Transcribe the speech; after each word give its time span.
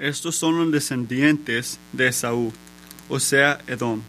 Estos 0.00 0.34
son 0.34 0.56
los 0.56 0.72
descendientes 0.72 1.78
de 1.92 2.08
Esaú, 2.08 2.54
o 3.10 3.20
sea, 3.20 3.58
Edom. 3.66 4.00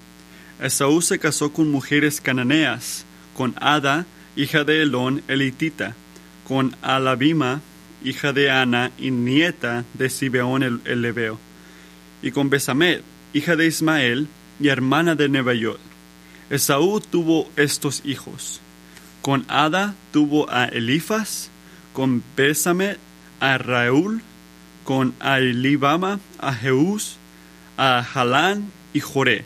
Esaú 0.61 1.01
se 1.01 1.19
casó 1.19 1.51
con 1.51 1.69
mujeres 1.69 2.21
cananeas, 2.21 3.03
con 3.35 3.53
Ada, 3.59 4.05
hija 4.37 4.63
de 4.63 4.83
Elón 4.83 5.21
elitita, 5.27 5.93
con 6.47 6.77
Alabima, 6.81 7.59
hija 8.05 8.31
de 8.31 8.49
Ana 8.49 8.93
y 8.97 9.11
nieta 9.11 9.83
de 9.93 10.09
Sibeón 10.09 10.63
el, 10.63 11.01
Leveo, 11.01 11.37
y 12.21 12.31
con 12.31 12.49
Besamet, 12.49 13.03
hija 13.33 13.57
de 13.57 13.67
Ismael 13.67 14.29
y 14.61 14.69
hermana 14.69 15.15
de 15.15 15.27
Nebayot. 15.27 15.79
Esaú 16.49 17.01
tuvo 17.01 17.49
estos 17.57 18.01
hijos. 18.05 18.61
Con 19.21 19.43
Ada 19.49 19.93
tuvo 20.13 20.49
a 20.49 20.65
Elifas, 20.67 21.49
con 21.91 22.23
Besamet 22.37 22.97
a 23.41 23.57
Raúl, 23.57 24.21
con 24.91 25.13
Elibama 25.23 26.19
a 26.37 26.53
Jeús, 26.53 27.15
a 27.77 28.03
Jalán 28.03 28.69
y 28.93 28.99
Joré. 28.99 29.45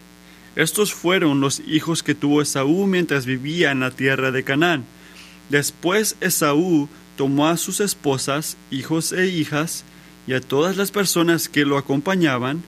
Estos 0.55 0.91
fueron 0.91 1.39
los 1.39 1.59
hijos 1.67 2.01
que 2.01 2.15
tuvo 2.15 2.41
Esaú 2.41 2.87
mientras 2.87 3.27
vivía 3.27 3.69
en 3.69 3.81
la 3.81 3.91
tierra 3.91 4.31
de 4.31 4.43
Canaán. 4.43 4.85
Después 5.51 6.15
Esaú 6.19 6.89
tomó 7.15 7.47
a 7.47 7.57
sus 7.57 7.79
esposas, 7.79 8.57
hijos 8.71 9.11
e 9.11 9.27
hijas, 9.27 9.83
y 10.25 10.33
a 10.33 10.41
todas 10.41 10.77
las 10.77 10.89
personas 10.89 11.47
que 11.47 11.63
lo 11.63 11.77
acompañaban, 11.77 12.63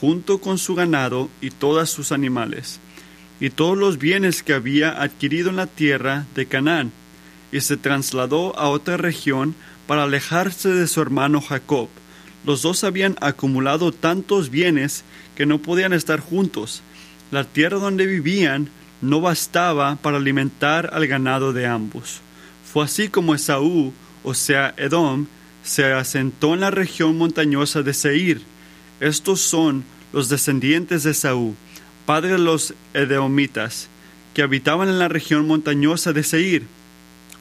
junto 0.00 0.38
con 0.38 0.58
su 0.58 0.76
ganado 0.76 1.28
y 1.40 1.50
todos 1.50 1.90
sus 1.90 2.12
animales, 2.12 2.78
y 3.40 3.50
todos 3.50 3.76
los 3.76 3.98
bienes 3.98 4.44
que 4.44 4.52
había 4.52 5.02
adquirido 5.02 5.50
en 5.50 5.56
la 5.56 5.66
tierra 5.66 6.26
de 6.36 6.46
Canaán, 6.46 6.92
y 7.50 7.62
se 7.62 7.76
trasladó 7.76 8.56
a 8.56 8.68
otra 8.68 8.96
región 8.96 9.56
para 9.88 10.04
alejarse 10.04 10.68
de 10.68 10.86
su 10.86 11.02
hermano 11.02 11.40
Jacob. 11.40 11.88
Los 12.44 12.62
dos 12.62 12.84
habían 12.84 13.16
acumulado 13.20 13.92
tantos 13.92 14.50
bienes 14.50 15.04
que 15.36 15.46
no 15.46 15.58
podían 15.58 15.92
estar 15.92 16.20
juntos. 16.20 16.82
La 17.30 17.44
tierra 17.44 17.78
donde 17.78 18.06
vivían 18.06 18.68
no 19.00 19.20
bastaba 19.20 19.96
para 19.96 20.16
alimentar 20.16 20.90
al 20.92 21.06
ganado 21.06 21.52
de 21.52 21.66
ambos. 21.66 22.20
Fue 22.72 22.84
así 22.84 23.08
como 23.08 23.34
Esaú, 23.34 23.92
o 24.24 24.34
sea, 24.34 24.74
Edom, 24.76 25.26
se 25.62 25.92
asentó 25.92 26.54
en 26.54 26.60
la 26.60 26.70
región 26.70 27.16
montañosa 27.16 27.82
de 27.82 27.94
Seir. 27.94 28.42
Estos 29.00 29.40
son 29.40 29.84
los 30.12 30.28
descendientes 30.28 31.02
de 31.02 31.12
Esaú, 31.12 31.54
padre 32.06 32.32
de 32.32 32.38
los 32.38 32.74
edomitas, 32.94 33.88
que 34.34 34.42
habitaban 34.42 34.88
en 34.88 34.98
la 34.98 35.08
región 35.08 35.46
montañosa 35.46 36.12
de 36.12 36.24
Seir. 36.24 36.66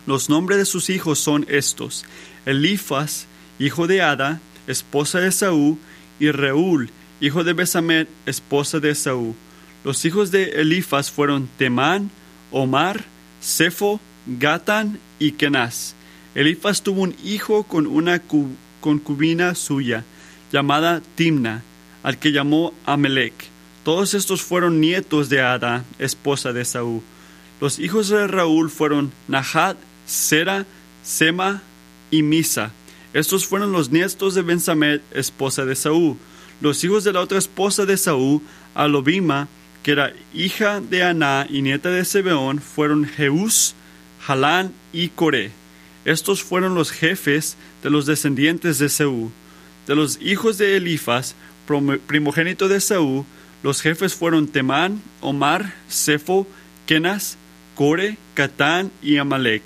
Los 0.06 0.30
nombres 0.30 0.58
de 0.58 0.66
sus 0.66 0.90
hijos 0.90 1.20
son 1.20 1.46
estos: 1.50 2.06
Elifas, 2.46 3.28
hijo 3.60 3.88
de 3.88 4.02
Ada, 4.02 4.42
esposa 4.72 5.20
de 5.20 5.30
Esaú, 5.30 5.78
y 6.20 6.32
Reúl, 6.32 6.90
hijo 7.20 7.44
de 7.44 7.54
Besamet, 7.54 8.08
esposa 8.26 8.80
de 8.80 8.92
Esaú. 8.92 9.36
Los 9.84 10.06
hijos 10.06 10.32
de 10.32 10.62
Elifas 10.62 11.10
fueron 11.10 11.50
Temán, 11.58 12.12
Omar, 12.52 13.04
Sefo, 13.40 14.00
Gatan 14.28 15.00
y 15.20 15.32
Kenaz. 15.32 15.96
Elifas 16.36 16.84
tuvo 16.84 17.02
un 17.02 17.16
hijo 17.24 17.64
con 17.64 17.88
una 17.88 18.22
concubina 18.80 19.56
suya, 19.56 20.06
llamada 20.52 21.02
Timna, 21.16 21.64
al 22.04 22.18
que 22.20 22.32
llamó 22.32 22.74
Amelec. 22.86 23.34
Todos 23.84 24.14
estos 24.14 24.44
fueron 24.44 24.80
nietos 24.80 25.30
de 25.30 25.42
Ada, 25.42 25.84
esposa 25.98 26.54
de 26.54 26.62
Esaú. 26.62 27.02
Los 27.60 27.80
hijos 27.80 28.10
de 28.10 28.28
Raúl 28.28 28.70
fueron 28.70 29.12
Nahat, 29.28 29.78
Sera, 30.06 30.66
Sema 31.04 31.62
y 32.12 32.22
Misa. 32.22 32.72
Estos 33.14 33.46
fueron 33.46 33.72
los 33.72 33.92
nietos 33.92 34.36
de 34.36 34.42
Bensamet, 34.42 35.02
esposa 35.12 35.66
de 35.66 35.74
Esaú. 35.74 36.18
Los 36.62 36.84
hijos 36.84 37.04
de 37.04 37.12
la 37.12 37.20
otra 37.20 37.40
esposa 37.40 37.86
de 37.86 37.96
Esaú, 37.96 38.42
Alobima, 38.74 39.50
que 39.84 39.92
era 39.92 40.14
hija 40.34 40.80
de 40.80 41.04
Aná 41.04 41.46
y 41.50 41.62
nieta 41.62 41.90
de 41.90 42.06
Sebeón, 42.06 42.62
fueron 42.62 43.06
Jeús, 43.06 43.76
Jalán 44.22 44.74
y 44.94 45.10
Coré. 45.10 45.52
Estos 46.06 46.42
fueron 46.42 46.74
los 46.74 46.92
jefes 46.92 47.58
de 47.84 47.90
los 47.90 48.06
descendientes 48.06 48.80
de 48.80 48.86
Esaú. 48.86 49.32
De 49.88 49.96
los 49.96 50.20
hijos 50.22 50.58
de 50.58 50.78
Elifas, 50.78 51.36
primogénito 52.08 52.68
de 52.68 52.78
Esaú, 52.78 53.26
los 53.62 53.82
jefes 53.82 54.16
fueron 54.16 54.48
Temán, 54.48 55.02
Omar, 55.20 55.74
Sefo, 55.88 56.48
Kenas, 56.86 57.38
Core, 57.76 58.18
Catán 58.36 58.92
y 59.02 59.18
Amalek. 59.18 59.64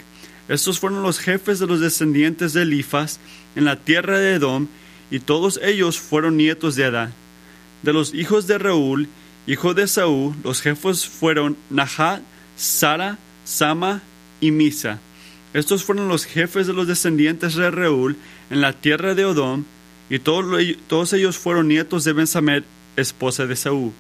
Estos 0.48 0.80
fueron 0.80 1.02
los 1.02 1.20
jefes 1.20 1.60
de 1.60 1.68
los 1.68 1.80
descendientes 1.80 2.54
de 2.54 2.64
Elifas 2.64 3.20
en 3.56 3.66
la 3.66 3.78
tierra 3.78 4.20
de 4.20 4.34
Edom, 4.36 4.68
y 5.12 5.20
todos 5.20 5.60
ellos 5.64 6.00
fueron 6.00 6.38
nietos 6.38 6.76
de 6.76 6.86
Adán. 6.86 7.14
De 7.84 7.94
los 7.94 8.14
hijos 8.14 8.48
de 8.48 8.58
Raúl, 8.58 9.08
hijo 9.48 9.74
de 9.74 9.84
Esaú, 9.84 10.36
los 10.44 10.62
jefes 10.62 11.08
fueron 11.08 11.58
Nahat, 11.70 12.22
Sara, 12.56 13.18
Sama 13.44 14.02
y 14.42 14.52
Misa. 14.52 15.00
Estos 15.54 15.84
fueron 15.84 16.08
los 16.08 16.26
jefes 16.26 16.68
de 16.68 16.74
los 16.74 16.88
descendientes 16.88 17.56
de 17.56 17.72
Reúl 17.72 18.18
en 18.50 18.62
la 18.62 18.74
tierra 18.74 19.16
de 19.16 19.24
Edom, 19.24 19.64
y 20.10 20.20
todos, 20.20 21.14
ellos 21.14 21.38
fueron 21.38 21.68
nietos 21.68 22.04
de 22.04 22.14
Bensamet, 22.14 22.64
esposa 22.96 23.46
de 23.46 23.56
Saúl. 23.56 23.92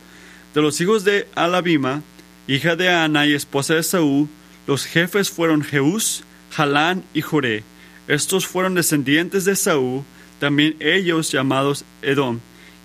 De 0.54 0.62
los 0.62 0.80
hijos 0.80 1.04
de 1.04 1.28
Alabima, 1.34 2.04
hija 2.48 2.76
de 2.76 2.90
Ana 2.90 3.26
y 3.26 3.34
esposa 3.34 3.74
de 3.74 3.84
Saúl, 3.84 4.28
los 4.68 4.86
jefes 4.86 5.32
fueron 5.32 5.64
Jeús, 5.64 6.24
Jalán 6.56 7.04
y 7.14 7.22
Joré. 7.22 7.64
Estos 8.08 8.48
fueron 8.48 8.76
descendientes 8.76 9.46
de 9.46 9.56
Saúl, 9.56 10.04
también 10.40 10.76
ellos 10.80 11.32
llamados 11.32 11.84
Edom, 12.02 12.40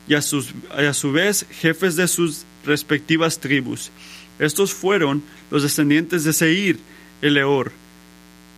y 0.09 0.15
a, 0.15 0.19
a 0.19 0.93
su 0.95 1.13
vez 1.13 1.47
jefes 1.51 1.95
de 1.95 2.09
sus 2.09 2.45
respectivas 2.65 3.39
tribus. 3.39 3.91
Estos 4.41 4.75
fueron 4.75 5.23
los 5.51 5.63
descendientes 5.63 6.25
de 6.25 6.33
Seir, 6.33 6.81
el 7.23 7.37
Eor, 7.37 7.71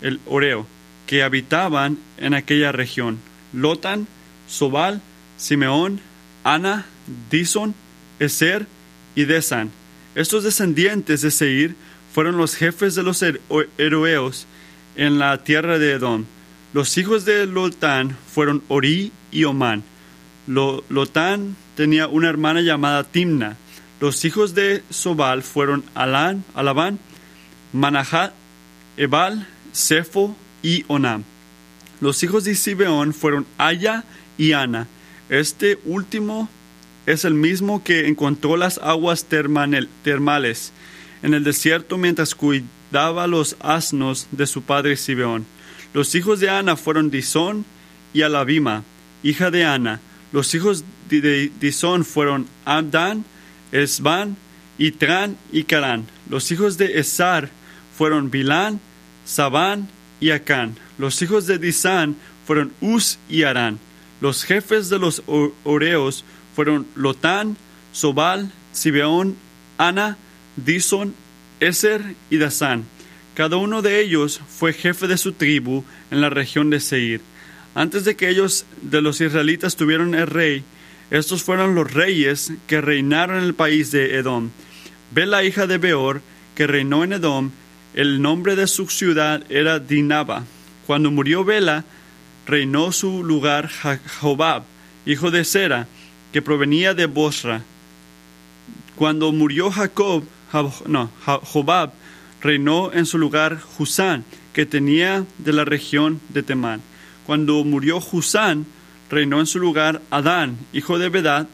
el 0.00 0.18
Oreo, 0.26 0.66
que 1.06 1.22
habitaban 1.22 1.98
en 2.16 2.32
aquella 2.32 2.72
región. 2.72 3.18
Lotan, 3.52 4.06
Sobal, 4.48 5.02
Simeón, 5.36 6.00
Ana, 6.42 6.86
Dison, 7.30 7.74
Eser 8.18 8.66
y 9.14 9.24
Desan. 9.24 9.70
Estos 10.14 10.44
descendientes 10.44 11.20
de 11.20 11.30
Seir 11.30 11.74
fueron 12.14 12.38
los 12.38 12.54
jefes 12.54 12.94
de 12.94 13.02
los 13.02 13.22
heroeos 13.76 14.46
en 14.97 15.19
la 15.19 15.42
tierra 15.44 15.78
de 15.78 15.92
Edom. 15.92 16.25
Los 16.72 16.97
hijos 16.98 17.25
de 17.25 17.47
Lotán 17.47 18.16
fueron 18.32 18.62
Ori 18.69 19.12
y 19.30 19.44
Omán. 19.44 19.82
Lotán 20.47 21.56
tenía 21.76 22.08
una 22.08 22.28
hermana 22.28 22.60
llamada 22.60 23.04
Timna. 23.04 23.56
Los 24.00 24.25
hijos 24.25 24.54
de 24.54 24.82
Sobal 24.91 25.42
fueron 25.42 25.84
Alán, 25.94 26.44
Alabán, 26.54 26.98
Manahat, 27.72 28.32
Ebal, 28.97 29.47
Sefo 29.72 30.36
y 30.62 30.84
Onam. 30.88 31.24
Los 32.00 32.22
hijos 32.22 32.44
de 32.44 32.54
Sibeón 32.54 33.14
fueron 33.14 33.47
Aya 33.59 34.04
y 34.36 34.53
Ana. 34.53 34.88
Este 35.28 35.78
último 35.84 36.48
es 37.06 37.24
el 37.24 37.34
mismo 37.34 37.84
que 37.84 38.09
encontró 38.09 38.56
las 38.56 38.78
aguas 38.78 39.26
termales 39.26 40.72
en 41.22 41.34
el 41.34 41.44
desierto 41.44 41.98
mientras 41.98 42.34
cuidaba 42.34 42.81
los 42.92 43.56
asnos 43.60 44.28
de 44.30 44.47
su 44.47 44.62
padre 44.62 44.97
Sibeón. 44.97 45.47
Los 45.94 46.14
hijos 46.14 46.41
de 46.41 46.50
Ana 46.50 46.76
fueron 46.76 47.10
Disón 47.10 47.64
y 48.12 48.22
Alabima, 48.22 48.84
hija 49.22 49.50
de 49.50 49.64
Ana. 49.64 50.00
Los 50.32 50.54
hijos 50.54 50.84
de 51.08 51.50
Disón 51.60 52.04
fueron 52.04 52.47
Abdan, 52.64 53.25
Esban, 53.72 54.36
Itran 54.78 55.36
y 55.53 55.64
Carán. 55.64 56.06
Los 56.28 56.50
hijos 56.50 56.78
de 56.78 56.98
Esar 56.98 57.50
fueron 57.97 58.30
Bilán, 58.30 58.80
Sabán 59.24 59.88
y 60.20 60.30
Acán. 60.30 60.76
Los 60.98 61.20
hijos 61.22 61.47
de 61.47 61.59
Disán 61.59 62.16
fueron 62.47 62.72
Uz 62.80 63.19
y 63.28 63.42
Arán. 63.42 63.78
Los 64.20 64.44
jefes 64.44 64.88
de 64.88 64.98
los 64.98 65.22
Oreos 65.65 66.24
fueron 66.54 66.86
Lotán, 66.94 67.56
Sobal, 67.92 68.50
Sibeón, 68.72 69.36
Ana, 69.78 70.16
Dison, 70.56 71.15
Eser 71.62 72.16
y 72.28 72.38
Dasán. 72.38 72.84
Cada 73.34 73.56
uno 73.56 73.82
de 73.82 74.00
ellos 74.00 74.41
fue 74.48 74.72
jefe 74.72 75.06
de 75.06 75.16
su 75.16 75.32
tribu 75.32 75.84
en 76.10 76.20
la 76.20 76.28
región 76.28 76.70
de 76.70 76.80
Seir. 76.80 77.20
Antes 77.74 78.04
de 78.04 78.16
que 78.16 78.28
ellos 78.28 78.66
de 78.82 79.00
los 79.00 79.20
israelitas 79.20 79.76
tuvieran 79.76 80.14
el 80.14 80.26
rey, 80.26 80.64
estos 81.10 81.44
fueron 81.44 81.76
los 81.76 81.92
reyes 81.92 82.53
que 82.66 82.80
reinaron 82.80 83.38
en 83.38 83.44
el 83.44 83.54
país 83.54 83.92
de 83.92 84.16
Edom. 84.16 84.50
Bela, 85.12 85.44
hija 85.44 85.68
de 85.68 85.78
Beor, 85.78 86.20
que 86.56 86.66
reinó 86.66 87.04
en 87.04 87.12
Edom, 87.12 87.53
el 87.94 88.20
nombre 88.20 88.56
de 88.56 88.66
su 88.66 88.88
ciudad 88.88 89.44
era 89.48 89.78
Dinaba. 89.78 90.44
Cuando 90.86 91.12
murió 91.12 91.44
Bela, 91.44 91.84
reinó 92.44 92.91
su 92.91 93.22
lugar 93.22 93.70
Jobab, 94.20 94.65
hijo 95.06 95.30
de 95.30 95.44
Sera, 95.44 95.86
que 96.32 96.42
provenía 96.42 96.92
de 96.92 97.06
Bosra. 97.06 97.62
Cuando 98.97 99.30
murió 99.30 99.70
Jacob, 99.70 100.24
no, 100.87 101.10
Jobab, 101.25 101.93
reinó 102.41 102.93
en 102.93 103.07
su 103.07 103.19
lugar 103.19 103.60
Husán, 103.78 104.25
que 104.53 104.66
tenía 104.66 105.25
de 105.39 105.53
la 105.53 105.65
región 105.65 106.21
de 106.28 106.43
Temán. 106.43 106.83
Cuando 107.27 107.65
murió 107.65 107.99
Husán, 107.99 108.66
reinó 109.10 109.41
en 109.41 109.47
su 109.47 109.59
lugar 109.59 110.03
Adán, 110.10 110.59
hijo 110.72 110.99
de 110.99 111.09
Bedad. 111.09 111.49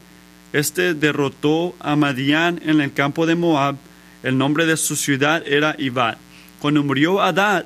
Este 0.51 0.93
derrotó 0.93 1.75
a 1.79 1.95
Madián 1.95 2.59
en 2.65 2.81
el 2.81 2.91
campo 2.93 3.25
de 3.25 3.35
Moab. 3.35 3.77
El 4.23 4.37
nombre 4.37 4.65
de 4.65 4.77
su 4.77 4.95
ciudad 4.95 5.43
era 5.47 5.75
Ibad. 5.77 6.17
Cuando 6.59 6.83
murió 6.83 7.21
Adad, 7.21 7.65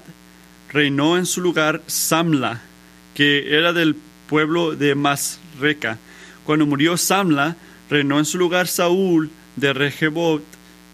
reinó 0.72 1.18
en 1.18 1.26
su 1.26 1.42
lugar 1.42 1.82
Samla, 1.88 2.62
que 3.16 3.58
era 3.58 3.74
del 3.74 3.96
pueblo 4.28 4.76
de 4.76 4.96
Masreca. 4.96 5.98
Cuando 6.44 6.66
murió 6.66 6.98
Samla, 6.98 7.56
reinó 7.90 8.20
en 8.20 8.26
su 8.26 8.38
lugar 8.38 8.68
Saúl 8.68 9.32
de 9.56 9.74
Rejebot 9.74 10.44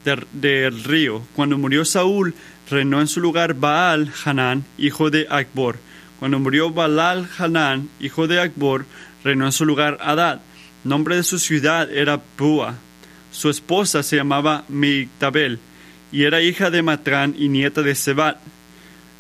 del 0.04 0.84
río. 0.84 1.22
Cuando 1.36 1.58
murió 1.58 1.86
Saúl, 1.86 2.34
reinó 2.70 3.02
en 3.02 3.08
su 3.08 3.20
lugar 3.20 3.54
Baal 3.54 4.12
Hanán, 4.24 4.66
hijo 4.78 5.10
de 5.10 5.28
Akbor. 5.30 5.78
Cuando 6.20 6.40
murió 6.40 6.72
Baal 6.72 7.30
Hanán, 7.38 7.90
hijo 8.00 8.28
de 8.28 8.42
Akbor, 8.42 8.86
reinó 9.24 9.46
en 9.46 9.52
su 9.52 9.66
lugar 9.66 9.98
Adad. 10.02 10.42
Nombre 10.84 11.16
de 11.16 11.24
su 11.24 11.40
ciudad 11.40 11.92
era 11.92 12.22
Bua. 12.38 12.76
Su 13.32 13.50
esposa 13.50 14.02
se 14.04 14.16
llamaba 14.16 14.64
Migtabel 14.70 15.60
y 16.12 16.24
era 16.24 16.42
hija 16.42 16.70
de 16.70 16.82
Matrán 16.82 17.36
y 17.38 17.50
nieta 17.50 17.82
de 17.82 17.96
Sebat. 17.96 18.38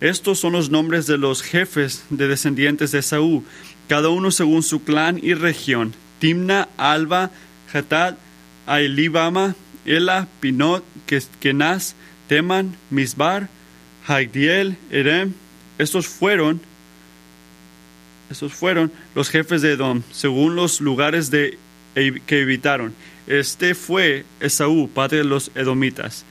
Estos 0.01 0.39
son 0.39 0.53
los 0.53 0.69
nombres 0.69 1.07
de 1.07 1.17
los 1.17 1.41
jefes 1.41 2.05
de 2.09 2.27
descendientes 2.27 2.91
de 2.91 3.01
Saúl, 3.01 3.43
cada 3.87 4.09
uno 4.09 4.31
según 4.31 4.63
su 4.63 4.83
clan 4.83 5.19
y 5.21 5.33
región. 5.33 5.93
Timna, 6.19 6.69
Alba, 6.77 7.31
Hatad, 7.73 8.15
Ailibama, 8.65 9.55
Ela, 9.85 10.27
Pinot, 10.39 10.83
Kenaz, 11.39 11.95
Teman, 12.27 12.75
Misbar, 12.89 13.49
Hagdiel, 14.07 14.77
Erem. 14.91 15.33
Estos 15.77 16.07
fueron, 16.07 16.61
estos 18.29 18.53
fueron 18.53 18.91
los 19.15 19.29
jefes 19.29 19.61
de 19.61 19.73
Edom, 19.73 20.03
según 20.11 20.55
los 20.55 20.81
lugares 20.81 21.31
de, 21.31 21.57
que 21.95 22.41
evitaron. 22.41 22.93
Este 23.27 23.75
fue 23.75 24.25
Esaú, 24.39 24.89
padre 24.89 25.19
de 25.19 25.23
los 25.23 25.51
edomitas. 25.55 26.25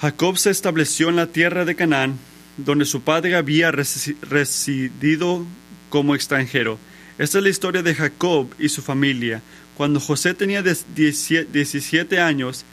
Jacob 0.00 0.36
se 0.36 0.50
estableció 0.50 1.08
en 1.08 1.16
la 1.16 1.28
tierra 1.28 1.64
de 1.64 1.74
Canaán, 1.74 2.18
donde 2.56 2.84
su 2.84 3.02
padre 3.02 3.34
había 3.36 3.70
residido 3.70 5.46
como 5.88 6.14
extranjero. 6.14 6.78
Esta 7.18 7.38
es 7.38 7.44
la 7.44 7.50
historia 7.50 7.82
de 7.82 7.94
Jacob 7.94 8.48
y 8.58 8.68
su 8.68 8.82
familia. 8.82 9.42
Cuando 9.76 10.00
José 10.00 10.34
tenía 10.34 10.62
17 10.62 12.20
años, 12.20 12.64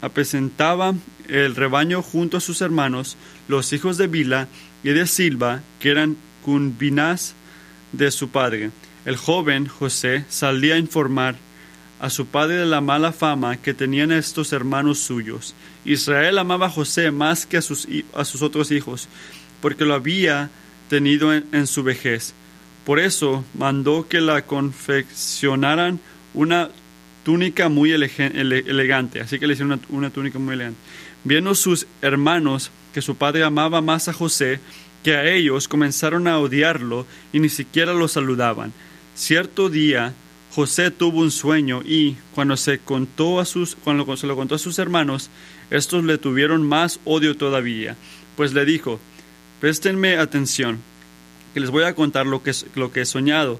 apesentaba 0.00 0.94
el 1.28 1.56
rebaño 1.56 2.02
junto 2.02 2.36
a 2.36 2.40
sus 2.40 2.60
hermanos, 2.60 3.16
los 3.48 3.72
hijos 3.72 3.96
de 3.96 4.06
Bila 4.06 4.48
y 4.82 4.90
de 4.90 5.06
Silva, 5.06 5.62
que 5.80 5.90
eran 5.90 6.16
cunbinas 6.44 7.34
de 7.92 8.10
su 8.10 8.28
padre. 8.28 8.70
El 9.04 9.16
joven 9.16 9.66
José 9.66 10.24
salía 10.28 10.74
a 10.74 10.78
informar 10.78 11.36
a 11.98 12.10
su 12.10 12.26
padre 12.26 12.56
de 12.56 12.66
la 12.66 12.80
mala 12.80 13.12
fama 13.12 13.56
que 13.56 13.74
tenían 13.74 14.12
estos 14.12 14.52
hermanos 14.52 14.98
suyos. 14.98 15.54
Israel 15.84 16.38
amaba 16.38 16.66
a 16.66 16.70
José 16.70 17.10
más 17.10 17.46
que 17.46 17.56
a 17.56 17.62
sus, 17.62 17.88
a 18.14 18.24
sus 18.24 18.42
otros 18.42 18.70
hijos, 18.70 19.08
porque 19.60 19.84
lo 19.84 19.94
había 19.94 20.50
tenido 20.88 21.32
en, 21.32 21.66
su 21.66 21.82
vejez. 21.82 22.34
Por 22.86 23.00
eso 23.00 23.44
mandó 23.58 24.06
que 24.08 24.20
la 24.20 24.42
confeccionaran 24.42 25.98
una 26.34 26.70
túnica 27.24 27.68
muy 27.68 27.90
elegante. 27.90 29.20
Así 29.20 29.40
que 29.40 29.48
le 29.48 29.54
hicieron 29.54 29.80
una, 29.88 30.10
túnica 30.10 30.38
muy 30.38 30.54
elegante. 30.54 30.78
Viendo 31.24 31.56
sus 31.56 31.88
hermanos 32.00 32.70
que 32.94 33.02
su 33.02 33.16
padre 33.16 33.42
amaba 33.42 33.80
más 33.80 34.06
a 34.06 34.12
José 34.12 34.60
que 35.02 35.16
a 35.16 35.28
ellos, 35.28 35.66
comenzaron 35.66 36.28
a 36.28 36.38
odiarlo 36.38 37.06
y 37.32 37.40
ni 37.40 37.48
siquiera 37.48 37.92
lo 37.92 38.06
saludaban. 38.06 38.72
Cierto 39.16 39.68
día, 39.68 40.14
José 40.52 40.92
tuvo 40.92 41.22
un 41.22 41.32
sueño 41.32 41.82
y 41.84 42.14
cuando 42.36 42.56
se 42.56 42.78
contó 42.78 43.40
a 43.40 43.46
sus 43.46 43.74
cuando 43.74 44.16
se 44.16 44.28
lo 44.28 44.36
contó 44.36 44.54
a 44.54 44.60
sus 44.60 44.78
hermanos, 44.78 45.28
estos 45.70 46.04
le 46.04 46.18
tuvieron 46.18 46.62
más 46.62 47.00
odio 47.04 47.36
todavía, 47.36 47.96
pues 48.36 48.52
le 48.52 48.64
dijo: 48.64 49.00
"Préstenme 49.60 50.18
atención, 50.18 50.78
que 51.56 51.60
les 51.60 51.70
voy 51.70 51.84
a 51.84 51.94
contar 51.94 52.26
lo 52.26 52.42
que 52.42 52.52
lo 52.74 52.92
que 52.92 53.00
he 53.00 53.06
soñado. 53.06 53.58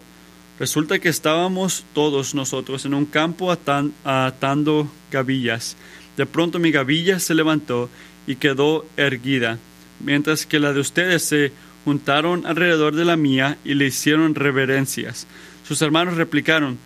Resulta 0.61 0.99
que 0.99 1.09
estábamos 1.09 1.87
todos 1.95 2.35
nosotros 2.35 2.85
en 2.85 2.93
un 2.93 3.07
campo 3.07 3.51
atando 3.51 4.93
gavillas. 5.11 5.79
De 6.19 6.27
pronto 6.27 6.59
mi 6.59 6.73
gavilla 6.73 7.19
se 7.21 7.35
levantó 7.35 7.89
y 8.27 8.37
quedó 8.37 8.85
erguida, 8.99 9.59
mientras 9.99 10.45
que 10.45 10.59
la 10.59 10.75
de 10.75 10.81
ustedes 10.81 11.23
se 11.23 11.53
juntaron 11.87 12.45
alrededor 12.45 12.95
de 12.95 13.07
la 13.07 13.17
mía 13.17 13.57
y 13.65 13.73
le 13.73 13.87
hicieron 13.87 14.35
reverencias. 14.35 15.27
Sus 15.67 15.81
hermanos 15.81 16.19
replicaron, 16.19 16.77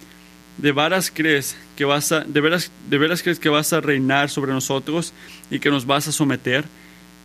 ¿de 0.58 0.70
veras 0.70 1.10
crees 1.12 1.56
que 1.74 1.84
vas 1.84 2.12
a, 2.12 2.20
de 2.20 2.40
veras, 2.40 2.70
de 2.88 2.98
veras 2.98 3.24
crees 3.24 3.40
que 3.40 3.48
vas 3.48 3.72
a 3.72 3.80
reinar 3.80 4.30
sobre 4.30 4.52
nosotros 4.52 5.12
y 5.50 5.58
que 5.58 5.70
nos 5.70 5.86
vas 5.86 6.06
a 6.06 6.12
someter? 6.12 6.66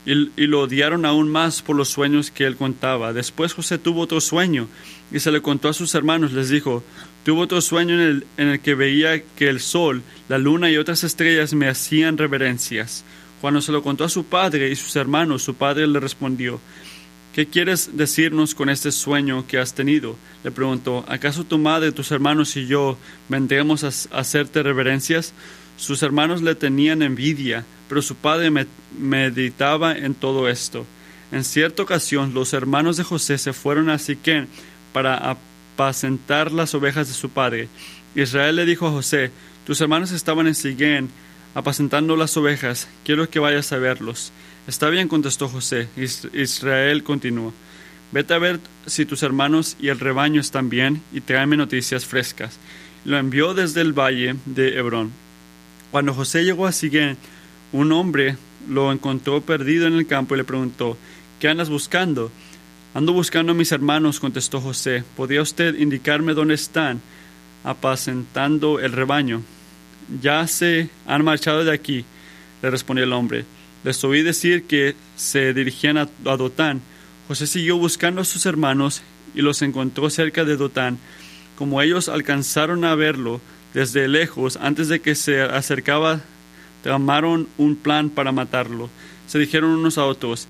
Y, 0.06 0.14
lo 0.46 0.62
odiaron 0.62 1.06
aún 1.06 1.30
más 1.30 1.62
por 1.62 1.76
los 1.76 1.90
sueños 1.90 2.30
que 2.30 2.46
él 2.46 2.56
contaba. 2.56 3.12
Después 3.14 3.54
José 3.54 3.78
tuvo 3.78 4.02
otro 4.02 4.22
sueño 4.22 4.68
y 5.12 5.20
se 5.20 5.32
le 5.32 5.42
contó 5.42 5.70
a 5.70 5.74
sus 5.74 5.96
hermanos. 5.96 6.32
Les 6.34 6.50
dijo, 6.50 6.84
tuvo 7.24 7.42
otro 7.42 7.60
sueño 7.62 7.96
en 7.96 8.02
el, 8.02 8.28
en 8.38 8.50
el 8.50 8.60
que 8.60 8.76
veía 8.76 9.24
que 9.24 9.50
el 9.50 9.60
sol, 9.60 10.04
la 10.30 10.38
luna 10.38 10.70
y 10.70 10.78
otras 10.78 11.04
estrellas 11.04 11.54
me 11.54 11.68
hacían 11.68 12.18
reverencias. 12.18 13.04
Cuando 13.42 13.62
se 13.62 13.72
lo 13.72 13.82
contó 13.82 14.04
a 14.04 14.10
su 14.10 14.26
padre 14.26 14.70
y 14.70 14.76
sus 14.76 14.96
hermanos, 14.96 15.44
su 15.44 15.56
padre 15.56 15.88
le 15.88 16.00
respondió, 16.00 16.60
¿Qué 17.36 17.48
quieres 17.48 17.98
decirnos 17.98 18.56
con 18.56 18.70
este 18.70 18.94
sueño 18.94 19.46
que 19.46 19.58
has 19.58 19.74
tenido? 19.74 20.16
Le 20.46 20.52
preguntó, 20.52 21.04
¿acaso 21.06 21.44
tu 21.44 21.58
madre, 21.58 21.92
tus 21.92 22.12
hermanos 22.12 22.56
y 22.56 22.66
yo 22.66 22.98
vendremos 23.28 23.84
a 23.84 24.18
hacerte 24.18 24.64
reverencias? 24.64 25.34
Sus 25.78 26.04
hermanos 26.04 26.42
le 26.42 26.56
tenían 26.56 27.02
envidia, 27.02 27.66
pero 27.90 28.02
su 28.02 28.16
padre 28.16 28.68
meditaba 28.98 29.96
en 29.98 30.14
todo 30.16 30.48
esto. 30.50 30.86
En 31.32 31.44
cierta 31.44 31.84
ocasión, 31.84 32.34
los 32.34 32.54
hermanos 32.54 32.98
de 32.98 33.04
José 33.04 33.38
se 33.38 33.54
fueron 33.54 33.90
a 33.90 34.00
Siquén 34.00 34.48
para 34.94 35.38
apacentar 35.76 36.52
las 36.52 36.74
ovejas 36.74 37.08
de 37.08 37.14
su 37.14 37.30
padre. 37.30 37.68
Israel 38.16 38.56
le 38.56 38.66
dijo 38.66 38.88
a 38.88 38.92
José, 38.92 39.32
tus 39.66 39.82
hermanos 39.82 40.12
estaban 40.12 40.48
en 40.48 40.56
Siquén 40.56 41.10
apacentando 41.56 42.18
las 42.18 42.36
ovejas, 42.38 42.88
quiero 43.04 43.30
que 43.30 43.40
vayas 43.40 43.72
a 43.72 43.78
verlos. 43.78 44.32
Está 44.68 44.90
bien, 44.90 45.08
contestó 45.08 45.48
José. 45.48 45.88
Israel 46.34 47.04
continuó. 47.04 47.54
Vete 48.12 48.34
a 48.34 48.40
ver 48.40 48.60
si 48.86 49.06
tus 49.06 49.24
hermanos 49.24 49.78
y 49.80 49.88
el 49.90 50.00
rebaño 50.00 50.42
están 50.42 50.70
bien 50.70 51.02
y 51.14 51.22
tráeme 51.22 51.58
noticias 51.58 52.06
frescas. 52.06 52.60
Lo 53.04 53.18
envió 53.18 53.54
desde 53.54 53.82
el 53.82 53.94
valle 53.94 54.36
de 54.46 54.78
Hebrón. 54.78 55.12
Cuando 55.96 56.14
José 56.14 56.44
llegó 56.44 56.68
a 56.68 56.74
Siguén, 56.74 57.16
un 57.72 57.94
hombre 57.94 58.36
lo 58.68 58.92
encontró 58.92 59.40
perdido 59.40 59.88
en 59.88 59.94
el 59.94 60.06
campo 60.06 60.36
y 60.36 60.38
le 60.38 60.44
preguntó, 60.44 60.98
¿qué 61.40 61.48
andas 61.48 61.70
buscando? 61.70 62.34
Ando 62.94 63.14
buscando 63.14 63.54
a 63.54 63.56
mis 63.56 63.72
hermanos, 63.72 64.20
contestó 64.20 64.60
José. 64.60 65.06
¿Podría 65.16 65.42
usted 65.42 65.74
indicarme 65.76 66.34
dónde 66.34 66.56
están 66.56 67.00
apacentando 67.64 68.82
el 68.82 68.92
rebaño? 68.92 69.42
Ya 70.22 70.46
se 70.48 70.90
han 71.08 71.24
marchado 71.24 71.64
de 71.64 71.74
aquí, 71.74 72.04
le 72.62 72.70
respondió 72.70 73.06
el 73.06 73.14
hombre. 73.14 73.46
Les 73.86 74.04
oí 74.04 74.22
decir 74.22 74.66
que 74.66 74.96
se 75.16 75.54
dirigían 75.54 75.98
a, 75.98 76.10
Dotán. 76.26 76.82
José 77.30 77.48
siguió 77.48 77.78
buscando 77.78 78.20
a 78.20 78.26
sus 78.26 78.46
hermanos 78.46 79.02
y 79.34 79.42
los 79.42 79.62
encontró 79.62 80.10
cerca 80.10 80.44
de 80.44 80.58
Dotán. 80.58 80.98
Como 81.56 81.82
ellos 81.82 82.10
alcanzaron 82.10 82.84
a 82.84 82.96
verlo 82.96 83.40
desde 83.76 84.08
lejos, 84.08 84.58
antes 84.62 84.88
de 84.88 85.02
que 85.02 85.16
se 85.16 85.42
acercaba, 85.42 86.22
tramaron 86.82 87.50
un 87.58 87.76
plan 87.76 88.10
para 88.10 88.32
matarlo. 88.32 88.90
Se 89.28 89.38
dijeron 89.38 89.72
unos 89.72 89.98
a 89.98 90.06
otros, 90.06 90.48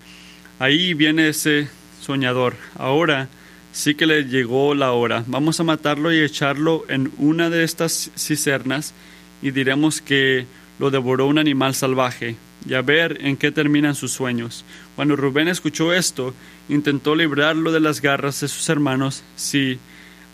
ahí 0.60 0.94
viene 0.94 1.30
ese 1.30 1.68
soñador. 2.00 2.54
Ahora 2.76 3.28
sí 3.74 3.96
que 3.96 4.06
le 4.06 4.26
llegó 4.26 4.76
la 4.76 4.92
hora. 4.92 5.24
Vamos 5.26 5.60
a 5.60 5.64
matarlo 5.64 6.14
y 6.14 6.20
echarlo 6.20 6.86
en 6.88 7.12
una 7.18 7.50
de 7.50 7.64
estas 7.64 8.12
cisternas 8.16 8.94
y 9.42 9.50
diremos 9.50 10.02
que 10.02 10.46
lo 10.78 10.92
devoró 10.92 11.26
un 11.26 11.40
animal 11.40 11.74
salvaje 11.74 12.36
y 12.70 12.76
a 12.76 12.84
ver 12.84 13.18
en 13.22 13.38
qué 13.38 13.50
terminan 13.52 13.96
sus 13.96 14.12
sueños. 14.12 14.66
Cuando 14.96 15.16
Rubén 15.16 15.48
escuchó 15.48 15.94
esto, 15.94 16.36
intentó 16.70 17.16
librarlo 17.16 17.72
de 17.72 17.80
las 17.80 18.02
garras 18.02 18.42
de 18.42 18.50
sus 18.50 18.70
hermanos, 18.70 19.24
sí, 19.36 19.80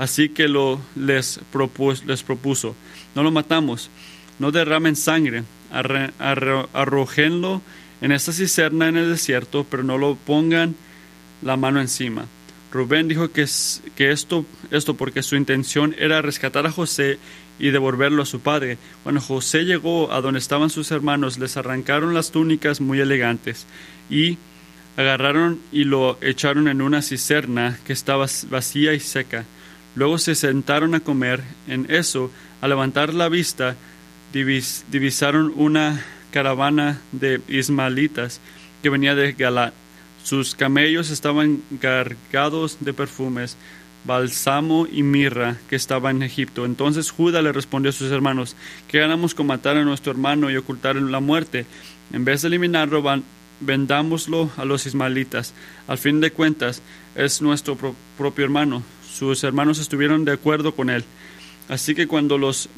así 0.01 0.29
que 0.29 0.47
lo 0.47 0.81
les, 0.95 1.39
propuso, 1.51 2.75
no 3.13 3.21
lo 3.21 3.29
matamos, 3.29 3.91
no 4.39 4.51
derramen 4.51 4.95
sangre, 4.95 5.43
arrojenlo 5.69 7.61
en 8.01 8.11
esta 8.11 8.33
cisterna 8.33 8.87
en 8.87 8.97
el 8.97 9.09
desierto, 9.09 9.63
pero 9.69 9.83
no 9.83 9.99
lo 9.99 10.15
pongan 10.15 10.73
la 11.43 11.55
mano 11.55 11.79
encima. 11.79 12.25
Rubén 12.71 13.07
dijo 13.07 13.31
que, 13.31 13.45
que 13.95 14.11
esto, 14.11 14.43
esto 14.71 14.95
porque 14.95 15.21
su 15.21 15.35
intención 15.35 15.93
era 15.99 16.23
rescatar 16.23 16.65
a 16.65 16.71
José 16.71 17.19
y 17.59 17.69
devolverlo 17.69 18.23
a 18.23 18.25
su 18.25 18.39
padre. 18.39 18.79
Cuando 19.03 19.21
José 19.21 19.65
llegó 19.65 20.11
a 20.11 20.21
donde 20.21 20.39
estaban 20.39 20.71
sus 20.71 20.89
hermanos, 20.89 21.37
les 21.37 21.57
arrancaron 21.57 22.15
las 22.15 22.31
túnicas 22.31 22.81
muy 22.81 22.99
elegantes 23.01 23.67
y 24.09 24.39
Agarraron 24.97 25.59
y 25.71 25.85
lo 25.85 26.17
echaron 26.21 26.67
en 26.67 26.81
una 26.81 27.01
cisterna 27.01 27.79
que 27.85 27.93
estaba 27.93 28.25
vacía 28.49 28.93
y 28.93 28.99
seca. 28.99 29.45
Luego 29.95 30.17
se 30.17 30.35
sentaron 30.35 30.95
a 30.95 30.99
comer. 31.01 31.41
En 31.67 31.85
eso, 31.89 32.31
al 32.61 32.69
levantar 32.69 33.13
la 33.13 33.29
vista, 33.29 33.75
divisaron 34.31 35.53
una 35.55 36.05
caravana 36.31 37.01
de 37.11 37.41
ismaelitas 37.47 38.39
que 38.81 38.89
venía 38.89 39.15
de 39.15 39.33
Galat. 39.33 39.73
Sus 40.23 40.55
camellos 40.55 41.09
estaban 41.09 41.61
cargados 41.79 42.77
de 42.79 42.93
perfumes, 42.93 43.57
bálsamo 44.05 44.87
y 44.89 45.03
mirra 45.03 45.57
que 45.69 45.75
estaba 45.75 46.11
en 46.11 46.23
Egipto. 46.23 46.65
Entonces 46.65 47.11
Judá 47.11 47.41
le 47.41 47.51
respondió 47.51 47.89
a 47.89 47.93
sus 47.93 48.11
hermanos, 48.11 48.55
¿qué 48.87 48.99
ganamos 48.99 49.35
con 49.35 49.47
matar 49.47 49.77
a 49.77 49.83
nuestro 49.83 50.11
hermano 50.11 50.49
y 50.49 50.57
ocultar 50.57 50.95
la 50.95 51.19
muerte? 51.19 51.65
En 52.13 52.23
vez 52.23 52.41
de 52.43 52.49
eliminarlo, 52.49 53.03
vendámoslo 53.59 54.51
a 54.57 54.65
los 54.65 54.85
ismaelitas. 54.85 55.53
Al 55.87 55.97
fin 55.97 56.21
de 56.21 56.31
cuentas, 56.31 56.81
es 57.15 57.41
nuestro 57.41 57.77
propio 58.17 58.45
hermano. 58.45 58.83
Sus 59.21 59.43
hermanos 59.43 59.77
estuvieron 59.77 60.25
de 60.25 60.31
acuerdo 60.31 60.73
con 60.73 60.89
él. 60.89 61.03
Así 61.69 61.93
que 61.93 62.07
cuando 62.07 62.39
los 62.39 62.69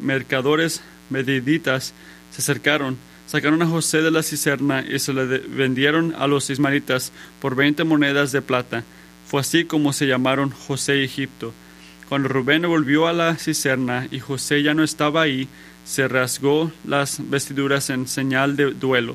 mercadores 0.00 0.82
mediditas 1.08 1.94
se 2.32 2.42
acercaron, 2.42 2.96
sacaron 3.28 3.62
a 3.62 3.68
José 3.68 4.02
de 4.02 4.10
la 4.10 4.24
cisterna 4.24 4.84
y 4.84 4.98
se 4.98 5.12
le 5.12 5.24
vendieron 5.24 6.12
a 6.18 6.26
los 6.26 6.50
ismaelitas 6.50 7.12
por 7.40 7.54
veinte 7.54 7.84
monedas 7.84 8.32
de 8.32 8.42
plata. 8.42 8.82
Fue 9.28 9.40
así 9.40 9.66
como 9.66 9.92
se 9.92 10.08
llamaron 10.08 10.50
José 10.50 10.96
y 10.96 11.04
Egipto. 11.04 11.54
Cuando 12.08 12.28
Rubén 12.28 12.62
volvió 12.62 13.06
a 13.06 13.12
la 13.12 13.36
cisterna 13.36 14.08
y 14.10 14.18
José 14.18 14.64
ya 14.64 14.74
no 14.74 14.82
estaba 14.82 15.22
ahí, 15.22 15.46
se 15.84 16.08
rasgó 16.08 16.72
las 16.84 17.20
vestiduras 17.30 17.88
en 17.90 18.08
señal 18.08 18.56
de 18.56 18.72
duelo. 18.72 19.14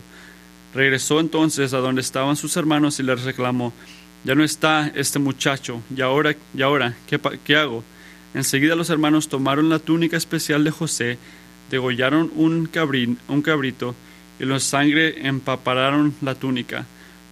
Regresó 0.74 1.20
entonces 1.20 1.74
a 1.74 1.80
donde 1.80 2.00
estaban 2.00 2.38
sus 2.38 2.56
hermanos 2.56 3.02
y 3.02 3.04
les 3.04 3.24
reclamó, 3.24 3.74
ya 4.24 4.36
no 4.36 4.44
está 4.44 4.92
este 4.96 5.20
muchacho, 5.20 5.82
y 5.96 6.02
ahora, 6.02 6.36
y 6.54 6.62
ahora 6.62 6.96
¿qué, 7.08 7.20
¿qué 7.44 7.56
hago? 7.56 7.84
Enseguida 8.34 8.76
los 8.76 8.90
hermanos 8.90 9.28
tomaron 9.28 9.70
la 9.70 9.80
túnica 9.80 10.18
especial 10.18 10.64
de 10.64 10.72
José, 10.72 11.18
degollaron 11.70 12.32
un, 12.36 12.70
un 13.28 13.42
cabrito 13.42 13.96
y 14.40 14.46
los 14.46 14.64
sangre 14.64 15.28
empapararon 15.28 16.14
la 16.22 16.36
túnica. 16.36 16.86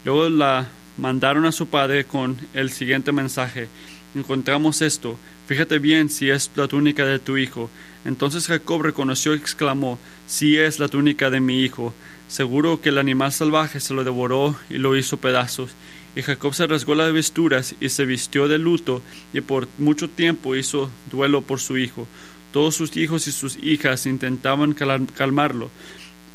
Luego 0.05 0.29
la 0.29 0.67
mandaron 0.97 1.45
a 1.45 1.51
su 1.51 1.67
padre 1.67 2.05
con 2.05 2.37
el 2.53 2.71
siguiente 2.71 3.11
mensaje. 3.11 3.67
Encontramos 4.15 4.81
esto, 4.81 5.17
fíjate 5.47 5.79
bien 5.79 6.09
si 6.09 6.29
es 6.29 6.51
la 6.55 6.67
túnica 6.67 7.05
de 7.05 7.19
tu 7.19 7.37
hijo. 7.37 7.69
Entonces 8.05 8.47
Jacob 8.47 8.81
reconoció 8.81 9.33
y 9.33 9.37
exclamó, 9.37 9.99
si 10.27 10.57
es 10.57 10.79
la 10.79 10.87
túnica 10.87 11.29
de 11.29 11.39
mi 11.39 11.61
hijo. 11.61 11.93
Seguro 12.27 12.81
que 12.81 12.89
el 12.89 12.97
animal 12.97 13.31
salvaje 13.31 13.79
se 13.79 13.93
lo 13.93 14.03
devoró 14.03 14.55
y 14.69 14.77
lo 14.77 14.97
hizo 14.97 15.17
pedazos. 15.17 15.71
Y 16.17 16.23
Jacob 16.23 16.55
se 16.55 16.65
rasgó 16.65 16.95
las 16.95 17.13
vesturas 17.13 17.75
y 17.79 17.89
se 17.89 18.03
vistió 18.03 18.47
de 18.47 18.57
luto 18.57 19.03
y 19.33 19.41
por 19.41 19.67
mucho 19.77 20.09
tiempo 20.09 20.55
hizo 20.55 20.89
duelo 21.11 21.43
por 21.43 21.59
su 21.59 21.77
hijo. 21.77 22.07
Todos 22.51 22.73
sus 22.73 22.97
hijos 22.97 23.27
y 23.27 23.31
sus 23.31 23.55
hijas 23.57 24.07
intentaban 24.07 24.73
calmarlo, 24.73 25.69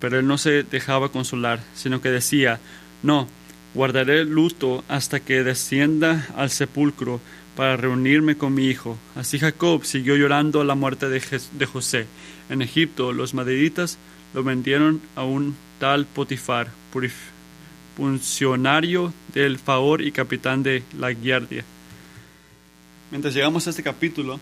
pero 0.00 0.20
él 0.20 0.28
no 0.28 0.38
se 0.38 0.62
dejaba 0.62 1.08
consolar, 1.08 1.64
sino 1.74 2.00
que 2.00 2.12
decía, 2.12 2.60
no, 3.02 3.26
guardaré 3.74 4.20
el 4.20 4.28
luto 4.30 4.84
hasta 4.86 5.18
que 5.18 5.42
descienda 5.42 6.28
al 6.36 6.50
sepulcro 6.50 7.20
para 7.56 7.76
reunirme 7.76 8.36
con 8.36 8.54
mi 8.54 8.66
hijo. 8.66 8.96
Así 9.16 9.40
Jacob 9.40 9.84
siguió 9.84 10.14
llorando 10.14 10.62
la 10.62 10.76
muerte 10.76 11.08
de, 11.08 11.66
José. 11.66 12.06
En 12.50 12.62
Egipto 12.62 13.12
los 13.12 13.34
maderitas 13.34 13.98
lo 14.32 14.44
vendieron 14.44 15.00
a 15.16 15.24
un 15.24 15.56
tal 15.80 16.06
Potifar, 16.06 16.68
funcionario 17.96 19.12
del 19.34 19.58
favor 19.58 20.02
y 20.02 20.12
capitán 20.12 20.62
de 20.62 20.82
la 20.98 21.12
guardia. 21.12 21.64
Mientras 23.10 23.34
llegamos 23.34 23.66
a 23.66 23.70
este 23.70 23.82
capítulo, 23.82 24.40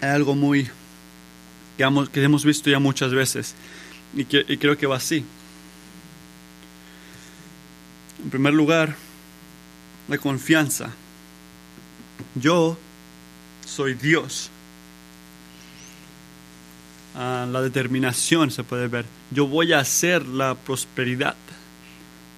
hay 0.00 0.08
algo 0.10 0.34
muy 0.34 0.68
que 1.76 2.22
hemos, 2.22 2.44
visto 2.44 2.70
ya 2.70 2.78
muchas 2.78 3.12
veces 3.12 3.54
y, 4.14 4.24
que, 4.24 4.44
y 4.46 4.56
creo 4.58 4.78
que 4.78 4.86
va 4.86 4.96
así. 4.96 5.24
En 8.22 8.30
primer 8.30 8.54
lugar, 8.54 8.96
la 10.08 10.18
confianza. 10.18 10.90
Yo 12.34 12.78
soy 13.66 13.94
Dios. 13.94 14.50
Ah, 17.14 17.46
la 17.50 17.62
determinación 17.62 18.50
se 18.50 18.64
puede 18.64 18.88
ver. 18.88 19.04
Yo 19.30 19.46
voy 19.46 19.72
a 19.72 19.78
hacer 19.78 20.26
la 20.26 20.54
prosperidad 20.54 21.36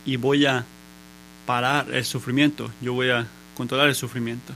y 0.04 0.16
voy 0.16 0.47
a 0.47 0.64
parar 1.47 1.90
el 1.92 2.04
sufrimiento. 2.04 2.71
Yo 2.83 2.92
voy 2.92 3.11
a 3.11 3.26
controlar 3.56 3.88
el 3.88 3.95
sufrimiento. 3.95 4.52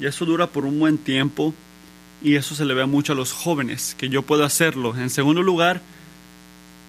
Y 0.00 0.06
eso 0.06 0.24
dura 0.24 0.46
por 0.46 0.64
un 0.64 0.78
buen 0.78 0.98
tiempo 0.98 1.54
y 2.22 2.34
eso 2.34 2.54
se 2.54 2.64
le 2.64 2.74
ve 2.74 2.86
mucho 2.86 3.12
a 3.12 3.16
los 3.16 3.32
jóvenes, 3.32 3.94
que 3.96 4.08
yo 4.08 4.22
puedo 4.22 4.44
hacerlo. 4.44 4.96
En 4.96 5.10
segundo 5.10 5.42
lugar, 5.42 5.80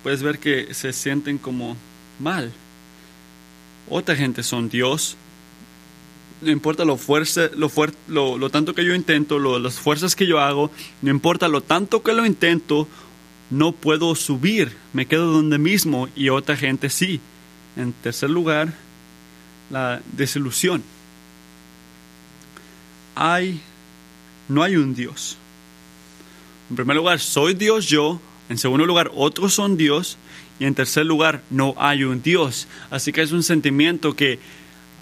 puedes 0.04 0.24
ver 0.24 0.40
que 0.40 0.74
se 0.74 0.94
sienten 0.94 1.38
como 1.38 1.78
mal. 2.20 2.52
Otra 3.90 4.16
gente 4.16 4.44
son 4.44 4.70
Dios, 4.70 5.18
no 6.42 6.52
importa 6.52 6.86
lo, 6.86 6.98
fuerza, 6.98 7.50
lo, 7.56 8.38
lo, 8.38 8.50
tanto 8.50 8.74
que 8.74 8.84
yo 8.84 8.96
intento, 8.96 9.40
lo, 9.40 9.60
las 9.60 9.80
fuerzas 9.80 10.16
que 10.16 10.26
yo 10.26 10.40
hago, 10.40 10.72
no 11.02 11.12
importa 11.12 11.48
lo 11.48 11.62
tanto 11.62 12.02
que 12.02 12.14
lo 12.14 12.26
intento, 12.26 12.88
no 13.50 13.74
puedo 13.74 14.16
subir, 14.16 14.76
me 14.94 15.06
quedo 15.06 15.32
donde 15.32 15.58
mismo 15.58 16.08
y 16.16 16.30
otra 16.30 16.58
gente 16.58 16.90
sí. 16.90 17.20
En 17.76 17.94
tercer 17.94 18.30
lugar, 18.30 18.74
la 19.70 20.02
desilusión. 20.14 20.84
Hay, 23.16 23.62
no 24.48 24.64
hay 24.64 24.76
un 24.76 24.96
Dios. 24.96 25.38
En 26.70 26.76
primer 26.76 26.96
lugar, 26.96 27.20
soy 27.20 27.54
Dios 27.54 27.88
yo. 27.88 28.20
En 28.50 28.58
segundo 28.58 28.86
lugar, 28.86 29.12
otros 29.14 29.54
son 29.54 29.78
Dios. 29.78 30.18
Y 30.60 30.66
en 30.66 30.76
tercer 30.76 31.06
lugar, 31.06 31.42
no 31.50 31.76
hay 31.78 32.04
un 32.04 32.22
Dios. 32.22 32.68
Así 32.90 33.12
que 33.12 33.22
es 33.22 33.32
un 33.32 33.44
sentimiento 33.44 34.16
que 34.16 34.40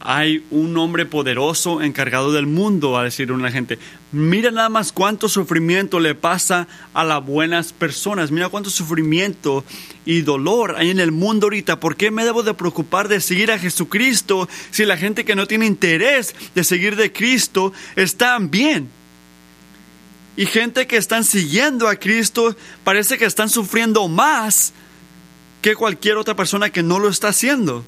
hay 0.02 0.46
un 0.50 0.78
hombre 0.78 1.06
poderoso 1.06 1.82
encargado 1.82 2.32
del 2.32 2.48
mundo, 2.48 2.98
a 2.98 3.04
decir 3.04 3.32
una 3.32 3.52
gente. 3.52 3.78
Mira 4.12 4.50
nada 4.50 4.70
más 4.70 4.92
cuánto 4.92 5.28
sufrimiento 5.28 6.00
le 6.00 6.16
pasa 6.16 6.68
a 6.94 7.04
las 7.04 7.26
buenas 7.26 7.74
personas. 7.74 8.32
Mira 8.32 8.50
cuánto 8.50 8.70
sufrimiento 8.70 9.66
y 10.06 10.22
dolor 10.22 10.76
hay 10.78 10.90
en 10.90 11.00
el 11.00 11.12
mundo 11.12 11.48
ahorita. 11.48 11.80
¿Por 11.80 11.98
qué 11.98 12.12
me 12.12 12.24
debo 12.24 12.44
de 12.44 12.54
preocupar 12.54 13.08
de 13.08 13.20
seguir 13.20 13.52
a 13.52 13.60
Jesucristo 13.60 14.48
si 14.72 14.86
la 14.86 14.98
gente 14.98 15.26
que 15.26 15.36
no 15.36 15.48
tiene 15.48 15.66
interés 15.66 16.34
de 16.56 16.64
seguir 16.64 16.96
de 16.96 17.12
Cristo 17.12 17.74
están 17.96 18.50
bien? 18.50 18.90
Y 20.38 20.46
gente 20.46 20.88
que 20.88 20.96
están 20.96 21.26
siguiendo 21.26 21.90
a 21.90 21.98
Cristo 21.98 22.56
parece 22.86 23.18
que 23.18 23.26
están 23.26 23.50
sufriendo 23.50 24.08
más 24.08 24.72
que 25.62 25.76
cualquier 25.76 26.16
otra 26.16 26.36
persona 26.36 26.70
que 26.70 26.84
no 26.84 27.00
lo 27.00 27.10
está 27.10 27.28
haciendo. 27.28 27.84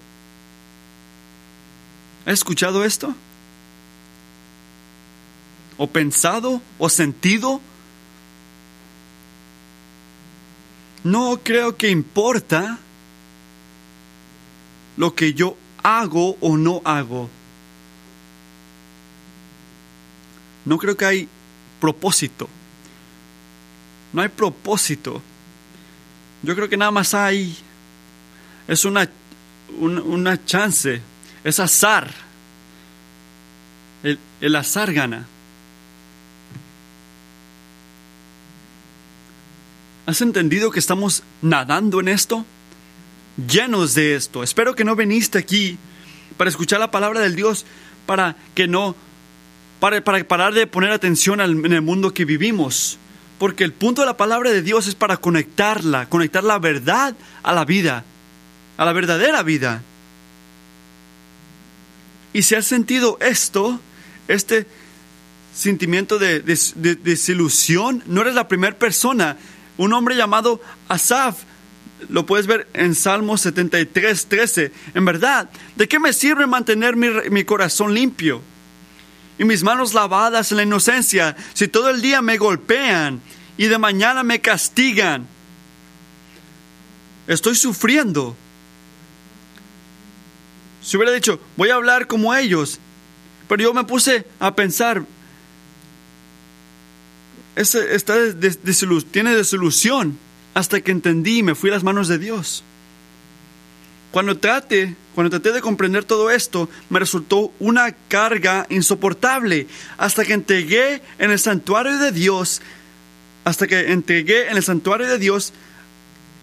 ¿Has 2.25 2.33
escuchado 2.33 2.85
esto? 2.85 3.15
¿O 5.77 5.87
pensado? 5.87 6.61
¿O 6.77 6.89
sentido? 6.89 7.59
No 11.03 11.39
creo 11.43 11.75
que 11.75 11.89
importa 11.89 12.77
lo 14.97 15.15
que 15.15 15.33
yo 15.33 15.57
hago 15.81 16.37
o 16.41 16.57
no 16.57 16.81
hago. 16.85 17.27
No 20.65 20.77
creo 20.77 20.95
que 20.95 21.05
hay 21.05 21.29
propósito. 21.79 22.47
No 24.13 24.21
hay 24.21 24.29
propósito. 24.29 25.23
Yo 26.43 26.55
creo 26.55 26.69
que 26.69 26.77
nada 26.77 26.91
más 26.91 27.15
hay. 27.15 27.57
Es 28.67 28.85
una, 28.85 29.09
una 29.79 30.45
chance 30.45 31.01
es 31.43 31.59
azar. 31.59 32.09
El, 34.03 34.55
azar 34.55 34.93
gana. 34.93 35.25
¿Has 40.07 40.21
entendido 40.21 40.71
que 40.71 40.79
estamos 40.79 41.23
nadando 41.41 41.99
en 41.99 42.07
esto? 42.07 42.45
Llenos 43.47 43.93
de 43.93 44.15
esto. 44.15 44.43
Espero 44.43 44.75
que 44.75 44.83
no 44.83 44.95
viniste 44.95 45.37
aquí 45.37 45.77
para 46.37 46.49
escuchar 46.49 46.79
la 46.79 46.91
palabra 46.91 47.19
del 47.19 47.35
Dios, 47.35 47.65
para 48.05 48.35
que 48.55 48.67
no, 48.67 48.95
para, 49.79 50.03
para 50.03 50.23
parar 50.23 50.53
de 50.53 50.65
poner 50.65 50.91
atención 50.91 51.39
en 51.39 51.73
el 51.73 51.81
mundo 51.81 52.13
que 52.13 52.25
vivimos. 52.25 52.97
Porque 53.37 53.63
el 53.63 53.73
punto 53.73 54.01
de 54.01 54.07
la 54.07 54.17
palabra 54.17 54.51
de 54.51 54.61
Dios 54.61 54.87
es 54.87 54.95
para 54.95 55.17
conectarla, 55.17 56.07
conectar 56.07 56.43
la 56.43 56.59
verdad 56.59 57.15
a 57.43 57.53
la 57.53 57.65
vida, 57.65 58.03
a 58.77 58.85
la 58.85 58.93
verdadera 58.93 59.43
vida. 59.43 59.83
Y 62.33 62.43
si 62.43 62.55
has 62.55 62.65
sentido 62.65 63.17
esto, 63.19 63.79
este 64.27 64.65
sentimiento 65.53 66.17
de, 66.17 66.39
desilusión, 66.41 68.03
no 68.07 68.21
eres 68.21 68.35
la 68.35 68.47
primera 68.47 68.77
persona. 68.77 69.37
Un 69.77 69.93
hombre 69.93 70.15
llamado 70.15 70.61
Asaf 70.87 71.43
lo 72.09 72.25
puedes 72.25 72.47
ver 72.47 72.67
en 72.73 72.95
Salmos 72.95 73.41
73, 73.41 74.25
13. 74.27 74.71
En 74.93 75.05
verdad, 75.05 75.49
¿de 75.75 75.87
qué 75.87 75.99
me 75.99 76.13
sirve 76.13 76.47
mantener 76.47 76.95
mi, 76.95 77.09
mi 77.29 77.43
corazón 77.43 77.93
limpio 77.93 78.41
y 79.37 79.43
mis 79.43 79.63
manos 79.63 79.93
lavadas 79.93 80.51
en 80.51 80.57
la 80.57 80.63
inocencia 80.63 81.35
si 81.53 81.67
todo 81.67 81.89
el 81.89 82.01
día 82.01 82.21
me 82.21 82.37
golpean 82.37 83.21
y 83.57 83.65
de 83.65 83.77
mañana 83.77 84.23
me 84.23 84.39
castigan? 84.39 85.27
Estoy 87.27 87.55
sufriendo. 87.55 88.35
Si 90.81 90.97
hubiera 90.97 91.11
dicho, 91.11 91.39
voy 91.57 91.69
a 91.69 91.75
hablar 91.75 92.07
como 92.07 92.33
ellos, 92.33 92.79
pero 93.47 93.63
yo 93.63 93.73
me 93.73 93.83
puse 93.83 94.25
a 94.39 94.55
pensar, 94.55 95.03
ese 97.55 97.95
está 97.95 98.15
tiene 99.11 99.35
desilusión 99.35 100.17
hasta 100.53 100.81
que 100.81 100.91
entendí 100.91 101.39
y 101.39 101.43
me 101.43 101.55
fui 101.55 101.69
a 101.69 101.73
las 101.73 101.83
manos 101.83 102.07
de 102.07 102.17
Dios. 102.17 102.63
Cuando 104.11 104.37
trate, 104.37 104.95
cuando 105.15 105.29
traté 105.29 105.53
de 105.53 105.61
comprender 105.61 106.03
todo 106.03 106.31
esto, 106.31 106.69
me 106.89 106.99
resultó 106.99 107.53
una 107.59 107.93
carga 108.09 108.65
insoportable 108.69 109.67
hasta 109.97 110.25
que 110.25 110.33
entregué 110.33 111.01
en 111.17 111.31
el 111.31 111.39
santuario 111.39 111.97
de 111.97 112.11
Dios, 112.11 112.61
hasta 113.45 113.67
que 113.67 113.91
entregué 113.91 114.49
en 114.49 114.57
el 114.57 114.63
santuario 114.63 115.07
de 115.07 115.17
Dios, 115.17 115.53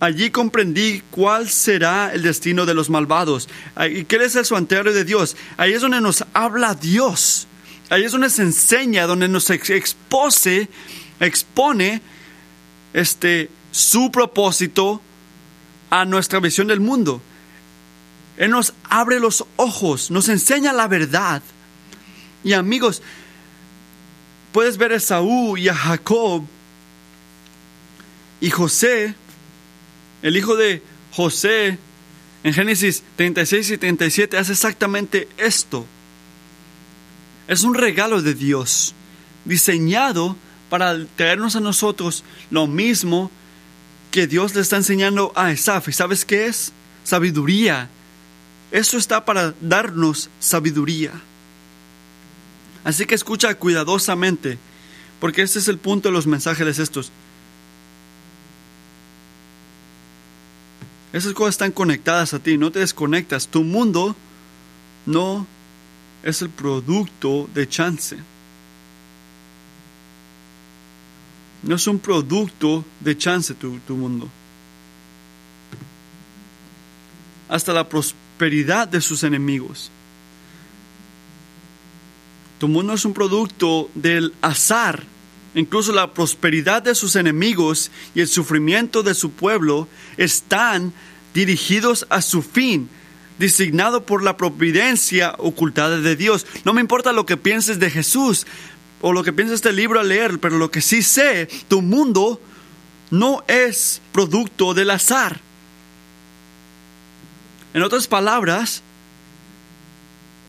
allí 0.00 0.30
comprendí 0.30 1.02
cuál 1.10 1.48
será 1.48 2.12
el 2.12 2.22
destino 2.22 2.66
de 2.66 2.74
los 2.74 2.90
malvados. 2.90 3.48
¿Y 3.90 4.04
qué 4.04 4.16
es 4.16 4.36
el 4.36 4.44
santuario 4.44 4.92
de 4.92 5.04
Dios? 5.04 5.36
Ahí 5.56 5.72
es 5.72 5.82
donde 5.82 6.00
nos 6.00 6.24
habla 6.32 6.74
Dios. 6.74 7.46
Ahí 7.90 8.04
es 8.04 8.12
donde 8.12 8.30
se 8.30 8.42
enseña, 8.42 9.06
donde 9.06 9.28
nos 9.28 9.48
expone 9.50 10.68
este 12.92 13.50
su 13.70 14.10
propósito 14.10 15.00
a 15.90 16.04
nuestra 16.04 16.40
visión 16.40 16.66
del 16.66 16.80
mundo. 16.80 17.22
Él 18.36 18.50
nos 18.50 18.72
abre 18.88 19.18
los 19.20 19.44
ojos, 19.56 20.10
nos 20.10 20.28
enseña 20.28 20.72
la 20.72 20.86
verdad. 20.86 21.42
Y 22.44 22.52
amigos, 22.52 23.02
puedes 24.52 24.76
ver 24.76 24.92
a 24.92 24.96
Esaú 24.96 25.56
y 25.56 25.68
a 25.68 25.74
Jacob 25.74 26.44
y 28.40 28.50
José, 28.50 29.14
el 30.22 30.36
hijo 30.36 30.56
de 30.56 30.82
José, 31.12 31.78
en 32.44 32.54
Génesis 32.54 33.02
36 33.16 33.70
y 33.70 33.78
37 33.78 34.38
hace 34.38 34.52
exactamente 34.52 35.28
esto. 35.36 35.86
Es 37.46 37.62
un 37.62 37.74
regalo 37.74 38.22
de 38.22 38.34
Dios, 38.34 38.94
diseñado 39.44 40.36
para 40.68 41.04
traernos 41.16 41.56
a 41.56 41.60
nosotros 41.60 42.24
lo 42.50 42.66
mismo 42.66 43.30
que 44.10 44.26
Dios 44.26 44.54
le 44.54 44.60
está 44.60 44.76
enseñando 44.76 45.32
a 45.34 45.50
Esaf. 45.50 45.88
¿Y 45.88 45.92
sabes 45.92 46.24
qué 46.24 46.46
es? 46.46 46.72
Sabiduría. 47.04 47.88
Eso 48.70 48.98
está 48.98 49.24
para 49.24 49.54
darnos 49.60 50.28
sabiduría. 50.40 51.12
Así 52.84 53.06
que 53.06 53.14
escucha 53.14 53.54
cuidadosamente, 53.54 54.58
porque 55.20 55.42
este 55.42 55.58
es 55.58 55.68
el 55.68 55.78
punto 55.78 56.08
de 56.08 56.12
los 56.12 56.26
mensajes 56.26 56.78
estos. 56.78 57.10
Esas 61.12 61.32
cosas 61.32 61.54
están 61.54 61.72
conectadas 61.72 62.34
a 62.34 62.38
ti, 62.38 62.58
no 62.58 62.70
te 62.70 62.80
desconectas. 62.80 63.48
Tu 63.48 63.64
mundo 63.64 64.14
no 65.06 65.46
es 66.22 66.42
el 66.42 66.50
producto 66.50 67.48
de 67.54 67.68
chance. 67.68 68.16
No 71.62 71.76
es 71.76 71.86
un 71.86 71.98
producto 71.98 72.84
de 73.00 73.16
chance 73.16 73.54
tu, 73.54 73.78
tu 73.80 73.96
mundo. 73.96 74.28
Hasta 77.48 77.72
la 77.72 77.88
prosperidad 77.88 78.86
de 78.86 79.00
sus 79.00 79.22
enemigos. 79.24 79.90
Tu 82.58 82.68
mundo 82.68 82.92
es 82.92 83.04
un 83.04 83.14
producto 83.14 83.90
del 83.94 84.34
azar. 84.42 85.04
Incluso 85.54 85.92
la 85.92 86.12
prosperidad 86.12 86.82
de 86.82 86.94
sus 86.94 87.16
enemigos 87.16 87.90
y 88.14 88.20
el 88.20 88.28
sufrimiento 88.28 89.02
de 89.02 89.14
su 89.14 89.30
pueblo 89.30 89.88
están 90.16 90.92
dirigidos 91.34 92.06
a 92.10 92.22
su 92.22 92.42
fin, 92.42 92.88
designado 93.38 94.04
por 94.04 94.22
la 94.22 94.36
providencia 94.36 95.34
ocultada 95.38 96.00
de 96.00 96.16
Dios. 96.16 96.46
No 96.64 96.72
me 96.72 96.80
importa 96.80 97.12
lo 97.12 97.26
que 97.26 97.36
pienses 97.36 97.78
de 97.78 97.90
Jesús, 97.90 98.46
o 99.00 99.12
lo 99.12 99.22
que 99.22 99.32
piensa 99.32 99.54
este 99.54 99.72
libro 99.72 100.00
a 100.00 100.04
leer, 100.04 100.38
pero 100.40 100.58
lo 100.58 100.70
que 100.70 100.80
sí 100.80 101.02
sé, 101.02 101.48
tu 101.68 101.82
mundo 101.82 102.40
no 103.10 103.44
es 103.46 104.00
producto 104.12 104.74
del 104.74 104.90
azar. 104.90 105.40
En 107.74 107.82
otras 107.82 108.06
palabras, 108.06 108.82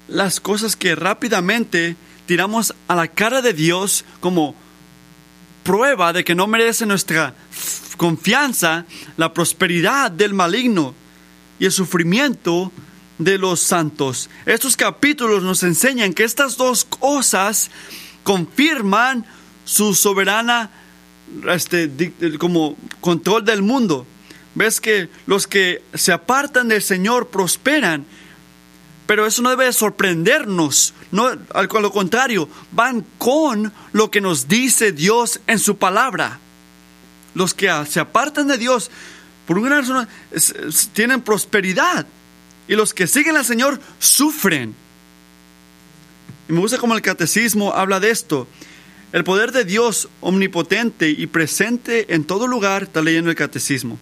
las 0.08 0.40
cosas 0.40 0.76
que 0.76 0.96
rápidamente 0.96 1.96
tiramos 2.26 2.74
a 2.88 2.96
la 2.96 3.08
cara 3.08 3.42
de 3.42 3.54
Dios 3.54 4.06
como 4.20 4.56
prueba 5.70 6.12
de 6.14 6.24
que 6.24 6.34
no 6.34 6.48
merece 6.48 6.88
nuestra 6.88 7.36
confianza, 7.96 8.88
la 9.18 9.32
prosperidad 9.36 10.10
del 10.10 10.34
maligno 10.34 10.96
y 11.60 11.66
el 11.66 11.72
sufrimiento 11.72 12.72
de 13.20 13.38
los 13.38 13.60
santos. 13.60 14.32
Estos 14.48 14.76
capítulos 14.76 15.44
nos 15.44 15.62
enseñan 15.62 16.16
que 16.16 16.24
estas 16.24 16.58
dos 16.58 16.86
cosas 16.86 17.70
confirman 18.24 19.28
su 19.64 19.94
soberana 19.94 20.72
este, 21.52 21.92
como 22.40 22.76
control 23.00 23.46
del 23.46 23.62
mundo. 23.62 24.08
Ves 24.56 24.82
que 24.82 25.08
los 25.28 25.46
que 25.46 25.84
se 25.94 26.12
apartan 26.12 26.70
del 26.70 26.82
Señor 26.82 27.28
prosperan, 27.28 28.08
pero 29.10 29.26
eso 29.26 29.42
no 29.42 29.50
debe 29.50 29.74
sorprendernos, 29.74 30.94
no, 31.12 31.32
al 31.56 31.68
contrario, 31.68 32.48
van 32.72 33.04
con 33.18 33.74
lo 33.92 34.12
que 34.12 34.22
nos 34.22 34.48
dice 34.48 34.92
Dios 34.92 35.42
en 35.48 35.58
su 35.58 35.80
palabra. 35.80 36.38
Los 37.34 37.56
que 37.56 37.72
se 37.90 38.00
apartan 38.00 38.48
de 38.48 38.60
Dios, 38.60 38.92
por 39.48 39.58
una 39.58 39.82
razón, 39.82 40.08
tienen 40.94 41.22
prosperidad, 41.22 42.06
y 42.68 42.76
los 42.76 42.94
que 42.94 43.08
siguen 43.08 43.36
al 43.36 43.46
Señor 43.46 43.80
sufren. 43.98 44.76
Y 46.48 46.54
me 46.54 46.60
gusta 46.60 46.78
como 46.78 46.94
el 46.94 47.02
catecismo 47.02 47.74
habla 47.74 48.00
de 48.00 48.12
esto. 48.12 48.48
El 49.12 49.24
poder 49.24 49.52
de 49.52 49.66
Dios 49.66 50.08
omnipotente 50.22 51.10
y 51.10 51.26
presente 51.26 52.14
en 52.14 52.26
todo 52.26 52.46
lugar, 52.46 52.84
está 52.84 53.02
leyendo 53.02 53.32
el 53.32 53.36
catecismo, 53.36 53.98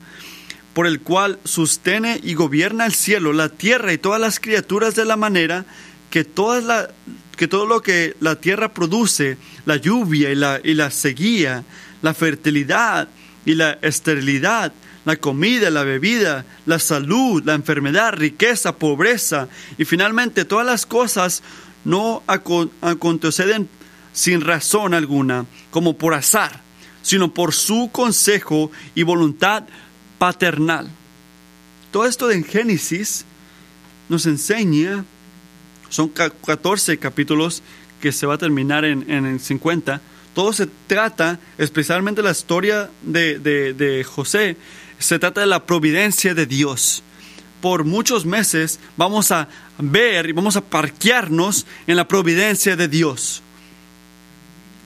por 0.78 0.86
el 0.86 1.02
cual 1.02 1.40
sostene 1.44 2.20
y 2.22 2.36
gobierna 2.36 2.86
el 2.86 2.94
cielo, 2.94 3.34
la 3.34 3.50
tierra 3.50 3.94
y 3.94 3.98
todas 3.98 4.22
las 4.22 4.40
criaturas 4.40 4.94
de 4.94 5.06
la 5.06 5.18
manera 5.18 5.66
que, 6.12 6.24
toda 6.24 6.92
que 7.36 7.48
todo 7.48 7.66
lo 7.66 7.82
que 7.82 8.16
la 8.20 8.36
tierra 8.36 8.72
produce, 8.72 9.40
la 9.66 9.78
lluvia 9.78 10.30
y 10.30 10.36
la, 10.36 10.62
y 10.63 10.76
la 10.76 10.92
sequía, 10.92 11.63
la 12.04 12.13
fertilidad 12.13 13.08
y 13.44 13.56
la 13.56 13.80
esterilidad, 13.82 14.72
la 15.04 15.16
comida, 15.16 15.72
la 15.72 15.84
bebida, 15.84 16.46
la 16.68 16.78
salud, 16.78 17.42
la 17.44 17.56
enfermedad, 17.56 18.13
riqueza, 18.13 18.78
pobreza 18.78 19.48
y 19.80 19.86
finalmente 19.86 20.46
todas 20.46 20.68
las 20.68 20.86
cosas 20.86 21.42
no 21.86 22.22
acontecen 22.28 23.68
sin 24.13 24.42
razón 24.42 24.94
alguna, 24.94 25.48
como 25.72 25.98
por 25.98 26.13
azar, 26.13 26.62
sino 27.02 27.34
por 27.34 27.56
su 27.56 27.90
consejo 27.92 28.70
y 28.94 29.02
voluntad 29.02 29.63
paternal. 30.17 30.89
Todo 31.91 32.06
esto 32.06 32.32
en 32.32 32.43
Génesis 32.43 33.25
nos 34.10 34.25
enseña, 34.25 35.06
son 35.89 36.10
14 36.10 36.97
capítulos 36.97 37.63
que 38.01 38.12
se 38.12 38.25
va 38.25 38.36
a 38.36 38.38
terminar 38.38 38.86
en, 38.86 39.10
en 39.10 39.39
50, 39.39 40.01
todo 40.34 40.53
se 40.53 40.67
trata, 40.88 41.39
especialmente 41.58 42.21
la 42.21 42.32
historia 42.32 42.89
de, 43.01 43.39
de 43.39 44.03
José, 44.03 44.58
se 44.99 45.17
trata 45.17 45.41
de 45.41 45.47
la 45.47 45.65
providencia 45.65 46.34
de 46.34 46.45
Dios 46.45 47.03
por 47.62 47.84
muchos 47.84 48.25
meses 48.25 48.80
vamos 48.97 49.32
a 49.32 49.47
ver 49.80 50.30
y 50.30 50.32
vamos 50.32 50.56
a 50.56 50.62
parquearnos 50.62 51.65
en 51.88 51.95
la 51.95 52.08
providencia 52.08 52.75
de 52.75 52.88
Dios. 52.88 53.41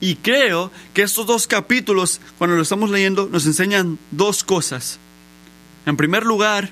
Y 0.00 0.16
creo 0.16 0.72
que 0.94 1.02
estos 1.02 1.26
dos 1.26 1.46
capítulos, 1.46 2.20
cuando 2.38 2.56
lo 2.56 2.62
estamos 2.62 2.90
leyendo, 2.90 3.28
nos 3.30 3.46
enseñan 3.46 3.98
dos 4.10 4.42
cosas. 4.42 4.98
En 5.86 5.96
primer 5.96 6.24
lugar, 6.24 6.70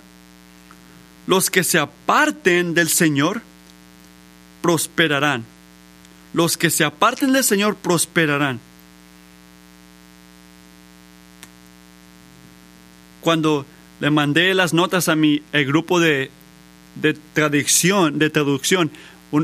los 1.27 1.51
que 1.51 1.65
se 1.65 1.79
aparten 1.79 2.75
del 2.75 2.89
Señor 2.89 3.43
prosperarán. 4.63 5.45
Los 6.33 6.57
que 6.57 6.71
se 6.71 6.85
aparten 6.85 7.33
del 7.33 7.45
Señor 7.45 7.77
prosperarán. 7.77 8.61
Cuando 13.21 13.67
le 14.01 14.11
mandé 14.11 14.55
las 14.55 14.73
notas 14.73 15.09
a 15.09 15.17
mi 15.17 15.43
grupo 15.53 16.01
de, 16.01 16.31
traducción, 17.35 18.19
de 18.19 18.31
traducción. 18.31 18.91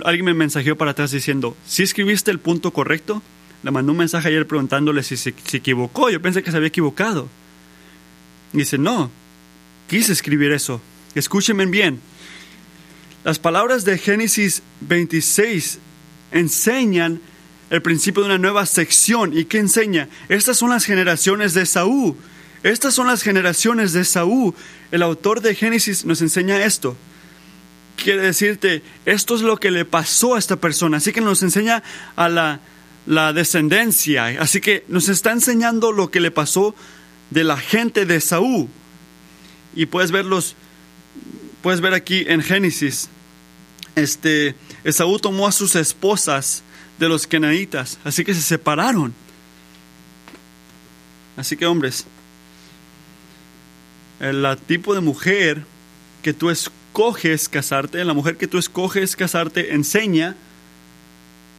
alguien 0.05 0.25
me 0.25 0.35
mensajeó 0.35 0.77
para 0.77 0.93
atrás 0.93 1.11
diciendo, 1.11 1.57
¿sí 1.67 1.83
escribiste 1.83 2.31
el 2.31 2.39
punto 2.39 2.73
correcto? 2.73 3.23
Le 3.63 3.71
mandó 3.71 3.93
un 3.93 3.99
mensaje 3.99 4.29
ayer 4.29 4.47
preguntándole 4.47 5.03
si 5.03 5.17
se 5.17 5.35
equivocó. 5.53 6.09
Yo 6.09 6.23
pensé 6.23 6.43
que 6.43 6.51
se 6.51 6.57
había 6.57 6.69
equivocado. 6.69 7.29
Y 8.53 8.59
dice, 8.59 8.79
no, 8.79 9.11
quise 9.89 10.13
escribir 10.13 10.53
eso. 10.53 10.81
Escúchenme 11.15 11.67
bien. 11.67 12.01
Las 13.25 13.39
palabras 13.39 13.85
de 13.85 13.99
Génesis 13.99 14.63
26 14.83 15.79
enseñan 16.31 17.21
el 17.71 17.83
principio 17.83 18.23
de 18.23 18.29
una 18.29 18.39
nueva 18.39 18.67
sección. 18.67 19.37
¿Y 19.37 19.47
qué 19.47 19.59
enseña? 19.59 20.09
Estas 20.29 20.57
son 20.59 20.71
las 20.71 20.85
generaciones 20.85 21.55
de 21.55 21.67
Saúl. 21.67 22.17
Estas 22.63 22.95
son 22.95 23.07
las 23.07 23.23
generaciones 23.23 23.93
de 23.93 24.05
Saúl. 24.05 24.55
El 24.93 25.03
autor 25.03 25.41
de 25.41 25.55
Génesis 25.55 26.05
nos 26.05 26.21
enseña 26.23 26.65
esto. 26.65 26.97
Quiere 27.97 28.23
decirte, 28.23 28.83
esto 29.05 29.35
es 29.35 29.41
lo 29.41 29.57
que 29.57 29.71
le 29.71 29.85
pasó 29.85 30.35
a 30.35 30.39
esta 30.39 30.57
persona. 30.57 30.99
Así 30.99 31.13
que 31.13 31.21
nos 31.21 31.43
enseña 31.43 31.83
a 32.15 32.29
la, 32.29 32.61
la 33.07 33.33
descendencia. 33.33 34.27
Así 34.41 34.61
que 34.61 34.85
nos 34.89 35.09
está 35.09 35.33
enseñando 35.33 35.93
lo 35.93 36.11
que 36.11 36.21
le 36.21 36.31
pasó 36.31 36.75
de 37.31 37.45
la 37.45 37.57
gente 37.57 38.07
de 38.07 38.21
Saúl. 38.21 38.69
Y 39.77 39.87
puedes 39.87 40.11
verlos, 40.11 40.57
puedes 41.63 41.81
ver 41.81 41.95
aquí 41.95 42.25
en 42.27 42.43
Génesis. 42.43 43.09
Este, 43.95 44.57
Esaú 44.83 45.19
tomó 45.19 45.47
a 45.47 45.53
sus 45.53 45.77
esposas 45.77 46.65
de 46.99 47.09
los 47.09 47.27
kenaitas, 47.27 47.99
así 48.03 48.25
que 48.25 48.35
se 48.35 48.41
separaron. 48.41 49.15
Así 51.37 51.57
que 51.57 51.67
hombres, 51.67 52.07
el 54.21 54.57
tipo 54.67 54.95
de 54.95 55.01
mujer 55.01 55.65
que 56.23 56.33
tú 56.33 56.49
escoges 56.49 57.49
casarte, 57.49 58.03
la 58.05 58.15
mujer 58.15 58.39
que 58.39 58.49
tú 58.49 58.57
escoges 58.59 59.15
casarte, 59.15 59.75
enseña 59.75 60.35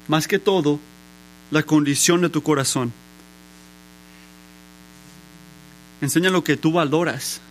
más 0.08 0.28
que 0.28 0.40
todo 0.40 0.80
la 1.52 1.64
condición 1.64 2.22
de 2.22 2.30
tu 2.30 2.42
corazón. 2.42 2.92
Enseña 6.02 6.30
lo 6.30 6.44
que 6.44 6.58
tú 6.58 6.72
valoras, 6.72 7.42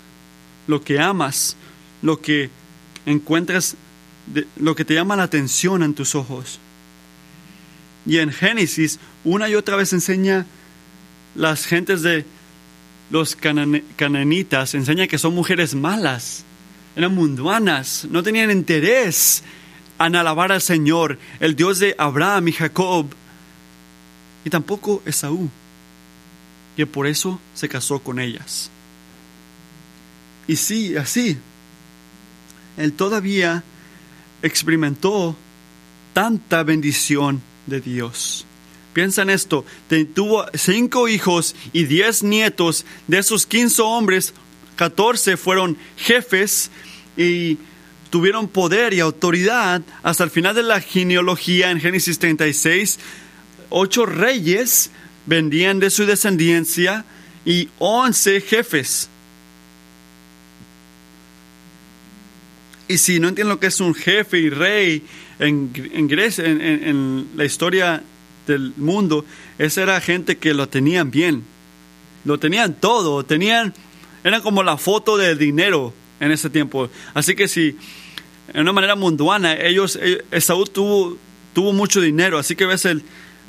lo 0.67 0.83
que 0.83 0.99
amas, 0.99 1.57
lo 2.03 2.21
que 2.21 2.51
encuentras, 3.05 3.77
lo 4.57 4.75
que 4.75 4.85
te 4.85 4.95
llama 4.95 5.17
la 5.17 5.25
atención 5.25 5.83
en 5.83 5.95
tus 5.95 6.15
ojos. 6.15 6.59
Y 8.07 8.19
en 8.19 8.33
Génesis, 8.33 8.99
una 9.25 9.49
y 9.49 9.55
otra 9.55 9.77
vez 9.77 9.93
enseña 9.93 10.47
las 11.35 11.67
gentes 11.67 12.03
de 12.03 12.25
los 13.11 13.37
cananitas, 13.37 14.75
enseña 14.75 15.07
que 15.07 15.19
son 15.19 15.35
mujeres 15.35 15.75
malas, 15.75 16.45
eran 16.95 17.15
mundanas, 17.15 18.07
no 18.11 18.23
tenían 18.23 18.51
interés 18.51 19.43
en 19.99 20.17
alabar 20.17 20.53
al 20.53 20.63
Señor, 20.63 21.19
el 21.41 21.57
Dios 21.57 21.79
de 21.79 21.95
Abraham 21.99 22.49
y 22.49 22.53
Jacob, 22.53 23.07
y 24.45 24.51
tampoco 24.51 25.03
Esaú 25.05 25.51
y 26.77 26.85
por 26.85 27.07
eso 27.07 27.41
se 27.55 27.69
casó 27.69 27.99
con 28.01 28.21
ellas. 28.21 28.71
Y 30.49 30.57
sí, 30.57 30.97
así, 30.97 31.37
él 32.77 32.93
todavía 32.93 33.65
experimentó 34.43 35.37
tanta 36.13 36.63
bendición 36.63 37.43
de 37.67 37.81
Dios. 37.81 38.47
Piensa 38.93 39.23
en 39.23 39.31
esto, 39.31 39.65
tuvo 40.15 40.47
cinco 40.55 41.09
hijos 41.09 41.55
y 41.73 41.85
diez 41.85 42.23
nietos, 42.23 42.87
de 43.07 43.19
esos 43.19 43.47
quince 43.47 43.83
hombres, 43.83 44.33
catorce 44.77 45.37
fueron 45.37 45.77
jefes 45.99 46.71
y 47.17 47.59
tuvieron 48.09 48.49
poder 48.49 48.95
y 48.95 49.01
autoridad 49.01 49.83
hasta 50.03 50.25
el 50.25 50.31
final 50.31 50.55
de 50.55 50.63
la 50.63 50.81
genealogía 50.81 51.71
en 51.71 51.81
Génesis 51.81 52.19
36, 52.19 52.99
ocho 53.69 54.07
reyes 54.07 54.91
vendían 55.27 55.81
de 55.81 55.91
su 55.91 56.07
descendencia 56.07 57.05
y 57.45 57.69
once 57.79 58.41
jefes. 58.41 59.11
Y 62.89 62.99
si 62.99 63.19
no 63.19 63.29
entienden 63.29 63.55
lo 63.55 63.61
que 63.61 63.67
es 63.67 63.81
un 63.81 63.95
jefe 63.95 64.39
y 64.39 64.51
rey 64.51 65.03
en, 65.39 65.73
Grecia, 66.09 66.45
en, 66.45 67.29
la 67.37 67.45
historia 67.45 68.03
del 68.47 68.73
mundo, 68.77 69.25
esa 69.59 69.83
era 69.83 70.01
gente 70.01 70.39
que 70.39 70.55
lo 70.55 70.69
tenían 70.69 71.11
bien, 71.11 71.43
lo 72.25 72.39
tenían 72.39 72.75
todo, 72.75 73.25
tenían, 73.25 73.75
eran 74.23 74.41
como 74.41 74.63
la 74.63 74.77
foto 74.77 75.17
del 75.17 75.37
dinero 75.37 75.93
en 76.21 76.31
ese 76.31 76.49
tiempo. 76.49 76.89
Así 77.13 77.35
que 77.35 77.49
si, 77.49 77.77
en 78.55 78.61
una 78.61 78.73
manera 78.73 78.95
mundana, 78.95 79.55
ellos, 79.55 79.99
eh, 80.01 80.25
Esaú 80.31 80.65
tuvo, 80.67 81.19
tuvo 81.53 81.73
mucho 81.73 82.01
dinero, 82.01 82.39
así 82.39 82.55
que 82.55 82.67
ves 82.67 82.85
el, 82.85 83.03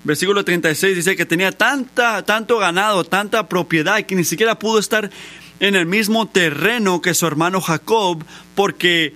versículo 0.04 0.44
36 0.44 0.96
dice 0.96 1.16
que 1.16 1.26
tenía 1.26 1.52
tanta, 1.52 2.24
tanto 2.24 2.58
ganado, 2.58 3.04
tanta 3.04 3.48
propiedad 3.48 4.02
que 4.04 4.16
ni 4.16 4.24
siquiera 4.24 4.58
pudo 4.58 4.80
estar 4.80 5.12
en 5.60 5.76
el 5.76 5.86
mismo 5.86 6.28
terreno 6.28 7.02
que 7.02 7.14
su 7.14 7.26
hermano 7.26 7.62
Jacob 7.62 8.24
porque 8.56 9.14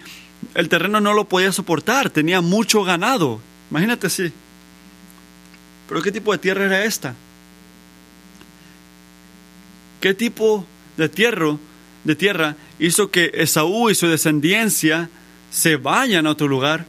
el 0.56 0.70
terreno 0.70 1.00
no 1.02 1.14
lo 1.14 1.26
podía 1.26 1.52
soportar, 1.52 2.10
tenía 2.10 2.42
mucho 2.42 2.84
ganado. 2.84 3.40
Imagínate 3.70 4.08
así. 4.08 4.32
Pero 5.88 6.02
¿qué 6.02 6.12
tipo 6.12 6.32
de 6.32 6.38
tierra 6.38 6.66
era 6.66 6.84
esta? 6.86 7.16
¿Qué 10.00 10.14
tipo 10.14 10.66
de 10.98 11.10
tierra, 11.10 11.58
de 12.04 12.16
tierra 12.16 12.56
hizo 12.80 13.12
que 13.12 13.32
Esaú 13.36 13.90
y 13.90 13.96
su 13.96 14.08
descendencia 14.08 15.10
se 15.52 15.76
vayan 15.76 16.26
a 16.26 16.32
otro 16.32 16.48
lugar 16.48 16.86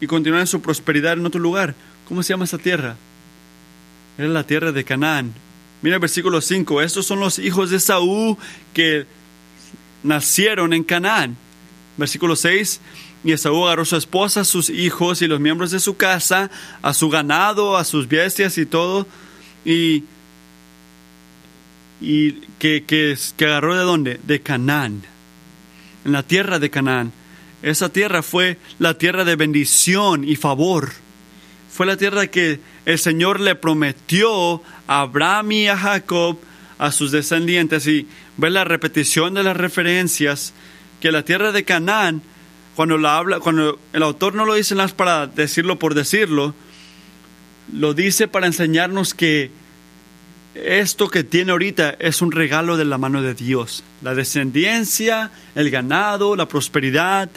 y 0.00 0.06
continúen 0.06 0.46
su 0.46 0.62
prosperidad 0.62 1.14
en 1.14 1.26
otro 1.26 1.40
lugar? 1.40 1.74
¿Cómo 2.06 2.22
se 2.22 2.32
llama 2.32 2.44
esa 2.44 2.58
tierra? 2.58 2.96
Era 4.16 4.28
la 4.28 4.44
tierra 4.44 4.70
de 4.72 4.84
Canaán. 4.84 5.34
Mira 5.82 5.96
el 5.96 6.00
versículo 6.00 6.40
5. 6.40 6.82
Estos 6.82 7.06
son 7.06 7.20
los 7.20 7.38
hijos 7.38 7.70
de 7.70 7.80
Saúl 7.80 8.36
que 8.74 9.06
nacieron 10.02 10.72
en 10.72 10.84
Canaán. 10.84 11.36
Versículo 11.96 12.36
6. 12.36 12.80
Y 13.24 13.32
Esaú 13.32 13.66
agarró 13.66 13.82
a 13.82 13.86
su 13.86 13.96
esposa, 13.96 14.44
sus 14.44 14.70
hijos 14.70 15.22
y 15.22 15.26
los 15.26 15.40
miembros 15.40 15.70
de 15.70 15.80
su 15.80 15.96
casa, 15.96 16.50
a 16.82 16.94
su 16.94 17.10
ganado, 17.10 17.76
a 17.76 17.84
sus 17.84 18.08
bestias 18.08 18.56
y 18.58 18.66
todo. 18.66 19.06
Y, 19.64 20.04
y 22.00 22.32
que, 22.58 22.84
que, 22.84 23.16
que 23.36 23.44
agarró 23.44 23.76
de 23.76 23.84
dónde? 23.84 24.20
De 24.22 24.40
Canaán. 24.40 25.02
En 26.04 26.12
la 26.12 26.22
tierra 26.22 26.58
de 26.58 26.70
Canaán. 26.70 27.12
Esa 27.62 27.90
tierra 27.90 28.22
fue 28.22 28.58
la 28.78 28.94
tierra 28.96 29.24
de 29.24 29.36
bendición 29.36 30.24
y 30.24 30.36
favor 30.36 30.92
fue 31.70 31.86
la 31.86 31.96
tierra 31.96 32.26
que 32.26 32.60
el 32.84 32.98
Señor 32.98 33.40
le 33.40 33.54
prometió 33.54 34.60
Abraham 34.90 35.52
y 35.52 35.68
a 35.68 35.76
Jacob, 35.76 36.36
a 36.76 36.90
sus 36.90 37.12
descendientes. 37.12 37.86
Y 37.86 38.08
ve 38.36 38.50
la 38.50 38.64
repetición 38.64 39.34
de 39.34 39.44
las 39.44 39.56
referencias, 39.56 40.52
que 41.00 41.12
la 41.12 41.24
tierra 41.24 41.52
de 41.52 41.64
Canaán, 41.64 42.22
cuando, 42.74 42.98
la 42.98 43.16
habla, 43.16 43.38
cuando 43.38 43.78
el 43.92 44.02
autor 44.02 44.34
no 44.34 44.44
lo 44.44 44.54
dice 44.54 44.74
más 44.74 44.92
para 44.92 45.28
decirlo 45.28 45.78
por 45.78 45.94
decirlo, 45.94 46.54
lo 47.72 47.94
dice 47.94 48.26
para 48.26 48.48
enseñarnos 48.48 49.14
que 49.14 49.52
esto 50.56 51.08
que 51.08 51.22
tiene 51.22 51.52
ahorita 51.52 51.90
es 52.00 52.20
un 52.20 52.32
regalo 52.32 52.76
de 52.76 52.84
la 52.84 52.98
mano 52.98 53.22
de 53.22 53.34
Dios. 53.34 53.84
La 54.02 54.16
descendencia, 54.16 55.30
el 55.54 55.70
ganado, 55.70 56.34
la 56.34 56.48
prosperidad, 56.48 57.30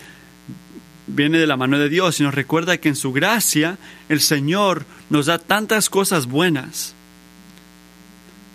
viene 1.06 1.38
de 1.38 1.46
la 1.46 1.56
mano 1.56 1.78
de 1.78 1.90
Dios 1.90 2.20
y 2.20 2.24
nos 2.24 2.34
recuerda 2.34 2.78
que 2.78 2.90
en 2.90 2.96
su 2.96 3.14
gracia 3.14 3.78
el 4.10 4.22
Señor 4.22 4.86
nos 5.12 5.28
da 5.28 5.38
tantas 5.38 5.92
cosas 5.92 6.26
buenas. 6.26 6.96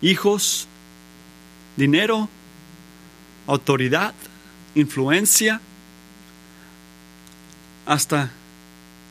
Hijos, 0.03 0.69
dinero, 1.77 2.29
autoridad, 3.47 4.15
influencia, 4.75 5.61
hasta 7.87 8.31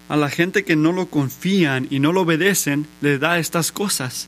a 0.10 0.15
la 0.15 0.30
gente 0.30 0.63
que 0.63 0.76
no 0.76 0.91
lo 0.91 1.08
confían 1.08 1.88
y 1.89 2.00
no 2.00 2.13
lo 2.13 2.21
obedecen, 2.21 2.88
le 3.02 3.17
da 3.17 3.39
estas 3.39 3.71
cosas. 3.71 4.28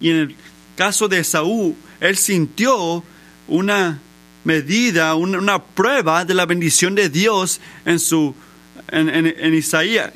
Y 0.00 0.10
en 0.10 0.16
el 0.16 0.36
caso 0.76 1.08
de 1.08 1.24
Saúl, 1.24 1.74
él 2.00 2.16
sintió 2.16 3.02
una 3.48 3.98
medida, 4.44 5.14
una, 5.14 5.62
prueba 5.62 6.24
de 6.24 6.34
la 6.34 6.46
bendición 6.46 6.94
de 6.94 7.08
Dios 7.08 7.60
en 7.84 7.98
su 7.98 8.34
en, 8.88 9.08
en, 9.08 9.54
Isaías. 9.54 10.12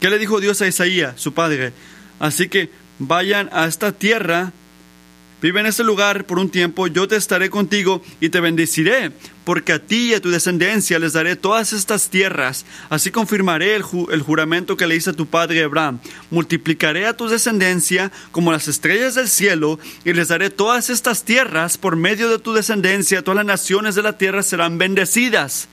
¿Qué 0.00 0.08
le 0.08 0.18
dijo 0.18 0.40
Dios 0.40 0.62
a 0.62 0.66
Isaías, 0.66 1.20
su 1.20 1.34
padre? 1.34 1.72
Así 2.18 2.48
que 2.48 2.70
vayan 2.98 3.50
a 3.52 3.66
esta 3.66 3.92
tierra, 3.92 4.52
vive 5.44 5.60
en 5.60 5.66
ese 5.66 5.84
lugar 5.84 6.24
por 6.24 6.38
un 6.38 6.48
tiempo, 6.48 6.86
yo 6.86 7.06
te 7.06 7.16
estaré 7.16 7.50
contigo 7.50 8.00
y 8.18 8.30
te 8.30 8.40
bendeciré, 8.40 9.12
porque 9.44 9.74
a 9.74 9.78
ti 9.78 10.08
y 10.08 10.14
a 10.14 10.20
tu 10.22 10.30
descendencia 10.30 10.98
les 10.98 11.12
daré 11.12 11.36
todas 11.36 11.74
estas 11.74 12.08
tierras. 12.08 12.64
Así 12.88 13.10
confirmaré 13.10 13.76
el, 13.76 13.84
el 14.10 14.22
juramento 14.22 14.78
que 14.78 14.86
le 14.86 14.96
hice 14.96 15.10
a 15.10 15.12
tu 15.12 15.26
padre 15.26 15.62
Abraham. 15.62 16.00
Multiplicaré 16.30 17.06
a 17.06 17.14
tu 17.14 17.28
descendencia 17.28 18.10
como 18.32 18.52
las 18.52 18.68
estrellas 18.68 19.16
del 19.16 19.28
cielo 19.28 19.78
y 20.02 20.14
les 20.14 20.28
daré 20.28 20.48
todas 20.48 20.88
estas 20.88 21.24
tierras 21.24 21.76
por 21.76 21.94
medio 21.96 22.30
de 22.30 22.38
tu 22.38 22.54
descendencia. 22.54 23.20
Todas 23.20 23.36
las 23.36 23.44
naciones 23.44 23.94
de 23.94 24.02
la 24.02 24.16
tierra 24.16 24.42
serán 24.42 24.78
bendecidas. 24.78 25.68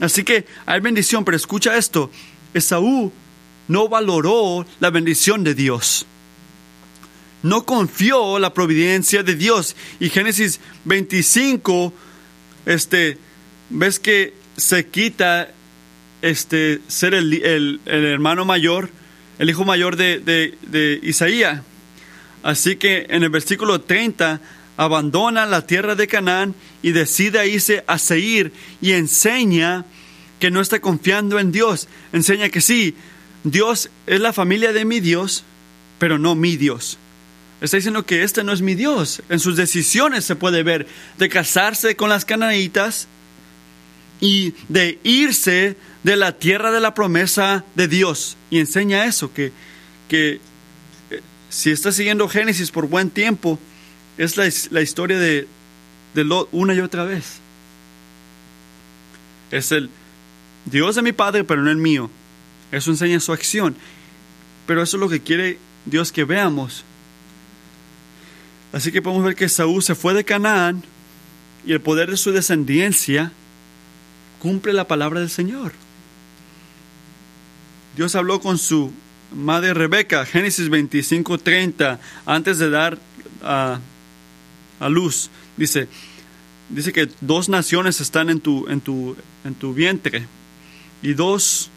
Así 0.00 0.24
que 0.24 0.46
hay 0.64 0.80
bendición, 0.80 1.26
pero 1.26 1.36
escucha 1.36 1.76
esto. 1.76 2.10
Esaú 2.54 3.12
no 3.68 3.86
valoró 3.86 4.64
la 4.80 4.88
bendición 4.88 5.44
de 5.44 5.54
Dios 5.54 6.06
no 7.44 7.64
confió 7.64 8.38
la 8.40 8.52
providencia 8.52 9.22
de 9.22 9.36
Dios. 9.36 9.76
Y 10.00 10.08
Génesis 10.10 10.58
25 10.86 11.92
este, 12.66 13.18
ves 13.70 13.98
que 14.00 14.34
se 14.56 14.86
quita 14.88 15.50
este, 16.22 16.80
ser 16.88 17.14
el, 17.14 17.32
el- 17.34 17.80
el 17.86 18.04
hermano 18.06 18.44
mayor, 18.44 18.90
el 19.38 19.50
hijo 19.50 19.64
mayor 19.64 19.96
de, 19.96 20.18
de, 20.20 20.56
de 20.62 20.98
Isaías. 21.02 21.60
Así 22.42 22.76
que 22.76 23.06
en 23.10 23.22
el 23.22 23.30
versículo 23.30 23.80
30 23.80 24.40
abandona 24.76 25.46
la 25.46 25.66
tierra 25.66 25.94
de 25.94 26.06
Canaán 26.08 26.54
y 26.82 26.92
decide 26.92 27.46
irse 27.48 27.84
a 27.86 27.98
Seir 27.98 28.52
y 28.80 28.92
enseña 28.92 29.84
que 30.40 30.50
no 30.50 30.60
está 30.60 30.80
confiando 30.80 31.38
en 31.38 31.52
Dios. 31.52 31.88
Enseña 32.12 32.48
que 32.48 32.60
sí, 32.60 32.94
Dios 33.44 33.90
es 34.06 34.20
la 34.20 34.32
familia 34.32 34.72
de 34.72 34.84
mi 34.84 35.00
Dios, 35.00 35.44
pero 35.98 36.18
no 36.18 36.34
mi 36.34 36.56
Dios. 36.56 36.98
Está 37.64 37.78
diciendo 37.78 38.04
que 38.04 38.24
este 38.24 38.44
no 38.44 38.52
es 38.52 38.60
mi 38.60 38.74
Dios. 38.74 39.22
En 39.30 39.40
sus 39.40 39.56
decisiones 39.56 40.26
se 40.26 40.36
puede 40.36 40.62
ver 40.62 40.86
de 41.16 41.30
casarse 41.30 41.96
con 41.96 42.10
las 42.10 42.26
cananitas 42.26 43.08
y 44.20 44.52
de 44.68 44.98
irse 45.02 45.74
de 46.02 46.16
la 46.16 46.32
tierra 46.32 46.72
de 46.72 46.80
la 46.80 46.92
promesa 46.92 47.64
de 47.74 47.88
Dios. 47.88 48.36
Y 48.50 48.58
enseña 48.58 49.06
eso, 49.06 49.32
que, 49.32 49.50
que 50.08 50.40
eh, 51.10 51.22
si 51.48 51.70
está 51.70 51.90
siguiendo 51.90 52.28
Génesis 52.28 52.70
por 52.70 52.86
buen 52.86 53.08
tiempo, 53.08 53.58
es 54.18 54.36
la, 54.36 54.46
la 54.68 54.82
historia 54.82 55.18
de, 55.18 55.48
de 56.12 56.24
Lot 56.24 56.50
una 56.52 56.74
y 56.74 56.80
otra 56.80 57.04
vez. 57.04 57.38
Es 59.50 59.72
el 59.72 59.88
Dios 60.66 60.96
de 60.96 61.02
mi 61.02 61.12
padre, 61.12 61.44
pero 61.44 61.62
no 61.62 61.70
el 61.70 61.78
mío. 61.78 62.10
Eso 62.72 62.90
enseña 62.90 63.20
su 63.20 63.32
acción. 63.32 63.74
Pero 64.66 64.82
eso 64.82 64.98
es 64.98 65.00
lo 65.00 65.08
que 65.08 65.20
quiere 65.20 65.56
Dios 65.86 66.12
que 66.12 66.24
veamos. 66.24 66.84
Así 68.74 68.90
que 68.90 69.00
podemos 69.00 69.24
ver 69.24 69.36
que 69.36 69.48
Saúl 69.48 69.84
se 69.84 69.94
fue 69.94 70.14
de 70.14 70.24
Canaán 70.24 70.82
y 71.64 71.72
el 71.72 71.80
poder 71.80 72.10
de 72.10 72.16
su 72.16 72.32
descendencia 72.32 73.30
cumple 74.40 74.72
la 74.72 74.88
palabra 74.88 75.20
del 75.20 75.30
Señor. 75.30 75.72
Dios 77.96 78.16
habló 78.16 78.40
con 78.40 78.58
su 78.58 78.92
madre 79.32 79.74
Rebeca, 79.74 80.26
Génesis 80.26 80.68
25:30, 80.70 82.00
antes 82.26 82.58
de 82.58 82.68
dar 82.68 82.98
a, 83.44 83.78
a 84.80 84.88
luz. 84.88 85.30
Dice, 85.56 85.86
dice 86.68 86.92
que 86.92 87.08
dos 87.20 87.48
naciones 87.48 88.00
están 88.00 88.28
en 88.28 88.40
tu, 88.40 88.66
en 88.68 88.80
tu, 88.80 89.16
en 89.44 89.54
tu 89.54 89.72
vientre 89.72 90.26
y 91.00 91.14
dos 91.14 91.70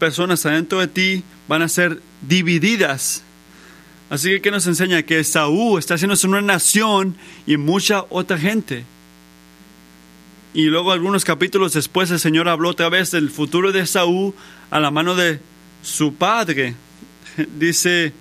personas 0.00 0.44
adentro 0.44 0.80
de 0.80 0.88
ti 0.88 1.22
van 1.46 1.62
a 1.62 1.68
ser 1.68 2.02
divididas. 2.20 3.22
Así 4.12 4.28
que, 4.28 4.42
¿qué 4.42 4.50
nos 4.50 4.66
enseña? 4.66 5.04
Que 5.04 5.24
Saúl 5.24 5.78
está 5.78 5.94
haciéndose 5.94 6.26
una 6.26 6.42
nación 6.42 7.16
y 7.46 7.56
mucha 7.56 8.04
otra 8.10 8.36
gente. 8.36 8.84
Y 10.52 10.64
luego 10.64 10.92
algunos 10.92 11.24
capítulos 11.24 11.72
después 11.72 12.10
el 12.10 12.20
Señor 12.20 12.46
habló 12.46 12.68
otra 12.68 12.90
vez 12.90 13.10
del 13.10 13.30
futuro 13.30 13.72
de 13.72 13.86
Saúl 13.86 14.34
a 14.70 14.80
la 14.80 14.90
mano 14.90 15.14
de 15.14 15.40
su 15.82 16.12
padre. 16.12 16.74
Dice, 17.58 18.12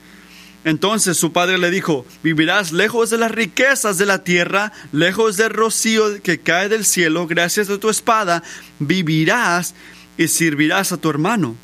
entonces 0.64 1.18
su 1.18 1.34
padre 1.34 1.58
le 1.58 1.70
dijo, 1.70 2.06
vivirás 2.24 2.72
lejos 2.72 3.10
de 3.10 3.18
las 3.18 3.32
riquezas 3.32 3.98
de 3.98 4.06
la 4.06 4.24
tierra, 4.24 4.72
lejos 4.94 5.36
del 5.36 5.50
rocío 5.50 6.24
que 6.24 6.40
cae 6.40 6.70
del 6.70 6.86
cielo, 6.86 7.28
gracias 7.28 7.70
a 7.70 7.78
tu 7.78 7.90
espada, 7.90 8.44
vivirás 8.80 9.76
y 10.18 10.30
servirás 10.30 10.94
a 10.94 10.98
tu 10.98 11.10
hermano. 11.10 11.58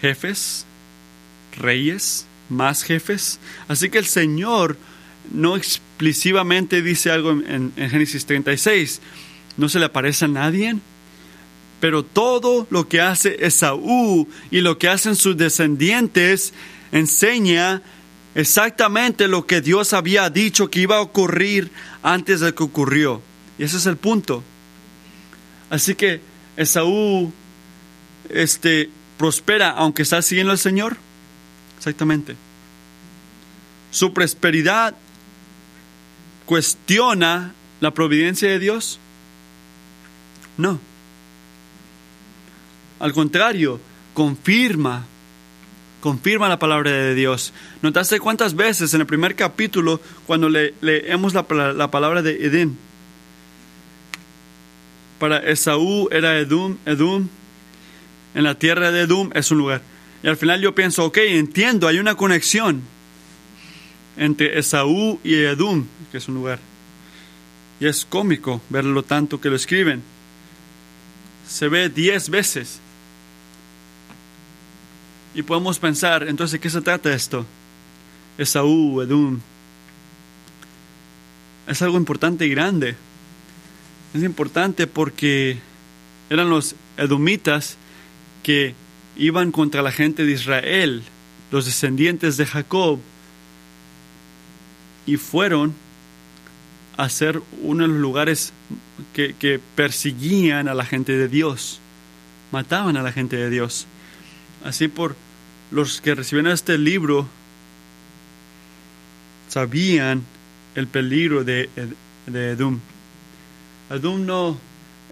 Jefes, 0.00 0.64
reyes, 1.56 2.26
más 2.48 2.82
jefes. 2.82 3.38
Así 3.68 3.90
que 3.90 3.98
el 3.98 4.06
Señor 4.06 4.76
no 5.32 5.56
explícitamente 5.56 6.82
dice 6.82 7.10
algo 7.10 7.30
en, 7.30 7.72
en 7.76 7.90
Génesis 7.90 8.26
36, 8.26 9.00
no 9.56 9.68
se 9.68 9.78
le 9.78 9.86
aparece 9.86 10.24
a 10.24 10.28
nadie, 10.28 10.76
pero 11.80 12.02
todo 12.04 12.66
lo 12.70 12.88
que 12.88 13.00
hace 13.00 13.44
Esaú 13.44 14.28
y 14.50 14.60
lo 14.60 14.78
que 14.78 14.88
hacen 14.88 15.16
sus 15.16 15.36
descendientes 15.36 16.52
enseña 16.92 17.82
exactamente 18.34 19.28
lo 19.28 19.46
que 19.46 19.60
Dios 19.60 19.92
había 19.92 20.28
dicho 20.30 20.70
que 20.70 20.80
iba 20.80 20.96
a 20.96 21.02
ocurrir 21.02 21.70
antes 22.02 22.40
de 22.40 22.54
que 22.54 22.62
ocurrió. 22.62 23.22
Y 23.58 23.64
ese 23.64 23.78
es 23.78 23.86
el 23.86 23.96
punto. 23.96 24.42
Así 25.70 25.94
que 25.94 26.20
Esaú 26.56 27.32
este, 28.28 28.90
prospera 29.20 29.68
aunque 29.68 30.00
está 30.00 30.22
siguiendo 30.22 30.50
al 30.50 30.56
Señor. 30.56 30.96
Exactamente. 31.76 32.36
Su 33.90 34.14
prosperidad 34.14 34.94
cuestiona 36.46 37.52
la 37.82 37.92
providencia 37.92 38.48
de 38.48 38.58
Dios. 38.58 38.98
No. 40.56 40.80
Al 42.98 43.12
contrario, 43.12 43.78
confirma, 44.14 45.04
confirma 46.00 46.48
la 46.48 46.58
palabra 46.58 46.90
de 46.90 47.14
Dios. 47.14 47.52
¿Notaste 47.82 48.20
cuántas 48.20 48.56
veces 48.56 48.94
en 48.94 49.02
el 49.02 49.06
primer 49.06 49.34
capítulo, 49.34 50.00
cuando 50.26 50.48
le, 50.48 50.72
leemos 50.80 51.34
la, 51.34 51.44
la, 51.74 51.90
palabra 51.90 52.22
de 52.22 52.46
Edén? 52.46 52.78
Para 55.18 55.40
Esaú 55.40 56.08
era 56.10 56.38
Edom, 56.38 56.78
Edom, 56.86 57.28
en 58.34 58.44
la 58.44 58.58
tierra 58.58 58.90
de 58.90 59.02
Edom 59.02 59.30
es 59.34 59.50
un 59.50 59.58
lugar. 59.58 59.82
Y 60.22 60.28
al 60.28 60.36
final 60.36 60.60
yo 60.60 60.74
pienso, 60.74 61.04
ok, 61.04 61.18
entiendo, 61.18 61.88
hay 61.88 61.98
una 61.98 62.14
conexión 62.14 62.82
entre 64.16 64.58
Esaú 64.58 65.18
y 65.24 65.34
Edom, 65.34 65.86
que 66.12 66.18
es 66.18 66.28
un 66.28 66.34
lugar. 66.34 66.58
Y 67.80 67.86
es 67.86 68.04
cómico 68.04 68.60
verlo 68.68 69.02
tanto 69.02 69.40
que 69.40 69.48
lo 69.48 69.56
escriben. 69.56 70.02
Se 71.48 71.68
ve 71.68 71.88
diez 71.88 72.28
veces. 72.28 72.80
Y 75.34 75.42
podemos 75.42 75.78
pensar, 75.78 76.28
entonces, 76.28 76.60
¿qué 76.60 76.68
se 76.68 76.80
trata 76.82 77.14
esto? 77.14 77.46
Esaú, 78.36 79.00
Edom. 79.00 79.40
Es 81.66 81.80
algo 81.82 81.96
importante 81.96 82.44
y 82.46 82.50
grande. 82.50 82.96
Es 84.12 84.22
importante 84.22 84.86
porque 84.86 85.58
eran 86.28 86.50
los 86.50 86.74
edomitas 86.96 87.76
que 88.42 88.74
iban 89.16 89.52
contra 89.52 89.82
la 89.82 89.92
gente 89.92 90.24
de 90.24 90.32
Israel, 90.32 91.02
los 91.50 91.66
descendientes 91.66 92.36
de 92.36 92.46
Jacob, 92.46 92.98
y 95.06 95.16
fueron 95.16 95.74
a 96.96 97.08
ser 97.08 97.40
uno 97.62 97.82
de 97.82 97.88
los 97.88 97.98
lugares 97.98 98.52
que, 99.14 99.34
que, 99.34 99.58
persiguían 99.74 100.68
a 100.68 100.74
la 100.74 100.84
gente 100.84 101.16
de 101.16 101.28
Dios, 101.28 101.80
mataban 102.52 102.96
a 102.96 103.02
la 103.02 103.12
gente 103.12 103.36
de 103.36 103.50
Dios. 103.50 103.86
Así 104.64 104.88
por 104.88 105.16
los 105.70 106.00
que 106.00 106.14
recibieron 106.14 106.52
este 106.52 106.76
libro 106.76 107.28
sabían 109.48 110.22
el 110.74 110.86
peligro 110.86 111.44
de, 111.44 111.68
de 112.26 112.50
Edom. 112.50 112.78
Edom 113.90 114.24
no 114.24 114.58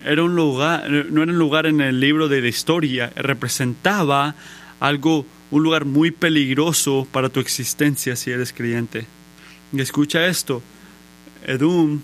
era 0.04 0.22
un 0.22 0.34
lugar, 0.34 0.88
no 0.88 1.22
era 1.22 1.32
un 1.32 1.38
lugar 1.38 1.66
en 1.66 1.80
el 1.80 2.00
libro 2.00 2.28
de 2.28 2.40
la 2.40 2.48
historia, 2.48 3.12
representaba 3.16 4.34
algo, 4.80 5.26
un 5.50 5.62
lugar 5.62 5.84
muy 5.84 6.10
peligroso 6.10 7.06
para 7.10 7.28
tu 7.28 7.40
existencia 7.40 8.16
si 8.16 8.30
eres 8.30 8.52
creyente. 8.52 9.06
Y 9.72 9.80
escucha 9.80 10.26
esto, 10.26 10.62
Edom 11.46 12.00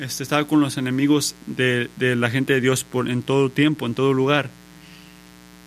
este, 0.00 0.22
estaba 0.22 0.46
con 0.46 0.60
los 0.60 0.78
enemigos 0.78 1.34
de, 1.46 1.90
de, 1.96 2.16
la 2.16 2.30
gente 2.30 2.54
de 2.54 2.60
Dios 2.60 2.84
por, 2.84 3.08
en 3.08 3.22
todo 3.22 3.50
tiempo, 3.50 3.86
en 3.86 3.94
todo 3.94 4.14
lugar. 4.14 4.48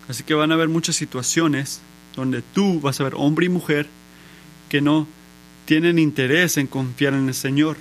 Así 0.07 0.23
que 0.23 0.33
van 0.33 0.51
a 0.51 0.55
haber 0.55 0.69
muchas 0.69 0.95
situaciones 0.95 1.81
donde 2.15 2.41
tú 2.41 2.81
vas 2.81 2.99
a 2.99 3.03
ver 3.03 3.13
hombre 3.15 3.45
y 3.45 3.49
mujer 3.49 3.87
que 4.69 4.81
no 4.81 5.07
tienen 5.65 5.99
interés 5.99 6.57
en 6.57 6.67
confiar 6.67 7.13
en 7.13 7.27
el 7.27 7.33
Señor. 7.33 7.77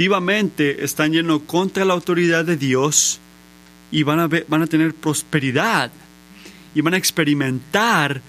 Activamente 0.00 0.82
están 0.82 1.12
yendo 1.12 1.40
contra 1.40 1.84
la 1.84 1.92
autoridad 1.92 2.42
de 2.46 2.56
Dios 2.56 3.20
y 3.90 4.02
van 4.02 4.18
a, 4.18 4.28
van 4.48 4.62
a 4.62 4.66
tener 4.66 4.94
prosperidad 4.94 5.92
y 6.74 6.80
van 6.80 6.94
a 6.94 6.96
experimentar 6.96 8.22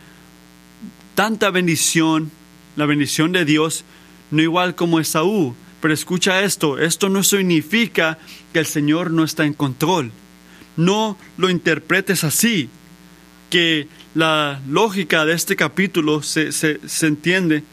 tanta 1.15 1.49
bendición, 1.49 2.29
la 2.75 2.86
bendición 2.86 3.31
de 3.31 3.45
Dios, 3.45 3.86
no 4.31 4.41
igual 4.41 4.75
como 4.75 4.99
Esaú. 4.99 5.55
Pero 5.79 5.93
escucha 5.93 6.41
esto, 6.41 6.77
esto 6.77 7.07
no 7.07 7.23
significa 7.23 8.19
que 8.51 8.60
el 8.60 8.65
Señor 8.65 9.10
no 9.10 9.23
está 9.23 9.45
en 9.45 9.53
control. 9.53 10.12
No 10.75 11.17
lo 11.38 11.49
interpretes 11.49 12.25
así, 12.25 12.67
que 13.49 13.88
la 14.13 14.60
lógica 14.67 15.23
de 15.23 15.36
este 15.36 15.55
capítulo 15.55 16.21
se, 16.21 16.51
se, 16.51 16.86
se 16.86 17.07
entiende, 17.07 17.63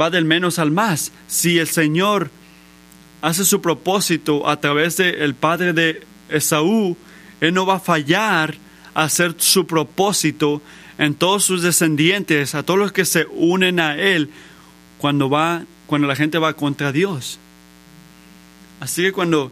va 0.00 0.08
del 0.08 0.24
menos 0.24 0.58
al 0.58 0.70
más. 0.70 1.12
Si 1.28 1.58
el 1.58 1.68
Señor 1.68 2.30
hace 3.24 3.46
su 3.46 3.62
propósito 3.62 4.46
a 4.46 4.60
través 4.60 4.98
del 4.98 5.14
el 5.14 5.34
padre 5.34 5.72
de 5.72 6.02
Esaú, 6.28 6.94
Él 7.40 7.54
no 7.54 7.64
va 7.64 7.76
a 7.76 7.80
fallar 7.80 8.54
a 8.92 9.04
hacer 9.04 9.34
su 9.38 9.66
propósito 9.66 10.60
en 10.98 11.14
todos 11.14 11.42
sus 11.42 11.62
descendientes, 11.62 12.54
a 12.54 12.64
todos 12.64 12.78
los 12.78 12.92
que 12.92 13.06
se 13.06 13.24
unen 13.32 13.80
a 13.80 13.96
Él 13.96 14.28
cuando, 14.98 15.30
va, 15.30 15.62
cuando 15.86 16.06
la 16.06 16.16
gente 16.16 16.36
va 16.36 16.52
contra 16.52 16.92
Dios. 16.92 17.38
Así 18.80 19.00
que 19.00 19.12
cuando 19.12 19.50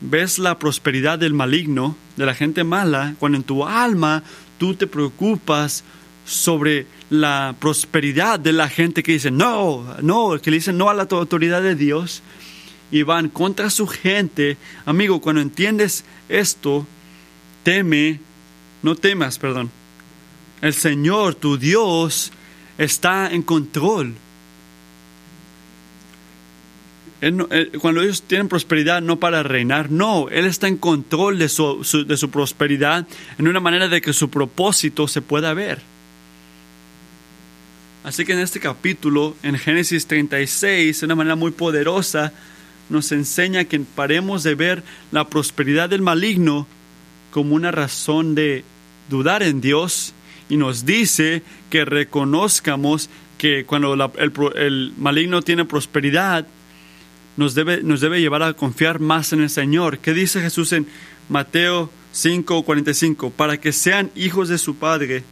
ves 0.00 0.40
la 0.40 0.58
prosperidad 0.58 1.16
del 1.16 1.34
maligno, 1.34 1.96
de 2.16 2.26
la 2.26 2.34
gente 2.34 2.64
mala, 2.64 3.14
cuando 3.20 3.38
en 3.38 3.44
tu 3.44 3.64
alma 3.64 4.24
tú 4.58 4.74
te 4.74 4.88
preocupas 4.88 5.84
sobre 6.26 6.88
la 7.10 7.54
prosperidad 7.60 8.40
de 8.40 8.52
la 8.52 8.68
gente 8.68 9.04
que 9.04 9.12
dice 9.12 9.30
no, 9.30 9.84
no, 10.02 10.36
que 10.42 10.50
le 10.50 10.56
dicen 10.56 10.76
no 10.76 10.90
a 10.90 10.94
la 10.94 11.06
autoridad 11.08 11.62
de 11.62 11.76
Dios 11.76 12.20
y 12.90 13.02
van 13.02 13.28
contra 13.28 13.70
su 13.70 13.86
gente, 13.86 14.56
amigo, 14.84 15.20
cuando 15.20 15.40
entiendes 15.40 16.04
esto, 16.28 16.86
teme, 17.62 18.20
no 18.82 18.94
temas, 18.94 19.38
perdón. 19.38 19.70
El 20.60 20.74
Señor, 20.74 21.34
tu 21.34 21.58
Dios, 21.58 22.32
está 22.78 23.30
en 23.30 23.42
control. 23.42 24.14
cuando 27.80 28.02
ellos 28.02 28.22
tienen 28.22 28.48
prosperidad 28.48 29.00
no 29.00 29.18
para 29.18 29.42
reinar, 29.42 29.90
no, 29.90 30.28
Él 30.28 30.44
está 30.44 30.68
en 30.68 30.76
control 30.76 31.38
de 31.38 31.48
su, 31.48 32.04
de 32.06 32.16
su 32.18 32.28
prosperidad 32.28 33.06
en 33.38 33.48
una 33.48 33.60
manera 33.60 33.88
de 33.88 34.02
que 34.02 34.12
su 34.12 34.28
propósito 34.28 35.08
se 35.08 35.22
pueda 35.22 35.54
ver. 35.54 35.80
Así 38.04 38.26
que 38.26 38.34
en 38.34 38.40
este 38.40 38.60
capítulo, 38.60 39.34
en 39.42 39.56
Génesis 39.58 40.06
36, 40.06 41.00
de 41.00 41.06
una 41.06 41.14
manera 41.14 41.36
muy 41.36 41.52
poderosa, 41.52 42.34
nos 42.88 43.12
enseña 43.12 43.64
que 43.64 43.80
paremos 43.80 44.42
de 44.42 44.54
ver 44.54 44.82
la 45.10 45.28
prosperidad 45.28 45.88
del 45.88 46.02
maligno 46.02 46.66
como 47.30 47.54
una 47.54 47.70
razón 47.70 48.34
de 48.34 48.64
dudar 49.08 49.42
en 49.42 49.60
Dios 49.60 50.14
y 50.48 50.56
nos 50.56 50.84
dice 50.84 51.42
que 51.70 51.84
reconozcamos 51.84 53.08
que 53.38 53.64
cuando 53.64 53.94
el, 53.94 54.32
el, 54.56 54.92
maligno 54.96 55.42
tiene 55.42 55.64
prosperidad, 55.64 56.46
nos 57.36 57.54
debe, 57.54 57.82
nos 57.82 58.00
debe 58.00 58.20
llevar 58.20 58.42
a 58.42 58.52
confiar 58.52 59.00
más 59.00 59.32
en 59.32 59.42
el 59.42 59.50
Señor. 59.50 59.98
¿Qué 59.98 60.14
dice 60.14 60.40
Jesús 60.40 60.72
en 60.72 60.86
Mateo 61.28 61.90
5:45? 62.14 63.32
Para 63.32 63.58
que 63.58 63.72
sean 63.72 64.10
hijos 64.14 64.48
de 64.48 64.58
su 64.58 64.76
Padre 64.76 65.24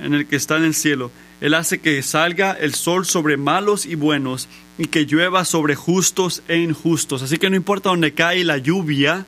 en 0.00 0.14
el 0.14 0.26
que 0.26 0.36
está 0.36 0.56
en 0.56 0.64
el 0.64 0.74
cielo. 0.74 1.10
Él 1.40 1.54
hace 1.54 1.78
que 1.78 2.02
salga 2.02 2.52
el 2.52 2.74
sol 2.74 3.06
sobre 3.06 3.36
malos 3.36 3.86
y 3.86 3.94
buenos 3.94 4.48
y 4.78 4.86
que 4.86 5.06
llueva 5.06 5.44
sobre 5.44 5.74
justos 5.74 6.42
e 6.48 6.58
injustos. 6.58 7.22
Así 7.22 7.38
que 7.38 7.50
no 7.50 7.56
importa 7.56 7.90
dónde 7.90 8.12
cae 8.12 8.44
la 8.44 8.58
lluvia, 8.58 9.26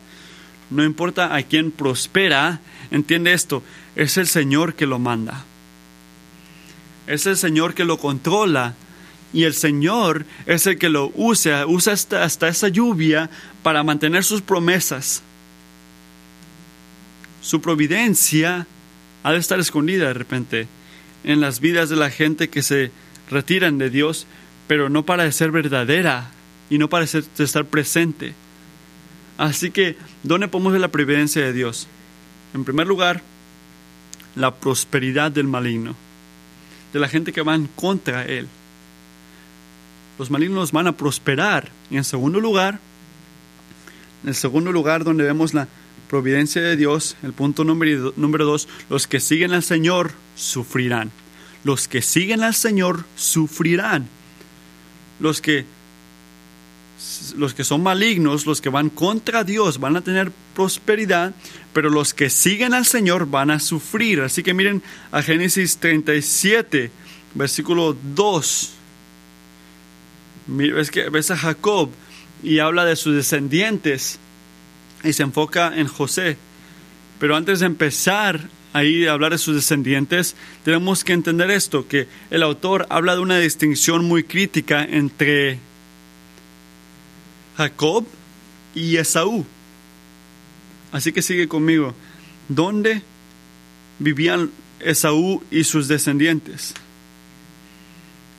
no 0.70 0.84
importa 0.84 1.34
a 1.34 1.42
quién 1.42 1.70
prospera, 1.70 2.60
entiende 2.90 3.32
esto, 3.32 3.62
es 3.94 4.16
el 4.16 4.26
Señor 4.26 4.74
que 4.74 4.86
lo 4.86 4.98
manda. 4.98 5.44
Es 7.06 7.26
el 7.26 7.36
Señor 7.36 7.74
que 7.74 7.84
lo 7.84 7.98
controla 7.98 8.74
y 9.32 9.44
el 9.44 9.54
Señor 9.54 10.24
es 10.46 10.66
el 10.66 10.78
que 10.78 10.88
lo 10.88 11.12
usa, 11.14 11.66
usa 11.66 11.92
hasta, 11.92 12.24
hasta 12.24 12.48
esa 12.48 12.68
lluvia 12.68 13.30
para 13.62 13.84
mantener 13.84 14.24
sus 14.24 14.42
promesas. 14.42 15.22
Su 17.42 17.60
providencia 17.60 18.66
ha 19.22 19.32
de 19.32 19.38
estar 19.38 19.60
escondida 19.60 20.08
de 20.08 20.14
repente 20.14 20.66
en 21.22 21.40
las 21.40 21.60
vidas 21.60 21.88
de 21.88 21.96
la 21.96 22.10
gente 22.10 22.48
que 22.48 22.62
se 22.62 22.90
retiran 23.30 23.78
de 23.78 23.90
Dios, 23.90 24.26
pero 24.66 24.88
no 24.88 25.04
para 25.04 25.30
ser 25.32 25.50
verdadera 25.50 26.30
y 26.70 26.78
no 26.78 26.88
para 26.88 27.04
estar 27.04 27.64
presente. 27.66 28.34
Así 29.38 29.70
que, 29.70 29.96
¿dónde 30.22 30.48
podemos 30.48 30.72
ver 30.72 30.80
la 30.80 30.88
providencia 30.88 31.42
de 31.42 31.52
Dios? 31.52 31.86
En 32.54 32.64
primer 32.64 32.86
lugar, 32.86 33.22
la 34.34 34.54
prosperidad 34.54 35.30
del 35.30 35.46
maligno, 35.46 35.94
de 36.92 37.00
la 37.00 37.08
gente 37.08 37.32
que 37.32 37.42
va 37.42 37.54
en 37.54 37.66
contra 37.66 38.24
de 38.24 38.38
Él. 38.38 38.48
Los 40.18 40.30
malignos 40.30 40.72
van 40.72 40.86
a 40.86 40.96
prosperar. 40.96 41.70
Y 41.90 41.96
en 41.96 42.04
segundo 42.04 42.40
lugar, 42.40 42.78
en 44.24 44.34
segundo 44.34 44.72
lugar 44.72 45.04
donde 45.04 45.24
vemos 45.24 45.52
la 45.52 45.68
providencia 46.08 46.62
de 46.62 46.76
Dios, 46.76 47.16
el 47.22 47.32
punto 47.32 47.64
número 47.64 48.44
dos, 48.44 48.68
los 48.88 49.06
que 49.06 49.20
siguen 49.20 49.52
al 49.52 49.62
Señor 49.62 50.12
sufrirán. 50.34 51.10
Los 51.64 51.88
que 51.88 52.00
siguen 52.00 52.42
al 52.42 52.54
Señor 52.54 53.04
sufrirán. 53.16 54.08
Los 55.20 55.40
que, 55.40 55.64
los 57.36 57.54
que 57.54 57.64
son 57.64 57.82
malignos, 57.82 58.46
los 58.46 58.60
que 58.60 58.68
van 58.68 58.90
contra 58.90 59.44
Dios, 59.44 59.78
van 59.78 59.96
a 59.96 60.00
tener 60.02 60.32
prosperidad, 60.54 61.34
pero 61.72 61.90
los 61.90 62.14
que 62.14 62.30
siguen 62.30 62.74
al 62.74 62.86
Señor 62.86 63.26
van 63.30 63.50
a 63.50 63.60
sufrir. 63.60 64.20
Así 64.20 64.42
que 64.42 64.54
miren 64.54 64.82
a 65.12 65.22
Génesis 65.22 65.78
37, 65.78 66.90
versículo 67.34 67.96
2. 68.14 68.72
Ves, 70.48 70.90
que, 70.90 71.08
ves 71.08 71.30
a 71.30 71.36
Jacob 71.36 71.90
y 72.42 72.60
habla 72.60 72.84
de 72.84 72.96
sus 72.96 73.14
descendientes 73.14 74.18
y 75.02 75.12
se 75.12 75.22
enfoca 75.22 75.76
en 75.76 75.88
José. 75.88 76.36
Pero 77.18 77.36
antes 77.36 77.60
de 77.60 77.66
empezar 77.66 78.48
ahí 78.76 79.06
hablar 79.06 79.32
de 79.32 79.38
sus 79.38 79.54
descendientes, 79.54 80.36
tenemos 80.62 81.02
que 81.02 81.14
entender 81.14 81.50
esto, 81.50 81.88
que 81.88 82.08
el 82.30 82.42
autor 82.42 82.86
habla 82.90 83.14
de 83.14 83.22
una 83.22 83.38
distinción 83.38 84.04
muy 84.04 84.22
crítica 84.22 84.84
entre 84.84 85.58
Jacob 87.56 88.06
y 88.74 88.96
Esaú. 88.96 89.46
Así 90.92 91.12
que 91.12 91.22
sigue 91.22 91.48
conmigo. 91.48 91.94
¿Dónde 92.48 93.00
vivían 93.98 94.50
Esaú 94.80 95.42
y 95.50 95.64
sus 95.64 95.88
descendientes? 95.88 96.74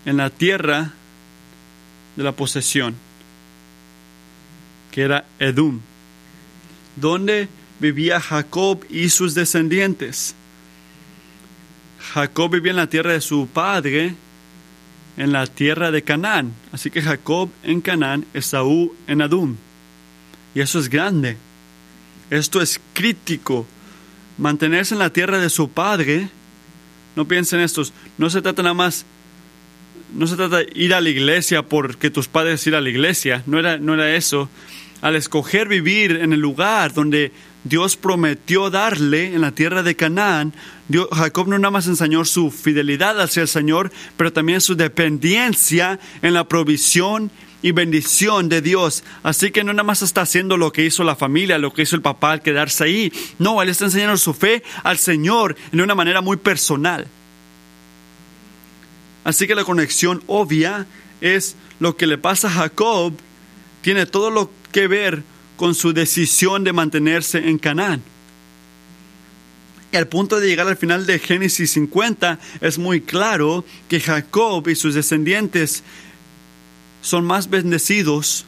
En 0.06 0.18
la 0.18 0.30
tierra 0.30 0.94
de 2.16 2.24
la 2.24 2.32
posesión, 2.32 2.96
que 4.92 5.02
era 5.02 5.26
Edom. 5.40 5.82
¿Dónde 6.96 7.50
vivía 7.80 8.20
Jacob 8.20 8.84
y 8.90 9.10
sus 9.10 9.34
descendientes? 9.34 10.36
Jacob 12.14 12.52
vivía 12.52 12.72
en 12.72 12.78
la 12.78 12.90
tierra 12.90 13.14
de 13.14 13.22
su 13.22 13.48
padre, 13.48 14.16
en 15.18 15.32
la 15.32 15.48
tierra 15.48 15.92
de 15.92 16.04
Canaán. 16.04 16.54
Así 16.72 16.90
que 16.90 17.02
Jacob 17.02 17.50
en 17.64 17.82
Canaán, 17.82 18.26
Esaú 18.34 18.96
en 19.08 19.22
Adum. 19.22 19.56
Y 20.56 20.62
eso 20.62 20.80
es 20.80 20.90
grande. 20.90 21.38
Esto 22.30 22.62
es 22.62 22.80
crítico. 22.94 23.68
Mantenerse 24.38 24.96
en 24.96 25.00
la 25.00 25.12
tierra 25.12 25.40
de 25.40 25.50
su 25.50 25.70
padre, 25.70 26.30
no 27.16 27.28
piensen 27.28 27.60
estos, 27.60 27.94
no 28.18 28.30
se 28.30 28.42
trata 28.42 28.62
nada 28.62 28.76
más, 28.76 29.06
no 30.14 30.28
se 30.28 30.36
trata 30.36 30.58
de 30.58 30.70
ir 30.76 30.94
a 30.94 31.02
la 31.02 31.10
iglesia 31.10 31.64
porque 31.64 32.10
tus 32.10 32.28
padres 32.28 32.66
ir 32.68 32.76
a 32.76 32.82
la 32.82 32.90
iglesia, 32.90 33.44
no 33.48 33.60
era, 33.60 33.78
no 33.78 33.96
era 33.96 34.16
eso, 34.16 34.50
al 35.02 35.16
escoger 35.16 35.68
vivir 35.68 36.12
en 36.12 36.34
el 36.34 36.40
lugar 36.40 36.94
donde 36.94 37.32
Dios 37.68 37.98
prometió 37.98 38.70
darle 38.70 39.34
en 39.34 39.42
la 39.42 39.52
tierra 39.52 39.84
de 39.84 39.96
Canaán, 39.96 40.54
Jacob 41.12 41.48
no 41.48 41.58
nada 41.58 41.72
más 41.72 41.88
enseñó 41.88 42.24
su 42.24 42.50
fidelidad 42.52 43.20
hacia 43.20 43.42
el 43.42 43.48
Señor, 43.48 43.92
pero 44.16 44.32
también 44.32 44.62
su 44.62 44.76
dependencia 44.76 46.00
en 46.22 46.34
la 46.34 46.46
provisión 46.46 47.30
y 47.62 47.72
bendición 47.72 48.50
de 48.50 48.62
Dios. 48.62 49.04
Así 49.24 49.52
que 49.52 49.64
no 49.64 49.74
nada 49.74 49.84
más 49.84 50.02
está 50.02 50.22
haciendo 50.22 50.58
lo 50.58 50.72
que 50.72 50.86
hizo 50.86 51.04
la 51.04 51.16
familia, 51.16 51.58
lo 51.58 51.74
que 51.74 51.82
hizo 51.82 51.96
el 51.96 52.02
papá 52.02 52.32
al 52.32 52.42
quedarse 52.42 52.86
ahí. 52.86 53.14
No, 53.40 53.62
él 53.62 53.70
está 53.70 53.86
enseñando 53.86 54.18
su 54.18 54.34
fe 54.34 54.64
al 54.84 54.98
Señor 54.98 55.56
de 55.72 55.84
una 55.84 55.96
manera 55.96 56.22
muy 56.22 56.38
personal. 56.38 57.08
Así 59.24 59.48
que 59.48 59.56
la 59.56 59.66
conexión 59.66 60.24
obvia 60.28 60.86
es 61.20 61.56
lo 61.80 61.98
que 61.98 62.08
le 62.08 62.18
pasa 62.18 62.48
a 62.48 62.52
Jacob, 62.52 63.14
tiene 63.82 64.06
todo 64.06 64.30
lo 64.30 64.52
que 64.72 64.88
ver 64.88 65.24
con 65.58 65.76
su 65.76 65.92
decisión 65.92 66.64
de 66.64 66.72
mantenerse 66.72 67.50
en 67.50 67.58
Canaán. 67.58 68.02
Y 69.92 69.98
al 69.98 70.08
punto 70.08 70.40
de 70.40 70.48
llegar 70.48 70.68
al 70.68 70.78
final 70.78 71.06
de 71.06 71.20
Génesis 71.20 71.72
50 71.72 72.40
es 72.62 72.78
muy 72.78 73.02
claro 73.02 73.66
que 73.90 74.00
Jacob 74.00 74.68
y 74.70 74.76
sus 74.76 74.94
descendientes 74.94 75.84
son 77.02 77.26
más 77.26 77.50
bendecidos 77.50 78.46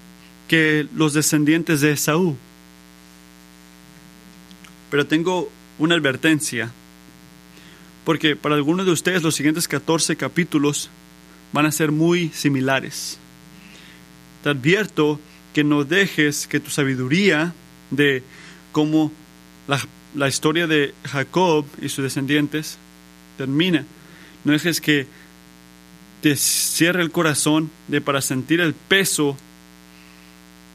que 0.47 0.87
los 0.95 1.13
descendientes 1.13 1.81
de 1.81 1.91
Esaú. 1.91 2.35
Pero 4.91 5.07
tengo 5.07 5.49
una 5.77 5.95
advertencia, 5.95 6.71
porque 8.03 8.35
para 8.35 8.55
algunos 8.55 8.85
de 8.85 8.91
ustedes 8.91 9.23
los 9.23 9.35
siguientes 9.35 9.67
14 9.67 10.15
capítulos 10.17 10.89
van 11.53 11.65
a 11.65 11.71
ser 11.71 11.91
muy 11.91 12.29
similares. 12.29 13.17
Te 14.43 14.49
advierto 14.49 15.19
que 15.59 15.63
no 15.65 15.83
dejes 15.83 16.47
que 16.47 16.61
tu 16.61 16.69
sabiduría 16.69 17.53
de 17.91 18.23
cómo 18.71 19.11
la, 20.15 20.29
historia 20.29 20.67
de 20.67 20.93
Jacob 21.03 21.65
y 21.81 21.89
sus 21.89 22.01
descendientes 22.01 22.77
termina. 23.37 23.83
No 24.45 24.53
dejes 24.53 24.79
que 24.79 25.05
te 26.21 26.37
cierre 26.37 27.01
el 27.01 27.11
corazón 27.11 27.69
de 27.89 27.99
para 27.99 28.21
sentir 28.21 28.61
el 28.61 28.73
peso 28.73 29.35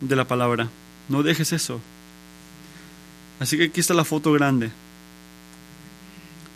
de 0.02 0.16
la 0.16 0.26
palabra. 0.26 0.68
No 1.08 1.22
dejes 1.22 1.54
eso. 1.54 1.80
Así 3.40 3.56
que 3.56 3.64
aquí 3.64 3.80
está 3.80 3.94
la 3.94 4.04
foto 4.04 4.32
grande. 4.32 4.70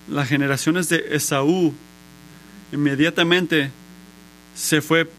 las 0.06 0.28
generaciones 0.28 0.90
de 0.90 1.02
Esaú 1.12 1.72
inmediatamente 2.72 3.70
se 4.54 4.82
fue 4.82 5.10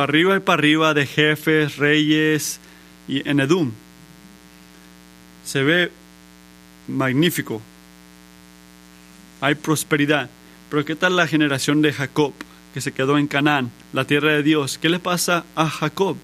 para 0.00 0.12
arriba 0.12 0.36
y 0.36 0.40
para 0.40 0.58
arriba 0.58 0.94
de 0.94 1.04
jefes, 1.04 1.76
reyes 1.76 2.58
y 3.06 3.28
en 3.28 3.38
Edom. 3.38 3.70
Se 5.44 5.62
ve 5.62 5.92
magnífico. 6.88 7.60
Hay 9.42 9.56
prosperidad. 9.56 10.30
Pero 10.70 10.86
¿qué 10.86 10.96
tal 10.96 11.16
la 11.16 11.26
generación 11.26 11.82
de 11.82 11.92
Jacob 11.92 12.32
que 12.72 12.80
se 12.80 12.92
quedó 12.92 13.18
en 13.18 13.26
Canaán, 13.26 13.70
la 13.92 14.06
tierra 14.06 14.32
de 14.32 14.42
Dios? 14.42 14.78
¿Qué 14.78 14.88
le 14.88 15.00
pasa 15.00 15.44
a 15.54 15.68
Jacob? 15.68 16.16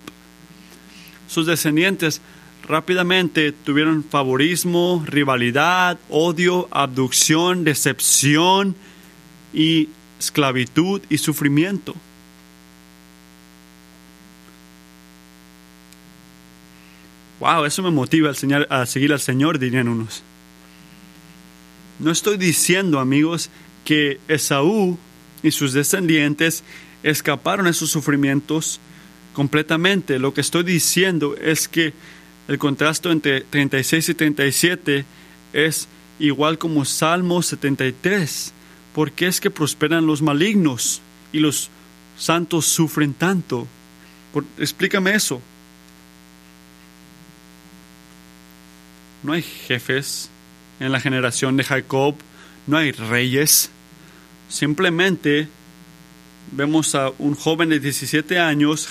Sus 1.28 1.44
descendientes 1.44 2.22
rápidamente 2.66 3.52
tuvieron 3.52 4.04
favorismo, 4.04 5.04
rivalidad, 5.06 5.98
odio, 6.08 6.66
abducción, 6.70 7.62
decepción 7.64 8.74
y 9.52 9.90
esclavitud 10.18 11.02
y 11.10 11.18
sufrimiento. 11.18 11.94
Wow, 17.46 17.64
eso 17.64 17.80
me 17.80 17.92
motiva 17.92 18.32
a 18.70 18.86
seguir 18.86 19.12
al 19.12 19.20
Señor, 19.20 19.60
dirían 19.60 19.86
unos. 19.86 20.24
No 22.00 22.10
estoy 22.10 22.38
diciendo, 22.38 22.98
amigos, 22.98 23.50
que 23.84 24.18
Esaú 24.26 24.98
y 25.44 25.52
sus 25.52 25.72
descendientes 25.72 26.64
escaparon 27.04 27.68
a 27.68 27.70
esos 27.70 27.88
sufrimientos 27.88 28.80
completamente. 29.32 30.18
Lo 30.18 30.34
que 30.34 30.40
estoy 30.40 30.64
diciendo 30.64 31.36
es 31.40 31.68
que 31.68 31.92
el 32.48 32.58
contraste 32.58 33.12
entre 33.12 33.42
36 33.42 34.08
y 34.08 34.14
37 34.14 35.04
es 35.52 35.86
igual 36.18 36.58
como 36.58 36.84
Salmo 36.84 37.42
73. 37.42 38.52
¿Por 38.92 39.12
qué 39.12 39.28
es 39.28 39.40
que 39.40 39.52
prosperan 39.52 40.04
los 40.04 40.20
malignos 40.20 41.00
y 41.32 41.38
los 41.38 41.70
santos 42.18 42.66
sufren 42.66 43.14
tanto? 43.14 43.68
explícame 44.58 45.14
eso. 45.14 45.40
No 49.26 49.32
hay 49.32 49.42
jefes 49.42 50.30
en 50.78 50.92
la 50.92 51.00
generación 51.00 51.56
de 51.56 51.64
Jacob, 51.64 52.14
no 52.68 52.76
hay 52.76 52.92
reyes. 52.92 53.70
Simplemente 54.48 55.48
vemos 56.52 56.94
a 56.94 57.10
un 57.18 57.34
joven 57.34 57.70
de 57.70 57.80
17 57.80 58.38
años, 58.38 58.88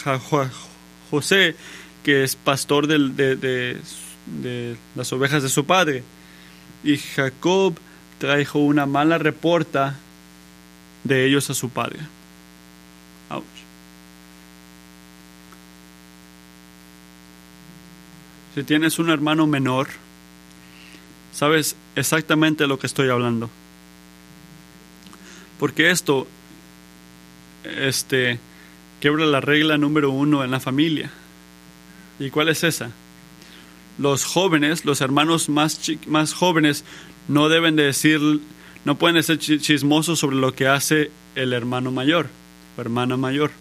José, 1.09 1.55
que 2.03 2.25
es 2.25 2.35
pastor 2.35 2.85
de, 2.85 3.79
las 4.93 5.13
ovejas 5.13 5.41
de 5.41 5.47
su 5.47 5.65
padre. 5.65 6.03
Y 6.83 6.97
Jacob 6.97 7.75
trajo 8.17 8.59
una 8.59 8.85
mala 8.85 9.17
reporta 9.17 9.95
de 11.05 11.25
ellos 11.27 11.49
a 11.49 11.53
su 11.53 11.69
padre. 11.69 11.99
Ouch. 13.29 13.45
Si 18.53 18.63
tienes 18.63 18.99
un 18.99 19.09
hermano 19.09 19.47
menor, 19.47 19.87
sabes 21.35 21.75
exactamente 21.95 22.65
lo 22.65 22.79
que 22.79 22.87
estoy 22.87 23.09
hablando. 23.09 23.49
Porque 25.59 25.91
esto 25.91 26.27
este, 27.63 28.39
quiebra 29.01 29.25
la 29.25 29.41
regla 29.41 29.77
número 29.77 30.11
uno 30.11 30.43
en 30.43 30.51
la 30.51 30.61
familia. 30.61 31.11
¿Y 32.19 32.29
cuál 32.29 32.49
es 32.49 32.63
esa? 32.63 32.89
Los 33.97 34.23
jóvenes, 34.23 34.85
los 34.85 35.01
hermanos 35.01 35.49
más, 35.49 35.79
más 36.07 36.33
jóvenes, 36.33 36.85
no 37.27 37.49
deben 37.49 37.75
de 37.75 37.83
decir, 37.83 38.21
no 38.85 38.97
pueden 38.97 39.21
ser 39.21 39.37
chismosos 39.37 40.19
sobre 40.19 40.37
lo 40.37 40.53
que 40.53 40.67
hace 40.67 41.11
el 41.35 41.51
hermano 41.51 41.91
mayor 41.91 42.29
o 42.77 42.81
hermana 42.81 43.17
mayor. 43.17 43.51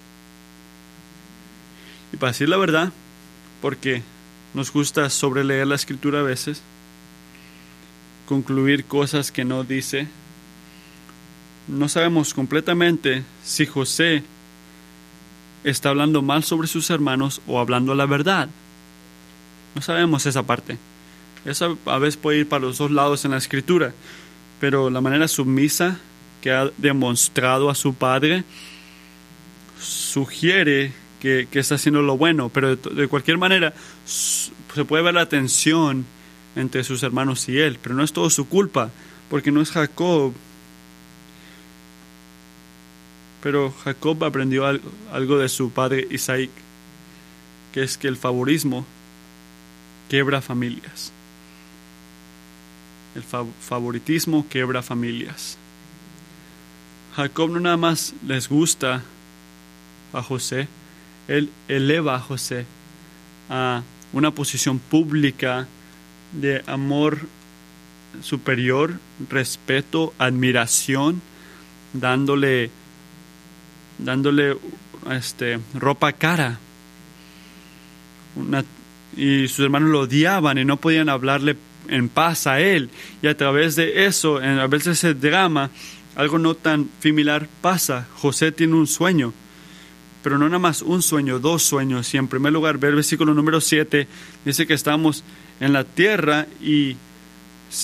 Y 2.12 2.18
para 2.18 2.31
decir 2.31 2.49
la 2.49 2.57
verdad, 2.57 2.93
porque 3.61 4.03
nos 4.55 4.72
gusta 4.72 5.11
sobreleer 5.11 5.66
la 5.66 5.75
escritura 5.75 6.20
a 6.20 6.22
veces, 6.22 6.62
concluir 8.27 8.85
cosas 8.85 9.31
que 9.31 9.45
no 9.45 9.64
dice, 9.64 10.07
no 11.68 11.89
sabemos 11.89 12.35
completamente 12.35 13.22
si 13.43 13.66
José 13.66 14.22
está 15.64 15.91
hablando 15.91 16.22
mal 16.22 16.45
sobre 16.45 16.68
sus 16.68 16.91
hermanos 16.91 17.41
o 17.47 17.59
hablando 17.59 17.95
la 17.95 18.07
verdad. 18.07 18.49
No 19.75 19.83
sabemos 19.83 20.27
esa 20.27 20.43
parte. 20.43 20.79
Eso 21.45 21.79
a 21.87 21.99
veces 21.99 22.16
puede 22.16 22.39
ir 22.41 22.49
para 22.49 22.64
los 22.64 22.79
dos 22.79 22.91
lados 22.91 23.25
en 23.25 23.33
la 23.33 23.39
escritura, 23.39 23.93
pero 24.61 24.91
la 24.91 25.01
manera 25.01 25.29
sumisa 25.29 25.99
que 26.41 26.53
ha 26.53 26.70
demostrado 26.79 27.70
a 27.70 27.75
su 27.75 27.95
padre 27.95 28.45
sugiere 29.81 30.93
que, 31.20 31.49
está 31.53 31.77
haciendo 31.77 32.03
lo 32.03 32.18
bueno, 32.18 32.51
pero 32.51 32.77
de, 32.77 33.09
cualquier 33.09 33.39
manera 33.39 33.72
se 34.05 34.85
puede 34.85 35.03
ver 35.03 35.14
la 35.14 35.29
tensión 35.29 36.05
entre 36.57 36.84
sus 36.84 37.02
hermanos 37.02 37.48
y 37.48 37.59
él, 37.59 37.78
pero 37.82 37.94
no 37.94 38.05
es 38.05 38.12
todo 38.12 38.30
su 38.30 38.48
culpa, 38.48 38.90
porque 39.28 39.50
no 39.50 39.61
es 39.61 39.70
Jacob 39.70 40.32
pero 43.44 43.70
Jacob 43.84 44.24
aprendió 44.24 44.64
algo, 44.64 45.36
de 45.36 45.50
su 45.50 45.70
padre 45.70 46.09
Isaac, 46.11 46.48
que 47.74 47.82
es 47.82 47.98
que 47.98 48.09
el 48.09 48.16
favorismo 48.16 48.86
quebra 50.09 50.40
familias. 50.40 51.12
El 53.14 53.22
favoritismo 53.22 54.46
quebra 54.48 54.82
familias. 54.82 55.59
Jacob 57.16 57.50
no 57.50 57.61
nada 57.61 57.76
más 57.76 58.14
les 58.26 58.48
gusta 58.48 59.02
a 60.14 60.22
José, 60.22 60.66
él 61.28 61.50
eleva 61.68 62.14
a 62.14 62.20
José 62.20 62.64
a 63.50 63.82
una 64.14 64.30
posición 64.30 64.78
pública 64.78 65.68
de 66.41 66.62
amor 66.66 67.20
superior, 68.22 68.99
respeto, 69.28 70.14
admiración, 70.18 71.20
dándole 71.93 72.70
dándole 73.99 74.57
este, 75.11 75.59
ropa 75.74 76.12
cara. 76.12 76.59
y 79.16 79.47
sus 79.49 79.64
hermanos 79.64 79.91
lo 79.91 80.01
odiaban 80.01 80.59
y 80.59 80.64
no 80.64 80.76
podían 80.78 81.09
hablarle 81.09 81.57
en 81.89 82.09
paz 82.09 82.47
a 82.47 82.61
él. 82.61 82.91
Y 83.22 83.28
a 83.28 83.37
través 83.37 83.76
de 83.76 84.07
eso, 84.07 84.39
a 84.39 84.68
de 84.68 84.76
ese 84.76 85.14
drama, 85.14 85.70
algo 86.16 86.39
no 86.39 86.55
tan 86.55 86.89
similar 87.01 87.49
pasa. 87.61 88.09
José 88.14 88.53
tiene 88.53 88.74
un 88.74 88.87
sueño, 88.87 89.32
pero 90.22 90.39
no 90.39 90.47
nada 90.47 90.59
más 90.59 90.82
un 90.82 91.03
sueño, 91.03 91.39
dos 91.39 91.62
sueños. 91.62 92.12
Y 92.14 92.18
en 92.18 92.28
primer 92.28 92.53
lugar, 92.53 92.78
ver 92.78 92.91
el 92.91 92.97
versículo 92.97 93.35
número 93.35 93.61
7, 93.61 94.09
dice 94.45 94.66
que 94.66 94.74
estamos 94.74 95.22
en 95.61 95.72
la 95.72 95.84
tierra 95.84 96.46
y, 96.61 96.96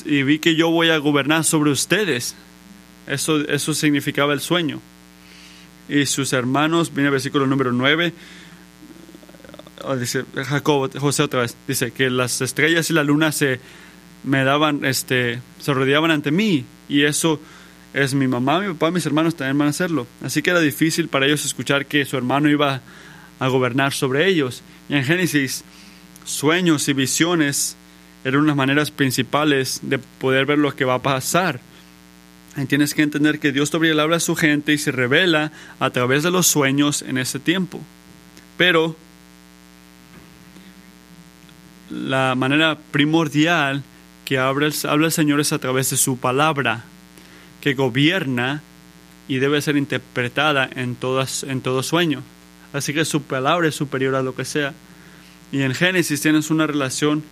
vi 0.04 0.38
que 0.38 0.54
yo 0.54 0.70
voy 0.70 0.90
a 0.90 0.98
gobernar 0.98 1.44
sobre 1.44 1.70
ustedes. 1.70 2.34
Eso, 3.06 3.40
eso 3.48 3.74
significaba 3.74 4.32
el 4.32 4.40
sueño 4.40 4.80
y 5.90 6.06
sus 6.06 6.32
hermanos, 6.32 6.94
viene 6.94 7.08
el 7.08 7.12
versículo 7.12 7.46
número 7.46 7.72
9, 7.72 8.12
ah, 9.84 9.96
dice 9.96 10.24
Jacob, 10.34 10.96
José 10.98 11.24
otra 11.24 11.40
vez, 11.40 11.56
dice 11.66 11.90
que 11.90 12.08
las 12.10 12.40
estrellas 12.40 12.88
y 12.90 12.92
la 12.92 13.02
luna 13.02 13.32
se 13.32 13.60
me 14.22 14.44
daban, 14.44 14.84
este, 14.84 15.40
se 15.58 15.74
rodeaban 15.74 16.12
ante 16.12 16.30
mí 16.30 16.64
y 16.88 17.02
eso 17.02 17.40
es 17.92 18.14
mi 18.14 18.28
mamá, 18.28 18.60
mi 18.60 18.68
papá, 18.68 18.92
mis 18.92 19.04
hermanos 19.04 19.34
también 19.34 19.58
van 19.58 19.66
a 19.66 19.70
hacerlo. 19.70 20.06
Así 20.22 20.42
que 20.42 20.50
era 20.50 20.60
difícil 20.60 21.08
para 21.08 21.26
ellos 21.26 21.44
escuchar 21.44 21.86
que 21.86 22.04
su 22.04 22.16
hermano 22.16 22.48
iba 22.48 22.82
a 23.40 23.48
gobernar 23.48 23.92
sobre 23.92 24.28
ellos. 24.28 24.62
Y 24.88 24.94
en 24.94 25.04
Génesis, 25.04 25.64
sueños 26.24 26.88
y 26.88 26.92
visiones 26.92 27.76
eran 28.24 28.42
unas 28.42 28.56
maneras 28.56 28.90
principales 28.90 29.80
de 29.82 29.98
poder 29.98 30.46
ver 30.46 30.58
lo 30.58 30.74
que 30.74 30.84
va 30.84 30.94
a 30.94 31.02
pasar. 31.02 31.60
Y 32.56 32.66
tienes 32.66 32.94
que 32.94 33.02
entender 33.02 33.38
que 33.38 33.52
Dios 33.52 33.70
todavía 33.70 33.94
le 33.94 34.02
habla 34.02 34.16
a 34.16 34.20
su 34.20 34.34
gente 34.36 34.72
y 34.72 34.78
se 34.78 34.92
revela 34.92 35.52
a 35.78 35.90
través 35.90 36.22
de 36.22 36.30
los 36.30 36.46
sueños 36.46 37.02
en 37.02 37.16
ese 37.16 37.38
tiempo. 37.38 37.80
Pero 38.56 38.96
la 41.90 42.34
manera 42.34 42.78
primordial 42.90 43.82
que 44.24 44.38
habla 44.38 44.66
el, 44.66 45.12
Señor 45.12 45.40
es 45.40 45.52
a 45.52 45.58
través 45.58 45.90
de 45.90 45.96
su 45.96 46.18
palabra, 46.18 46.84
que 47.60 47.74
gobierna 47.74 48.62
y 49.26 49.38
debe 49.38 49.60
ser 49.62 49.76
interpretada 49.76 50.68
en 50.74 50.94
todo 50.96 51.82
sueño. 51.82 52.22
Así 52.72 52.94
que 52.94 53.04
su 53.04 53.22
palabra 53.22 53.68
es 53.68 53.74
superior 53.74 54.14
a 54.14 54.22
lo 54.22 54.34
que 54.34 54.44
sea. 54.44 54.72
Y 55.52 55.62
en 55.62 55.74
Génesis 55.74 56.20
tienes 56.20 56.50
una 56.50 56.66
relación, 56.66 57.24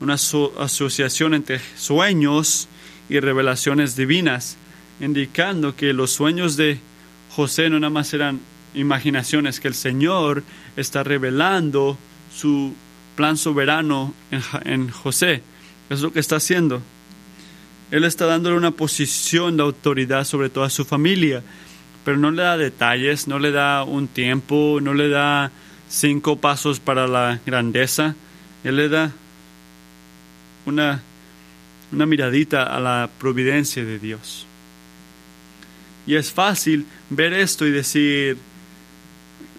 una 0.00 0.14
asociación 0.14 1.34
entre 1.34 1.60
sueños 1.76 2.68
y 3.08 3.20
revelaciones 3.20 3.94
divinas, 3.94 4.56
indicando 5.00 5.76
que 5.76 5.92
los 5.92 6.10
sueños 6.10 6.56
de 6.56 6.78
José 7.30 7.70
no 7.70 7.78
nada 7.78 7.90
más 7.90 8.12
eran 8.14 8.40
imaginaciones, 8.74 9.60
que 9.60 9.68
el 9.68 9.74
Señor 9.74 10.42
está 10.76 11.02
revelando 11.04 11.96
su 12.34 12.74
plan 13.16 13.36
soberano 13.36 14.14
en, 14.64 14.88
José. 14.88 15.42
es 15.90 16.00
lo 16.00 16.12
que 16.12 16.20
está 16.20 16.36
haciendo. 16.36 16.82
Él 17.90 18.04
está 18.04 18.26
dándole 18.26 18.56
una 18.56 18.70
posición 18.70 19.56
de 19.56 19.62
autoridad 19.62 20.24
sobre 20.24 20.48
toda 20.48 20.70
su 20.70 20.84
familia, 20.84 21.42
pero 22.04 22.16
no 22.16 22.30
le 22.30 22.42
da 22.42 22.56
detalles, 22.56 23.28
no 23.28 23.38
le 23.38 23.50
da 23.50 23.84
un 23.84 24.08
tiempo, 24.08 24.78
no 24.82 24.94
le 24.94 25.08
da 25.08 25.52
cinco 25.92 26.36
pasos 26.36 26.80
para 26.80 27.06
la 27.06 27.38
grandeza. 27.44 28.16
Él 28.64 28.76
le 28.76 28.88
da 28.88 29.12
una, 30.64 31.02
una 31.92 32.06
miradita 32.06 32.64
a 32.64 32.80
la 32.80 33.10
providencia 33.18 33.84
de 33.84 33.98
Dios. 33.98 34.46
Y 36.06 36.16
es 36.16 36.32
fácil 36.32 36.86
ver 37.10 37.32
esto 37.34 37.66
y 37.66 37.70
decir, 37.70 38.38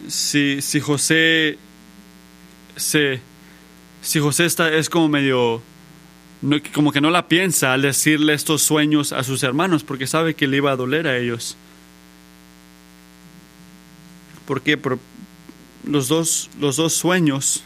si, 0.08 0.62
si 0.62 0.80
José 0.82 1.58
se, 2.76 3.22
si 4.02 4.20
José 4.20 4.46
está, 4.46 4.74
es 4.74 4.90
como 4.90 5.08
medio, 5.08 5.62
como 6.74 6.92
que 6.92 7.00
no 7.00 7.12
la 7.12 7.28
piensa 7.28 7.74
al 7.74 7.84
decirle 7.84 8.34
estos 8.34 8.64
sueños 8.64 9.14
a 9.14 9.24
sus 9.24 9.44
hermanos, 9.44 9.84
porque 9.84 10.08
sabe 10.08 10.34
que 10.34 10.48
le 10.48 10.58
iba 10.58 10.72
a 10.72 10.76
doler 10.76 11.08
a 11.08 11.18
ellos. 11.18 11.56
Porque 14.46 14.76
por 14.76 15.00
los 15.86 16.08
dos, 16.08 16.50
los 16.60 16.78
dos 16.78 16.94
sueños 16.94 17.64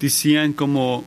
decían 0.00 0.52
como 0.52 1.04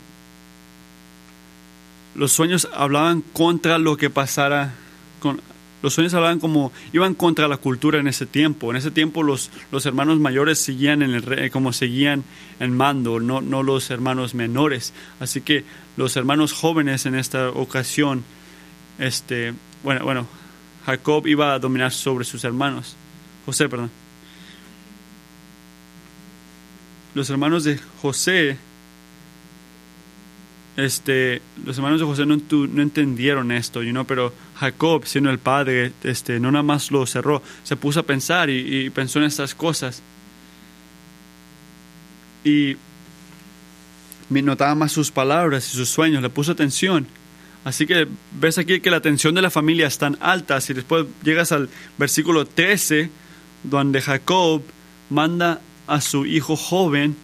los 2.16 2.32
sueños 2.32 2.68
hablaban 2.74 3.22
contra 3.22 3.78
lo 3.78 3.96
que 3.96 4.10
pasara 4.10 4.74
con, 5.20 5.40
los 5.84 5.94
sueños 5.94 6.14
hablaban 6.16 6.40
como 6.40 6.72
iban 6.92 7.14
contra 7.14 7.48
la 7.48 7.58
cultura 7.58 8.00
en 8.00 8.08
ese 8.08 8.26
tiempo. 8.26 8.72
En 8.72 8.78
ese 8.78 8.90
tiempo 8.90 9.22
los, 9.22 9.52
los 9.72 9.86
hermanos 9.86 10.20
mayores 10.20 10.58
seguían 10.60 11.04
en 11.04 11.14
el 11.14 11.52
como 11.52 11.72
seguían 11.72 12.24
en 12.60 12.76
mando, 12.76 13.20
no, 13.20 13.42
no 13.42 13.62
los 13.62 13.92
hermanos 13.92 14.34
menores. 14.34 14.94
Así 15.20 15.42
que 15.42 15.64
los 15.96 16.18
hermanos 16.18 16.54
jóvenes 16.54 17.06
en 17.06 17.14
esta 17.14 17.50
ocasión, 17.50 18.24
este, 18.98 19.54
bueno, 19.84 20.04
bueno, 20.04 20.28
Jacob 20.86 21.28
iba 21.28 21.54
a 21.54 21.60
dominar 21.60 21.92
sobre 21.92 22.26
sus 22.26 22.44
hermanos. 22.44 22.96
José, 23.46 23.70
perdón. 23.70 23.92
Los 27.18 27.32
hermanos 27.32 27.64
de 27.64 27.80
José 28.00 28.58
este, 30.76 31.42
los 31.66 31.76
hermanos 31.78 32.00
de 32.00 32.06
José 32.06 32.28
no, 32.28 32.38
no 32.38 32.82
entendieron 32.84 33.52
esto, 33.52 33.82
you 33.82 33.90
know, 33.90 34.06
pero 34.06 34.32
Jacob, 34.60 35.04
siendo 35.08 35.32
el 35.32 35.40
padre, 35.40 35.92
este, 36.04 36.40
no 36.40 36.52
nada 36.52 36.62
más 36.62 36.92
lo 36.92 37.08
cerró, 37.08 37.42
se 37.64 37.76
puso 37.76 38.02
a 38.02 38.04
pensar 38.04 38.52
y, 38.52 38.92
pensó 38.92 39.18
en 39.18 39.26
estas 39.26 39.56
cosas. 39.56 40.04
Y 42.44 42.78
notaba 44.30 44.76
más 44.76 44.92
sus 44.92 45.10
palabras 45.10 45.68
y 45.74 45.76
sus 45.76 45.90
sueños, 45.90 46.22
le 46.22 46.30
puso 46.30 46.52
atención. 46.52 47.08
Así 47.64 47.88
que 47.88 48.08
ves 48.40 48.60
aquí 48.60 48.80
que 48.80 48.92
la 48.92 48.98
atención 48.98 49.34
de 49.34 49.42
la 49.42 49.50
familia 49.50 49.88
es 49.88 49.98
tan 49.98 50.16
alta. 50.22 50.62
Si 50.62 50.76
después 50.76 51.08
llegas 51.24 51.52
al 51.52 51.70
versículo 51.98 52.46
13, 52.46 53.10
donde 53.64 54.02
Jacob 54.04 54.62
manda 55.10 55.60
a 55.88 56.02
su 56.02 56.26
hijo 56.26 56.56
joven, 56.56 57.16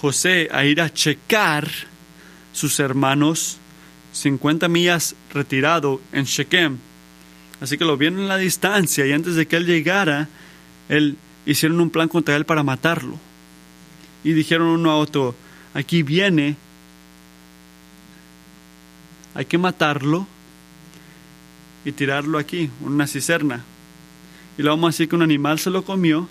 José, 0.00 0.48
a 0.52 0.64
ir 0.64 0.80
a 0.80 0.92
checar 0.92 1.68
sus 2.52 2.78
hermanos 2.78 3.58
50 4.12 4.68
millas 4.68 5.14
retirado 5.32 6.00
en 6.12 6.24
Shechem. 6.24 6.78
Así 7.60 7.76
que 7.76 7.84
lo 7.84 7.96
vieron 7.96 8.20
en 8.20 8.28
la 8.28 8.36
distancia 8.36 9.06
y 9.06 9.12
antes 9.12 9.34
de 9.34 9.46
que 9.46 9.56
él 9.56 9.66
llegara, 9.66 10.28
él 10.88 11.16
hicieron 11.46 11.80
un 11.80 11.90
plan 11.90 12.08
contra 12.08 12.36
él 12.36 12.44
para 12.44 12.62
matarlo. 12.62 13.18
Y 14.22 14.32
dijeron 14.32 14.68
uno 14.68 14.90
a 14.90 14.96
otro, 14.96 15.34
aquí 15.74 16.02
viene, 16.02 16.56
hay 19.34 19.44
que 19.44 19.58
matarlo 19.58 20.26
y 21.84 21.92
tirarlo 21.92 22.38
aquí, 22.38 22.70
una 22.80 23.06
cisterna. 23.06 23.62
Y 24.56 24.62
lo 24.62 24.70
vamos 24.70 24.88
a 24.88 24.92
decir 24.92 25.08
que 25.08 25.16
un 25.16 25.22
animal 25.22 25.58
se 25.58 25.70
lo 25.70 25.84
comió 25.84 26.28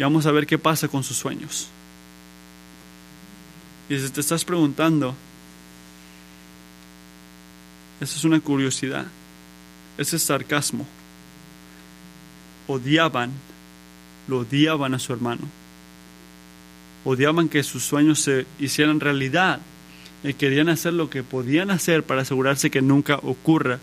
y 0.00 0.02
vamos 0.02 0.24
a 0.24 0.32
ver 0.32 0.46
qué 0.46 0.56
pasa 0.56 0.88
con 0.88 1.04
sus 1.04 1.18
sueños. 1.18 1.68
Y 3.86 3.98
si 3.98 4.08
te 4.08 4.22
estás 4.22 4.46
preguntando, 4.46 5.14
esa 8.00 8.16
es 8.16 8.24
una 8.24 8.40
curiosidad, 8.40 9.04
ese 9.98 10.16
es 10.16 10.22
sarcasmo. 10.22 10.86
Odiaban, 12.66 13.30
lo 14.26 14.38
odiaban 14.38 14.94
a 14.94 14.98
su 14.98 15.12
hermano. 15.12 15.42
Odiaban 17.04 17.50
que 17.50 17.62
sus 17.62 17.84
sueños 17.84 18.20
se 18.20 18.46
hicieran 18.58 19.00
realidad 19.00 19.60
y 20.24 20.32
querían 20.32 20.70
hacer 20.70 20.94
lo 20.94 21.10
que 21.10 21.22
podían 21.22 21.70
hacer 21.70 22.04
para 22.04 22.22
asegurarse 22.22 22.70
que 22.70 22.80
nunca 22.80 23.16
ocurra. 23.16 23.80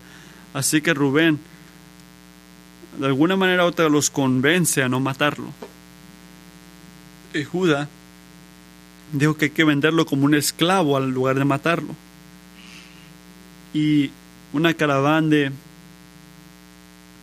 Así 0.56 0.82
que 0.82 0.96
Rubén, 0.96 1.40
de 2.98 3.06
alguna 3.06 3.36
manera 3.36 3.66
u 3.66 3.68
otra, 3.68 3.88
los 3.88 4.10
convence 4.10 4.82
a 4.82 4.90
no 4.90 5.00
matarlo. 5.00 5.54
Y 7.34 7.44
Judá 7.44 7.88
dijo 9.12 9.36
que 9.36 9.46
hay 9.46 9.52
que 9.52 9.64
venderlo 9.64 10.06
como 10.06 10.26
un 10.26 10.36
esclavo 10.36 10.98
al 10.98 11.10
lugar 11.10 11.38
de 11.38 11.46
matarlo. 11.46 11.96
Y 13.74 14.12
una 14.54 14.74
caravana 14.74 15.28
de, 15.28 15.52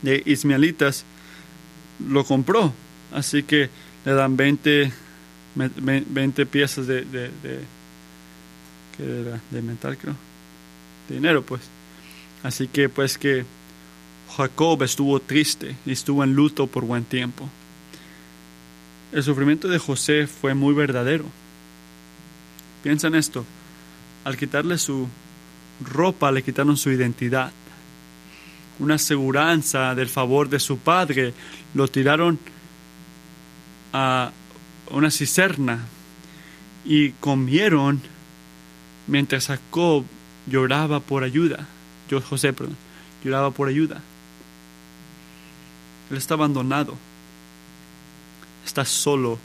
de 0.03 0.23
ismaelitas 0.27 1.05
lo 2.09 2.25
compró. 2.25 2.73
Así 3.13 3.43
que 3.43 3.71
le 4.05 4.13
dan 4.13 4.37
20, 4.37 4.93
20 5.55 6.47
piezas 6.47 6.87
de, 6.87 7.03
de, 7.03 7.31
de, 8.99 9.41
de 9.51 9.63
metal, 9.63 9.97
creo. 9.97 10.17
De 11.09 11.17
dinero, 11.17 11.43
pues. 11.43 11.63
Así 12.43 12.69
que, 12.69 12.89
pues, 12.89 13.17
que 13.19 13.45
Jacob 14.37 14.83
estuvo 14.83 15.21
triste 15.21 15.77
y 15.87 15.93
estuvo 15.93 16.25
en 16.25 16.35
luto 16.35 16.67
por 16.67 16.85
buen 16.85 17.05
tiempo. 17.05 17.49
El 19.15 19.23
sufrimiento 19.23 19.69
de 19.69 19.79
José 19.79 20.27
fue 20.27 20.55
muy 20.55 20.75
verdadero. 20.75 21.25
Piensa 22.83 23.07
en 23.07 23.15
esto. 23.15 23.45
Al 24.25 24.37
quitarle 24.37 24.77
su 24.77 25.09
ropa 25.89 26.33
le 26.33 26.43
quitaron 26.43 26.77
su 26.77 26.91
identidad. 26.91 27.53
Una 28.81 28.97
aseguranza 28.97 29.95
del 29.95 30.09
favor 30.09 30.49
de 30.49 30.59
su 30.59 30.79
padre. 30.79 31.33
Lo 31.75 31.87
tiraron 31.87 32.41
a 33.93 34.33
una 34.91 35.13
cisterna 35.13 35.79
y 36.85 37.11
comieron 37.13 38.03
mientras 39.07 39.47
Jacob 39.47 40.05
lloraba 40.49 40.99
por 40.99 41.23
ayuda. 41.23 41.69
Yo, 42.11 42.21
José, 42.21 42.53
perdón, 42.53 42.77
lloraba 43.23 43.53
por 43.53 43.69
ayuda. 43.69 44.03
Él 46.11 46.17
está 46.17 46.35
abandonado. 46.35 46.97
Está 48.65 48.85
solo. 48.85 49.39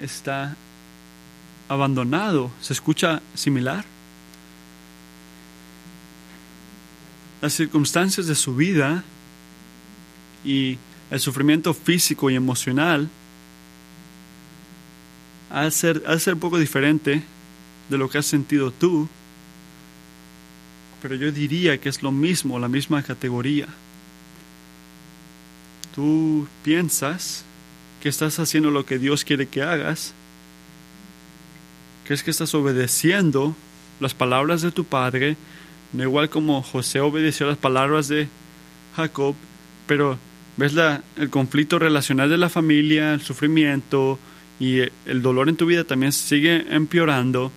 Está 0.00 0.56
abandonado. 1.68 2.50
¿Se 2.60 2.72
escucha 2.72 3.22
similar? 3.34 3.84
Las 7.40 7.54
circunstancias 7.54 8.26
de 8.26 8.34
su 8.34 8.54
vida 8.54 9.02
y 10.44 10.78
el 11.10 11.20
sufrimiento 11.20 11.74
físico 11.74 12.30
y 12.30 12.36
emocional 12.36 13.08
al 15.50 15.72
ser, 15.72 16.02
ser 16.20 16.34
un 16.34 16.40
poco 16.40 16.58
diferente 16.58 17.22
de 17.88 17.98
lo 17.98 18.08
que 18.08 18.18
has 18.18 18.26
sentido 18.26 18.70
tú, 18.70 19.08
pero 21.02 21.16
yo 21.16 21.32
diría 21.32 21.80
que 21.80 21.88
es 21.88 22.02
lo 22.02 22.12
mismo, 22.12 22.58
la 22.58 22.68
misma 22.68 23.02
categoría. 23.02 23.66
Tú 25.94 26.46
piensas 26.62 27.44
que 28.00 28.08
estás 28.08 28.38
haciendo 28.38 28.70
lo 28.70 28.86
que 28.86 28.98
Dios 28.98 29.24
quiere 29.24 29.46
que 29.46 29.62
hagas, 29.62 30.14
crees 32.04 32.22
que 32.22 32.30
estás 32.30 32.54
obedeciendo 32.54 33.54
las 34.00 34.14
palabras 34.14 34.62
de 34.62 34.72
tu 34.72 34.84
Padre, 34.84 35.36
no 35.92 36.02
igual 36.02 36.30
como 36.30 36.62
José 36.62 37.00
obedeció 37.00 37.46
las 37.46 37.58
palabras 37.58 38.08
de 38.08 38.28
Jacob, 38.96 39.34
pero 39.86 40.18
ves 40.56 40.72
la, 40.72 41.02
el 41.16 41.30
conflicto 41.30 41.78
relacional 41.78 42.30
de 42.30 42.38
la 42.38 42.48
familia, 42.48 43.12
el 43.12 43.22
sufrimiento 43.22 44.18
y 44.58 44.80
el 45.06 45.22
dolor 45.22 45.48
en 45.48 45.56
tu 45.56 45.66
vida 45.66 45.84
también 45.84 46.12
sigue 46.12 46.66
empeorando 46.74 47.52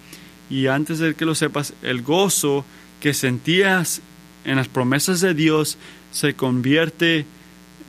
y 0.50 0.68
antes 0.68 1.00
de 1.00 1.16
que 1.16 1.26
lo 1.26 1.36
sepas, 1.36 1.74
el 1.82 2.02
gozo 2.02 2.66
que 3.00 3.14
sentías 3.14 4.02
en 4.46 4.58
las 4.58 4.68
promesas 4.68 5.20
de 5.22 5.34
Dios 5.34 5.78
se 6.12 6.36
convierte 6.36 7.20
en 7.20 7.26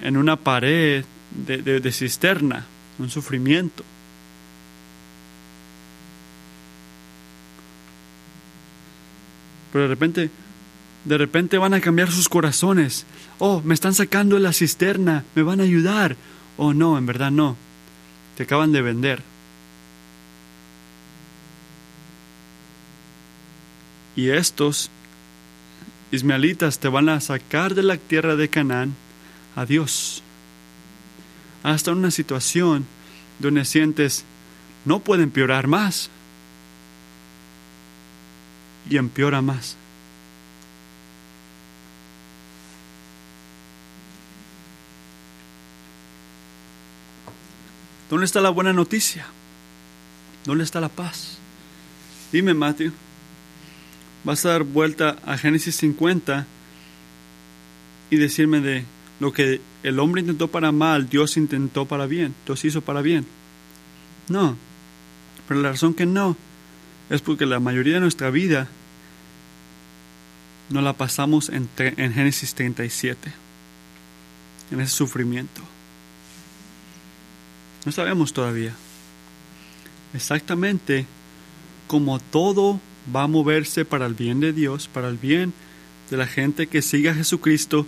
una 0.03 0.37
pared 0.37 1.05
de, 1.31 1.59
de 1.63 1.93
cisterna, 1.93 2.67
un 2.99 3.11
sufrimiento. 3.11 3.85
Pero 9.73 9.85
de 9.85 9.89
repente, 9.89 10.31
de 11.05 11.19
repente 11.19 11.59
van 11.59 11.75
a 11.75 11.81
cambiar 11.81 12.11
sus 12.11 12.29
corazones. 12.29 13.07
Oh, 13.39 13.61
me 13.65 13.75
están 13.75 13.93
sacando 13.93 14.37
de 14.37 14.43
la 14.43 14.53
cisterna, 14.53 15.25
me 15.35 15.43
van 15.43 15.61
a 15.61 15.65
ayudar. 15.65 16.17
Oh, 16.57 16.73
no, 16.73 16.97
en 16.97 17.07
verdad 17.07 17.33
no. 17.33 17.57
Te 18.37 18.45
acaban 18.45 18.71
de 18.71 18.83
vender. 18.83 19.23
Y 24.15 24.29
estos 24.29 24.91
ismaelitas 26.13 26.79
te 26.79 26.87
van 26.87 27.09
a 27.09 27.21
sacar 27.21 27.75
de 27.75 27.83
la 27.83 27.97
tierra 27.97 28.37
de 28.37 28.49
Canaán 28.49 28.95
a 29.57 29.67
Dios. 29.67 30.23
Hasta 31.63 31.93
una 31.93 32.11
situación 32.11 32.87
donde 33.39 33.65
sientes 33.65 34.25
no 34.85 35.01
puede 35.01 35.23
empeorar 35.23 35.67
más. 35.67 36.11
Y 38.89 38.99
empeora 38.99 39.41
más. 39.41 39.77
¿Dónde 48.11 48.27
está 48.27 48.41
la 48.41 48.51
buena 48.51 48.73
noticia? 48.73 49.27
¿Dónde 50.45 50.65
está 50.65 50.81
la 50.81 50.91
paz? 50.91 51.39
Dime, 52.31 52.53
Matthew, 52.53 52.93
vas 54.25 54.45
a 54.45 54.51
dar 54.51 54.65
vuelta 54.65 55.17
a 55.25 55.39
Génesis 55.39 55.77
50 55.77 56.47
y 58.11 58.17
decirme 58.17 58.61
de 58.61 58.85
lo 59.21 59.33
que 59.33 59.61
el 59.83 59.99
hombre 59.99 60.21
intentó 60.21 60.49
para 60.49 60.73
mal, 60.73 61.09
Dios 61.09 61.37
intentó 61.37 61.87
para 61.87 62.07
bien, 62.07 62.35
Dios 62.47 62.65
hizo 62.65 62.81
para 62.81 63.03
bien. 63.03 63.27
No, 64.29 64.57
pero 65.47 65.61
la 65.61 65.71
razón 65.71 65.95
que 65.95 66.07
no 66.07 66.37
es 67.11 67.21
porque 67.21 67.47
la 67.47 67.61
mayoría 67.61 67.95
de 67.95 68.01
nuestra 68.01 68.31
vida 68.31 68.69
no 70.71 70.81
la 70.81 70.95
pasamos 70.95 71.51
en, 71.51 71.69
en 71.79 72.13
Génesis 72.13 72.55
37, 72.55 73.33
en 74.71 74.81
ese 74.81 74.95
sufrimiento. 74.95 75.61
No 77.85 77.93
sabemos 77.93 78.33
todavía 78.33 78.75
exactamente 80.15 81.07
cómo 81.87 82.19
todo 82.19 82.81
va 83.15 83.25
a 83.25 83.29
moverse 83.29 83.85
para 83.85 84.07
el 84.07 84.15
bien 84.15 84.41
de 84.41 84.53
Dios, 84.53 84.89
para 84.89 85.09
el 85.09 85.19
bien 85.19 85.53
de 86.11 86.17
la 86.17 86.27
gente 86.27 86.67
que 86.67 86.81
sigue 86.81 87.11
a 87.11 87.15
Jesucristo. 87.15 87.87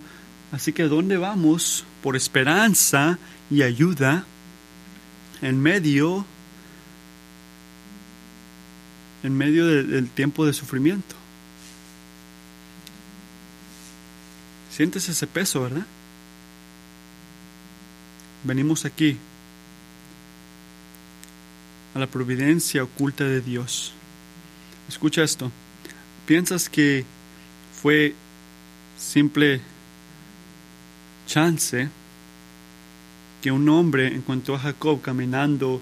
Así 0.51 0.73
que 0.73 0.83
¿dónde 0.83 1.17
vamos? 1.17 1.85
Por 2.01 2.15
esperanza 2.15 3.19
y 3.49 3.63
ayuda 3.63 4.25
en 5.41 5.61
medio 5.61 6.25
en 9.23 9.35
medio 9.35 9.65
del 9.65 10.09
tiempo 10.09 10.45
de 10.45 10.53
sufrimiento. 10.53 11.15
Sientes 14.71 15.09
ese 15.09 15.27
peso, 15.27 15.63
¿verdad? 15.63 15.85
Venimos 18.43 18.85
aquí 18.85 19.17
a 21.95 21.99
la 21.99 22.07
providencia 22.07 22.83
oculta 22.83 23.23
de 23.23 23.41
Dios. 23.41 23.91
Escucha 24.87 25.23
esto. 25.23 25.51
¿Piensas 26.25 26.69
que 26.69 27.03
fue 27.81 28.13
simple 28.97 29.61
chance 31.27 31.89
que 33.41 33.51
un 33.51 33.69
hombre 33.69 34.07
encontró 34.07 34.55
a 34.55 34.59
Jacob 34.59 35.01
caminando 35.01 35.79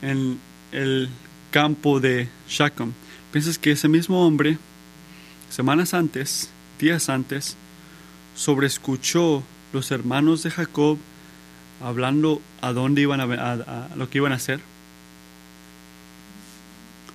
en 0.00 0.38
el 0.70 1.08
campo 1.50 1.98
de 1.98 2.28
Shechem. 2.48 2.92
¿Piensas 3.32 3.58
que 3.58 3.72
ese 3.72 3.88
mismo 3.88 4.24
hombre, 4.24 4.58
semanas 5.50 5.94
antes, 5.94 6.50
días 6.78 7.08
antes, 7.08 7.56
sobreescuchó 8.36 9.42
los 9.72 9.90
hermanos 9.90 10.44
de 10.44 10.52
Jacob 10.52 10.98
hablando 11.82 12.40
a 12.60 12.72
dónde 12.72 13.02
iban 13.02 13.20
a, 13.20 13.24
a 13.24 13.96
lo 13.96 14.08
que 14.08 14.18
iban 14.18 14.32
a 14.32 14.36
hacer? 14.36 14.60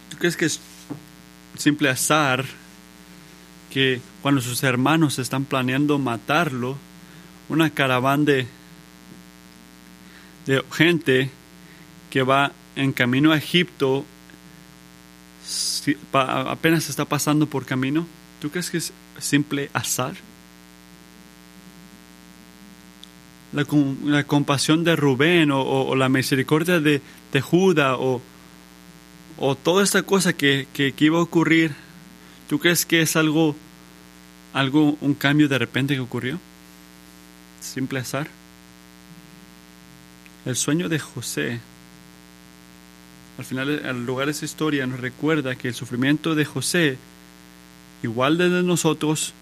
¿Tú 0.09 0.17
crees 0.17 0.35
que 0.35 0.45
es 0.45 0.59
simple 1.57 1.89
azar 1.89 2.43
que 3.69 4.01
cuando 4.21 4.41
sus 4.41 4.63
hermanos 4.63 5.19
están 5.19 5.45
planeando 5.45 5.99
matarlo, 5.99 6.77
una 7.49 7.69
caravana 7.71 8.23
de, 8.23 8.47
de 10.45 10.63
gente 10.71 11.29
que 12.09 12.23
va 12.23 12.51
en 12.75 12.93
camino 12.93 13.31
a 13.31 13.37
Egipto 13.37 14.05
apenas 16.13 16.89
está 16.89 17.05
pasando 17.05 17.47
por 17.47 17.65
camino, 17.65 18.05
¿tú 18.41 18.49
crees 18.49 18.69
que 18.69 18.77
es 18.77 18.93
simple 19.19 19.69
azar? 19.73 20.13
La, 23.51 23.65
la 24.05 24.23
compasión 24.25 24.83
de 24.83 24.95
Rubén 24.95 25.49
o, 25.51 25.95
la 25.95 26.07
misericordia 26.07 26.79
de, 26.79 27.01
de 27.33 27.41
Judá 27.41 27.95
o, 27.97 28.21
o, 29.37 29.55
toda 29.55 29.83
esta 29.83 30.03
cosa 30.03 30.33
que, 30.33 30.67
que, 30.71 30.91
que, 30.91 31.05
iba 31.05 31.17
a 31.17 31.23
ocurrir, 31.23 31.73
¿tú 32.47 32.59
crees 32.59 32.85
que 32.85 33.01
es 33.01 33.15
algo, 33.15 33.55
algo, 34.53 34.97
un 35.01 35.15
cambio 35.15 35.47
de 35.47 35.57
repente 35.57 35.95
que 35.95 35.99
ocurrió? 35.99 36.39
Simple 37.61 37.99
azar. 37.99 38.27
El 40.45 40.55
sueño 40.55 40.89
de 40.89 40.99
José 40.99 41.59
al 43.39 43.45
final, 43.45 43.81
al 43.85 44.05
lugar 44.05 44.25
de 44.25 44.33
esa 44.33 44.43
historia 44.43 44.85
nos 44.85 44.99
recuerda 44.99 45.55
que 45.55 45.69
el 45.69 45.73
sufrimiento 45.73 46.35
de 46.35 46.43
José, 46.43 46.97
igual 48.03 48.37
de 48.37 48.49
nosotros, 48.63 49.33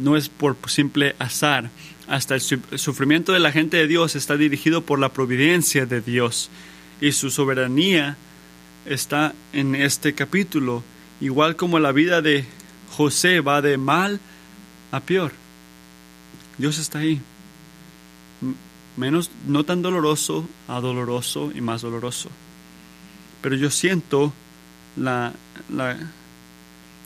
no 0.00 0.16
es 0.16 0.28
por 0.28 0.56
simple 0.68 1.16
azar. 1.18 1.70
Hasta 2.06 2.36
el 2.36 2.40
sufrimiento 2.40 3.32
de 3.32 3.40
la 3.40 3.50
gente 3.50 3.78
de 3.78 3.88
Dios 3.88 4.14
está 4.14 4.36
dirigido 4.36 4.82
por 4.82 5.00
la 5.00 5.08
providencia 5.08 5.86
de 5.86 6.00
Dios 6.00 6.50
y 7.00 7.10
su 7.10 7.30
soberanía 7.30 8.16
está 8.86 9.34
en 9.52 9.74
este 9.74 10.14
capítulo, 10.14 10.84
igual 11.20 11.56
como 11.56 11.80
la 11.80 11.90
vida 11.90 12.22
de 12.22 12.44
José 12.92 13.40
va 13.40 13.60
de 13.60 13.76
mal 13.76 14.20
a 14.94 15.00
peor. 15.00 15.32
Dios 16.58 16.78
está 16.78 17.00
ahí 17.00 17.20
menos, 18.96 19.30
no 19.46 19.64
tan 19.64 19.82
doloroso 19.82 20.48
a 20.68 20.80
doloroso 20.80 21.50
y 21.54 21.60
más 21.60 21.82
doloroso. 21.82 22.30
Pero 23.42 23.56
yo 23.56 23.70
siento 23.70 24.32
la, 24.96 25.32
la 25.68 25.98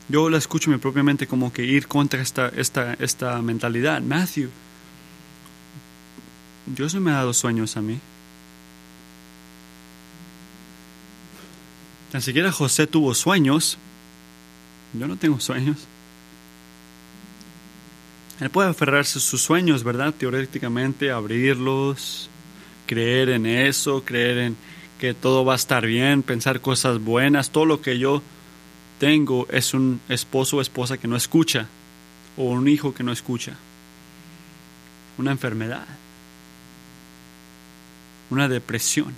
yo 0.08 0.30
la 0.30 0.38
escucho 0.38 0.70
mi 0.70 0.78
propia 0.78 1.02
mente 1.02 1.26
como 1.26 1.52
que 1.52 1.64
ir 1.64 1.86
contra 1.86 2.20
esta, 2.20 2.48
esta, 2.48 2.94
esta 2.94 3.40
mentalidad. 3.42 4.00
Matthew, 4.02 4.50
Dios 6.66 6.94
no 6.94 7.00
me 7.00 7.10
ha 7.10 7.14
dado 7.14 7.32
sueños 7.32 7.76
a 7.76 7.82
mí. 7.82 7.98
Ni 12.12 12.22
siquiera 12.22 12.52
José 12.52 12.86
tuvo 12.86 13.14
sueños. 13.14 13.76
Yo 14.94 15.06
no 15.06 15.16
tengo 15.16 15.40
sueños. 15.40 15.76
Él 18.40 18.50
puede 18.50 18.68
aferrarse 18.68 19.18
a 19.18 19.22
sus 19.22 19.42
sueños, 19.42 19.82
¿verdad? 19.82 20.14
Teóricamente, 20.14 21.10
abrirlos, 21.10 22.30
creer 22.86 23.30
en 23.30 23.46
eso, 23.46 24.04
creer 24.04 24.38
en 24.38 24.56
que 25.00 25.12
todo 25.14 25.44
va 25.44 25.54
a 25.54 25.56
estar 25.56 25.84
bien, 25.86 26.22
pensar 26.22 26.60
cosas 26.60 27.00
buenas. 27.00 27.50
Todo 27.50 27.66
lo 27.66 27.80
que 27.80 27.98
yo 27.98 28.22
tengo 29.00 29.46
es 29.50 29.74
un 29.74 30.00
esposo 30.08 30.58
o 30.58 30.60
esposa 30.60 30.98
que 30.98 31.08
no 31.08 31.16
escucha, 31.16 31.66
o 32.36 32.44
un 32.44 32.68
hijo 32.68 32.94
que 32.94 33.02
no 33.02 33.12
escucha. 33.12 33.54
Una 35.18 35.32
enfermedad, 35.32 35.86
una 38.30 38.48
depresión. 38.48 39.14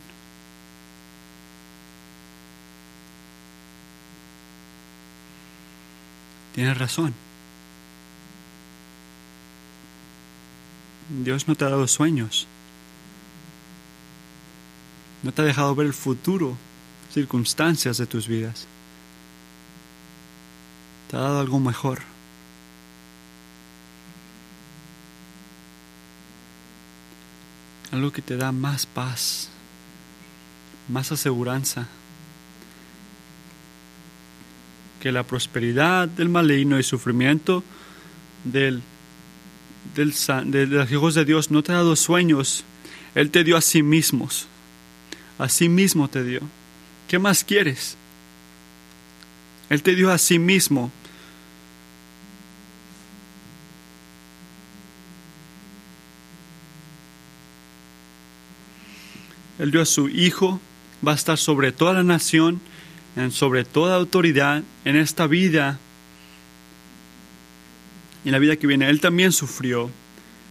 Tienes 6.54 6.78
razón. 6.78 7.14
Dios 11.10 11.48
no 11.48 11.56
te 11.56 11.64
ha 11.64 11.68
dado 11.68 11.88
sueños. 11.88 12.46
No 15.22 15.32
te 15.32 15.42
ha 15.42 15.44
dejado 15.44 15.74
ver 15.74 15.88
el 15.88 15.92
futuro, 15.92 16.56
circunstancias 17.12 17.98
de 17.98 18.06
tus 18.06 18.28
vidas. 18.28 18.66
Te 21.10 21.16
ha 21.16 21.20
dado 21.20 21.40
algo 21.40 21.58
mejor. 21.58 21.98
Algo 27.90 28.12
que 28.12 28.22
te 28.22 28.36
da 28.36 28.52
más 28.52 28.86
paz, 28.86 29.48
más 30.88 31.10
aseguranza. 31.10 31.88
Que 35.00 35.10
la 35.10 35.24
prosperidad 35.24 36.06
del 36.06 36.28
maligno 36.28 36.78
y 36.78 36.84
sufrimiento 36.84 37.64
del 38.44 38.80
del, 39.94 40.14
de 40.50 40.66
los 40.66 40.90
hijos 40.90 41.14
de 41.14 41.24
Dios 41.24 41.50
no 41.50 41.62
te 41.62 41.72
ha 41.72 41.76
dado 41.76 41.96
sueños, 41.96 42.64
Él 43.14 43.30
te 43.30 43.44
dio 43.44 43.56
a 43.56 43.60
sí 43.60 43.82
mismos. 43.82 44.46
A 45.38 45.48
sí 45.48 45.68
mismo 45.68 46.08
te 46.08 46.22
dio. 46.22 46.40
¿Qué 47.08 47.18
más 47.18 47.44
quieres? 47.44 47.96
Él 49.68 49.82
te 49.82 49.94
dio 49.94 50.10
a 50.10 50.18
sí 50.18 50.38
mismo. 50.38 50.90
Él 59.58 59.70
dio 59.70 59.82
a 59.82 59.86
su 59.86 60.08
Hijo, 60.08 60.60
va 61.06 61.12
a 61.12 61.14
estar 61.14 61.36
sobre 61.36 61.72
toda 61.72 61.92
la 61.92 62.02
nación, 62.02 62.60
en 63.16 63.30
sobre 63.30 63.64
toda 63.64 63.96
autoridad 63.96 64.62
en 64.84 64.96
esta 64.96 65.26
vida 65.26 65.78
en 68.24 68.32
la 68.32 68.38
vida 68.38 68.56
que 68.56 68.66
viene. 68.66 68.88
Él 68.88 69.00
también 69.00 69.32
sufrió. 69.32 69.90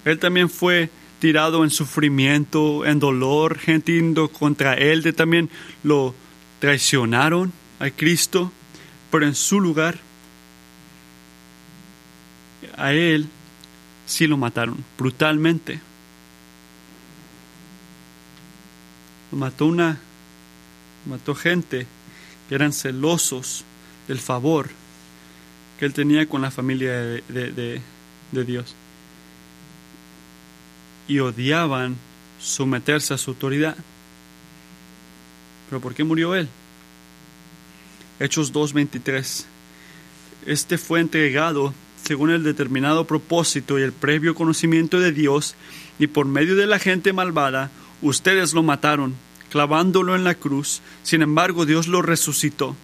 Él 0.06 0.20
también 0.20 0.50
fue 0.50 0.90
tirado 1.20 1.64
en 1.64 1.70
sufrimiento, 1.70 2.86
en 2.86 3.00
dolor, 3.00 3.60
gente 3.60 3.94
yendo 3.94 4.30
contra 4.30 4.74
él, 4.74 5.04
de 5.04 5.14
también 5.14 5.50
lo 5.84 6.16
traicionaron 6.60 7.52
a 7.80 7.90
Cristo, 7.90 8.52
pero 9.12 9.26
en 9.26 9.36
su 9.36 9.60
lugar 9.60 10.00
a 12.78 12.94
él 12.94 13.28
sí 14.06 14.28
lo 14.28 14.38
mataron 14.38 14.84
brutalmente. 14.98 15.80
Lo 19.32 19.38
mató 19.38 19.66
una 19.66 20.00
mató 21.06 21.36
gente 21.36 21.88
que 22.48 22.56
eran 22.56 22.74
celosos 22.74 23.64
del 24.08 24.20
favor 24.20 24.70
que 25.80 25.86
él 25.86 25.94
tenía 25.94 26.28
con 26.28 26.42
la 26.42 26.52
familia 26.52 26.92
de, 26.92 27.24
de, 27.30 27.82
de 28.34 28.44
Dios 28.44 28.76
y 31.08 31.20
odiaban 31.20 31.96
someterse 32.38 33.14
a 33.14 33.18
su 33.18 33.32
autoridad. 33.32 33.78
¿Pero 35.70 35.82
por 35.82 35.96
qué 35.96 36.04
murió 36.04 36.36
él? 36.36 36.50
Hechos 38.20 38.52
2.23. 38.52 39.46
Este 40.46 40.78
fue 40.78 41.00
entregado 41.00 41.74
según 42.04 42.32
el 42.32 42.44
determinado 42.44 43.08
propósito 43.08 43.80
y 43.80 43.84
el 43.84 43.94
previo 43.94 44.36
conocimiento 44.36 45.00
de 45.00 45.14
Dios, 45.14 45.56
y 45.98 46.08
por 46.08 46.26
medio 46.26 46.58
de 46.58 46.68
la 46.68 46.80
gente 46.80 47.14
malvada, 47.14 47.72
ustedes 48.02 48.54
lo 48.54 48.64
mataron, 48.64 49.16
clavándolo 49.50 50.16
en 50.16 50.26
la 50.26 50.36
cruz. 50.36 50.82
Sin 51.04 51.22
embargo, 51.22 51.66
Dios 51.66 51.88
lo 51.88 52.02
resucitó 52.02 52.76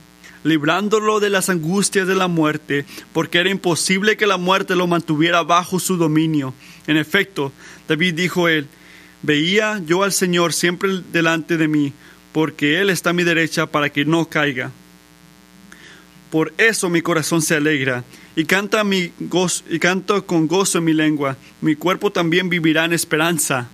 librándolo 0.46 1.20
de 1.20 1.32
las 1.32 1.50
angustias 1.50 2.08
de 2.08 2.14
la 2.14 2.28
muerte, 2.28 2.86
porque 3.14 3.40
era 3.40 3.50
imposible 3.50 4.16
que 4.16 4.28
la 4.28 4.38
muerte 4.38 4.76
lo 4.76 4.86
mantuviera 4.86 5.42
bajo 5.42 5.80
su 5.80 5.98
dominio. 5.98 6.54
En 6.86 6.98
efecto, 6.98 7.52
David 7.88 8.14
dijo 8.14 8.48
él, 8.48 8.68
veía 9.24 9.82
yo 9.84 10.04
al 10.04 10.14
Señor 10.14 10.54
siempre 10.54 11.02
delante 11.12 11.58
de 11.58 11.68
mí, 11.68 11.94
porque 12.32 12.80
Él 12.80 12.92
está 12.92 13.10
a 13.10 13.14
mi 13.14 13.24
derecha 13.24 13.66
para 13.66 13.90
que 13.90 14.06
no 14.06 14.26
caiga. 14.30 14.72
Por 16.30 16.54
eso 16.60 16.92
mi 16.92 17.02
corazón 17.02 17.42
se 17.42 17.56
alegra 17.56 18.04
y 18.36 18.46
canta 18.46 18.84
mi 18.84 19.12
gozo, 19.20 19.64
y 19.68 19.80
con 19.80 20.48
gozo 20.48 20.78
en 20.78 20.84
mi 20.84 20.94
lengua. 20.94 21.38
Mi 21.62 21.76
cuerpo 21.76 22.12
también 22.12 22.50
vivirá 22.50 22.86
en 22.86 22.94
esperanza. 22.94 23.68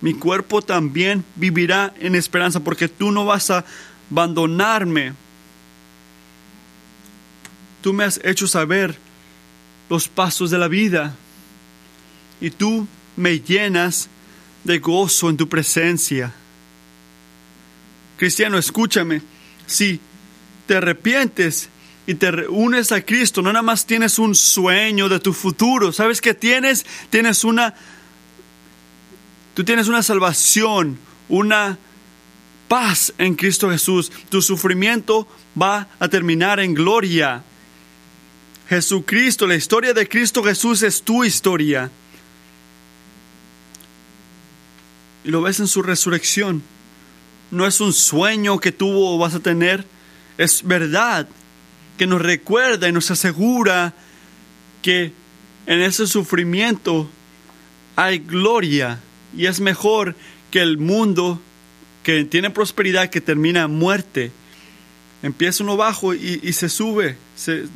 Mi 0.00 0.14
cuerpo 0.14 0.62
también 0.62 1.24
vivirá 1.36 1.94
en 2.00 2.16
esperanza 2.16 2.58
porque 2.58 2.88
tú 2.88 3.12
no 3.12 3.24
vas 3.24 3.50
a 3.50 3.64
abandonarme 4.10 5.12
Tú 7.82 7.92
me 7.92 8.04
has 8.04 8.20
hecho 8.24 8.46
saber 8.46 8.96
los 9.90 10.08
pasos 10.08 10.50
de 10.50 10.58
la 10.58 10.68
vida 10.68 11.14
y 12.40 12.50
tú 12.50 12.86
me 13.16 13.40
llenas 13.40 14.08
de 14.64 14.78
gozo 14.78 15.28
en 15.28 15.36
tu 15.36 15.48
presencia. 15.48 16.32
Cristiano, 18.16 18.56
escúchame, 18.56 19.20
si 19.66 20.00
te 20.66 20.76
arrepientes 20.76 21.68
y 22.06 22.14
te 22.14 22.46
unes 22.48 22.92
a 22.92 23.02
Cristo, 23.02 23.42
no 23.42 23.52
nada 23.52 23.62
más 23.62 23.84
tienes 23.84 24.18
un 24.18 24.34
sueño 24.34 25.08
de 25.08 25.20
tu 25.20 25.32
futuro, 25.32 25.92
¿sabes 25.92 26.20
qué 26.20 26.34
tienes? 26.34 26.86
Tienes 27.10 27.44
una, 27.44 27.74
tú 29.54 29.64
tienes 29.64 29.88
una 29.88 30.02
salvación, 30.02 30.98
una 31.28 31.78
paz 32.68 33.12
en 33.18 33.34
Cristo 33.34 33.70
Jesús. 33.70 34.10
Tu 34.30 34.40
sufrimiento 34.40 35.28
va 35.60 35.88
a 35.98 36.08
terminar 36.08 36.60
en 36.60 36.74
gloria. 36.74 37.44
Jesucristo, 38.72 39.46
la 39.46 39.54
historia 39.54 39.92
de 39.92 40.08
Cristo 40.08 40.42
Jesús 40.42 40.82
es 40.82 41.02
tu 41.02 41.24
historia. 41.24 41.90
Y 45.24 45.28
lo 45.30 45.42
ves 45.42 45.60
en 45.60 45.68
su 45.68 45.82
resurrección. 45.82 46.62
No 47.50 47.66
es 47.66 47.82
un 47.82 47.92
sueño 47.92 48.60
que 48.60 48.72
tú 48.72 49.18
vas 49.18 49.34
a 49.34 49.40
tener, 49.40 49.84
es 50.38 50.62
verdad 50.62 51.28
que 51.98 52.06
nos 52.06 52.22
recuerda 52.22 52.88
y 52.88 52.92
nos 52.92 53.10
asegura 53.10 53.92
que 54.80 55.12
en 55.66 55.82
ese 55.82 56.06
sufrimiento 56.06 57.10
hay 57.94 58.20
gloria 58.20 59.00
y 59.36 59.48
es 59.48 59.60
mejor 59.60 60.16
que 60.50 60.62
el 60.62 60.78
mundo 60.78 61.42
que 62.02 62.24
tiene 62.24 62.48
prosperidad 62.48 63.10
que 63.10 63.20
termina 63.20 63.64
en 63.64 63.74
muerte. 63.74 64.32
Empieza 65.22 65.62
uno 65.62 65.76
bajo 65.76 66.14
y, 66.14 66.50
se 66.54 66.70
sube, 66.70 67.18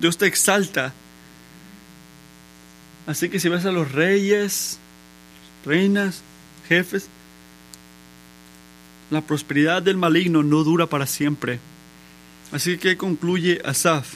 Dios 0.01 0.19
te 0.19 0.27
exalta. 0.27 0.93
Así 3.07 3.29
que 3.29 3.41
si 3.41 3.49
ves 3.49 3.65
a 3.65 3.73
los 3.73 3.93
reyes, 3.93 4.79
reinas, 5.65 6.23
jefes, 6.69 7.09
la 9.11 9.21
prosperidad 9.21 9.83
del 9.83 9.97
maligno 9.97 10.43
no 10.43 10.65
dura 10.65 10.87
para 10.87 11.07
siempre. 11.07 11.61
Así 12.53 12.79
que 12.79 12.97
concluye 12.97 13.61
Asaf. 13.65 14.15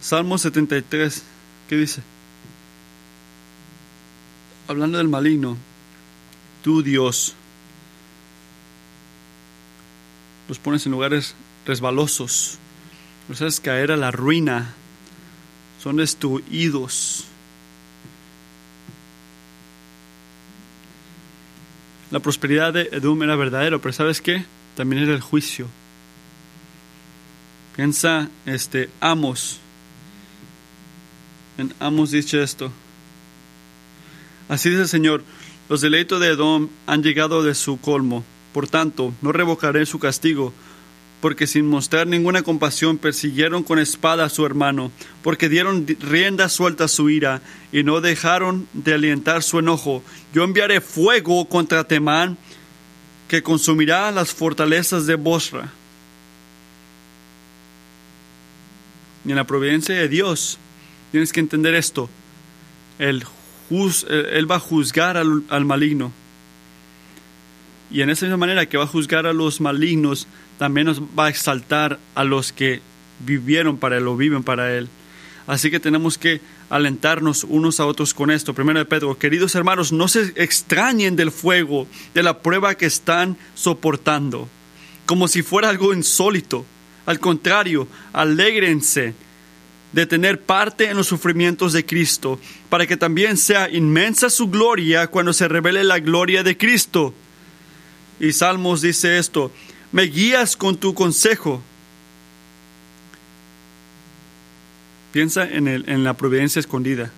Salmo 0.00 0.36
73, 0.36 1.22
¿qué 1.68 1.76
dice? 1.76 2.02
Hablando 4.68 4.98
del 4.98 5.08
maligno, 5.08 5.56
tú 6.62 6.82
Dios 6.82 7.34
los 10.48 10.58
pones 10.58 10.84
en 10.86 10.92
lugares 10.92 11.34
resbalosos, 11.66 12.58
haces 13.30 13.60
caer 13.60 13.92
a 13.92 13.96
la 13.96 14.10
ruina, 14.10 14.74
son 15.82 15.96
destruidos. 15.96 17.24
La 22.10 22.20
prosperidad 22.20 22.72
de 22.72 22.88
Edom 22.92 23.22
era 23.22 23.36
verdadera, 23.36 23.78
pero 23.78 23.92
¿sabes 23.92 24.20
qué? 24.20 24.44
También 24.76 25.02
era 25.02 25.14
el 25.14 25.20
juicio. 25.20 25.66
Piensa, 27.74 28.28
este, 28.46 28.90
Amos. 29.00 29.58
En 31.58 31.74
Amos 31.80 32.10
dice 32.10 32.42
esto. 32.42 32.72
Así 34.48 34.68
dice 34.68 34.82
el 34.82 34.88
Señor, 34.88 35.24
los 35.68 35.80
deleitos 35.80 36.20
de 36.20 36.28
Edom 36.28 36.68
han 36.86 37.02
llegado 37.02 37.42
de 37.42 37.54
su 37.54 37.80
colmo 37.80 38.24
por 38.54 38.68
tanto, 38.68 39.12
no 39.20 39.32
revocaré 39.32 39.84
su 39.84 39.98
castigo, 39.98 40.54
porque 41.24 41.46
sin 41.46 41.66
mostrar 41.66 42.06
ninguna 42.06 42.42
compasión 42.42 42.98
persiguieron 42.98 43.62
con 43.62 43.78
espada 43.78 44.26
a 44.26 44.28
su 44.28 44.44
hermano, 44.44 44.92
porque 45.22 45.48
dieron 45.48 45.86
rienda 46.00 46.50
suelta 46.50 46.84
a 46.84 46.88
su 46.88 47.08
ira 47.08 47.40
y 47.72 47.82
no 47.82 48.02
dejaron 48.02 48.68
de 48.74 48.92
alientar 48.92 49.42
su 49.42 49.58
enojo. 49.58 50.04
Yo 50.34 50.44
enviaré 50.44 50.82
fuego 50.82 51.48
contra 51.48 51.84
Temán, 51.84 52.36
que 53.26 53.42
consumirá 53.42 54.10
las 54.10 54.34
fortalezas 54.34 55.06
de 55.06 55.14
Bosra. 55.14 55.72
Y 59.24 59.30
en 59.30 59.36
la 59.36 59.44
providencia 59.44 59.94
de 59.94 60.10
Dios, 60.10 60.58
tienes 61.10 61.32
que 61.32 61.40
entender 61.40 61.74
esto, 61.74 62.10
Él, 62.98 63.24
va 63.72 64.56
a 64.56 64.60
juzgar 64.60 65.16
al 65.16 65.64
maligno 65.64 66.12
y 67.94 68.02
en 68.02 68.10
esa 68.10 68.26
misma 68.26 68.38
manera 68.38 68.66
que 68.66 68.76
va 68.76 68.84
a 68.84 68.88
juzgar 68.88 69.24
a 69.24 69.32
los 69.32 69.60
malignos, 69.60 70.26
también 70.58 70.86
nos 70.86 71.00
va 71.00 71.26
a 71.26 71.30
exaltar 71.30 71.98
a 72.14 72.24
los 72.24 72.52
que 72.52 72.80
vivieron 73.20 73.78
para 73.78 73.96
Él 73.96 74.06
o 74.06 74.16
viven 74.16 74.42
para 74.42 74.74
Él. 74.76 74.88
Así 75.46 75.70
que 75.70 75.80
tenemos 75.80 76.16
que 76.16 76.40
alentarnos 76.70 77.44
unos 77.44 77.80
a 77.80 77.86
otros 77.86 78.14
con 78.14 78.30
esto. 78.30 78.54
Primero 78.54 78.78
de 78.78 78.86
Pedro, 78.86 79.18
queridos 79.18 79.54
hermanos, 79.54 79.92
no 79.92 80.08
se 80.08 80.32
extrañen 80.36 81.16
del 81.16 81.30
fuego, 81.30 81.86
de 82.14 82.22
la 82.22 82.40
prueba 82.40 82.74
que 82.74 82.86
están 82.86 83.36
soportando, 83.54 84.48
como 85.06 85.28
si 85.28 85.42
fuera 85.42 85.68
algo 85.68 85.92
insólito. 85.92 86.64
Al 87.06 87.20
contrario, 87.20 87.86
alégrense 88.14 89.14
de 89.92 90.06
tener 90.06 90.40
parte 90.40 90.88
en 90.88 90.96
los 90.96 91.06
sufrimientos 91.06 91.72
de 91.72 91.84
Cristo, 91.84 92.40
para 92.68 92.86
que 92.86 92.96
también 92.96 93.36
sea 93.36 93.70
inmensa 93.70 94.30
su 94.30 94.48
gloria 94.48 95.06
cuando 95.06 95.32
se 95.32 95.46
revele 95.46 95.84
la 95.84 96.00
gloria 96.00 96.42
de 96.42 96.56
Cristo. 96.56 97.14
Y 98.18 98.32
Salmos 98.32 98.80
dice 98.80 99.18
esto, 99.18 99.52
me 99.94 100.02
guías 100.02 100.56
con 100.56 100.76
tu 100.76 100.92
consejo. 100.92 101.62
Piensa 105.12 105.48
en, 105.48 105.68
el, 105.68 105.88
en 105.88 106.02
la 106.02 106.14
providencia 106.14 106.58
escondida. 106.58 107.12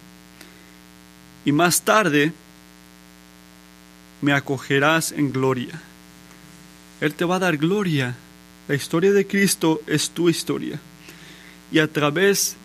Y 1.46 1.52
más 1.52 1.80
tarde 1.80 2.34
me 4.20 4.34
acogerás 4.34 5.12
en 5.12 5.32
gloria. 5.32 5.80
Él 7.00 7.14
te 7.14 7.24
va 7.24 7.36
a 7.36 7.38
dar 7.38 7.56
gloria. 7.56 8.14
La 8.68 8.74
historia 8.74 9.12
de 9.14 9.26
Cristo 9.26 9.80
es 9.86 10.10
tu 10.10 10.28
historia. 10.28 10.78
Y 11.72 11.78
a 11.78 11.90
través 11.90 12.56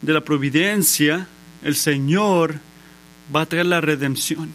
de 0.00 0.14
la 0.14 0.22
providencia, 0.22 1.28
el 1.62 1.76
Señor 1.76 2.54
va 3.36 3.42
a 3.42 3.46
traer 3.46 3.66
la 3.66 3.82
redención. 3.82 4.48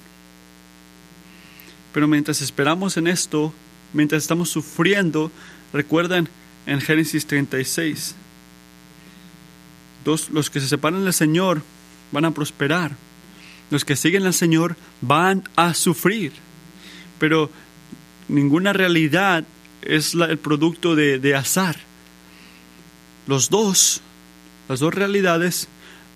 Pero 1.93 2.07
mientras 2.07 2.41
esperamos 2.41 2.97
en 2.97 3.05
esto, 3.05 3.53
mientras 3.93 4.23
estamos 4.23 4.49
sufriendo, 4.49 5.31
recuerden 5.71 6.27
en 6.65 6.81
Génesis 6.81 7.25
36. 7.25 8.15
Dos, 10.03 10.29
los 10.29 10.49
que 10.49 10.59
se 10.59 10.67
separan 10.67 11.03
del 11.03 11.13
Señor 11.13 11.61
van 12.11 12.25
a 12.25 12.31
prosperar. 12.31 12.91
Los 13.69 13.85
que 13.85 13.95
siguen 13.95 14.25
al 14.25 14.33
Señor 14.33 14.75
van 15.01 15.43
a 15.55 15.73
sufrir. 15.73 16.33
Pero 17.19 17.49
ninguna 18.27 18.73
realidad 18.73 19.45
es 19.81 20.13
el 20.13 20.37
producto 20.37 20.95
de, 20.95 21.35
azar. 21.35 21.77
Los 23.27 23.49
dos, 23.49 24.01
las 24.67 24.79
dos 24.79 24.93
realidades, 24.93 25.67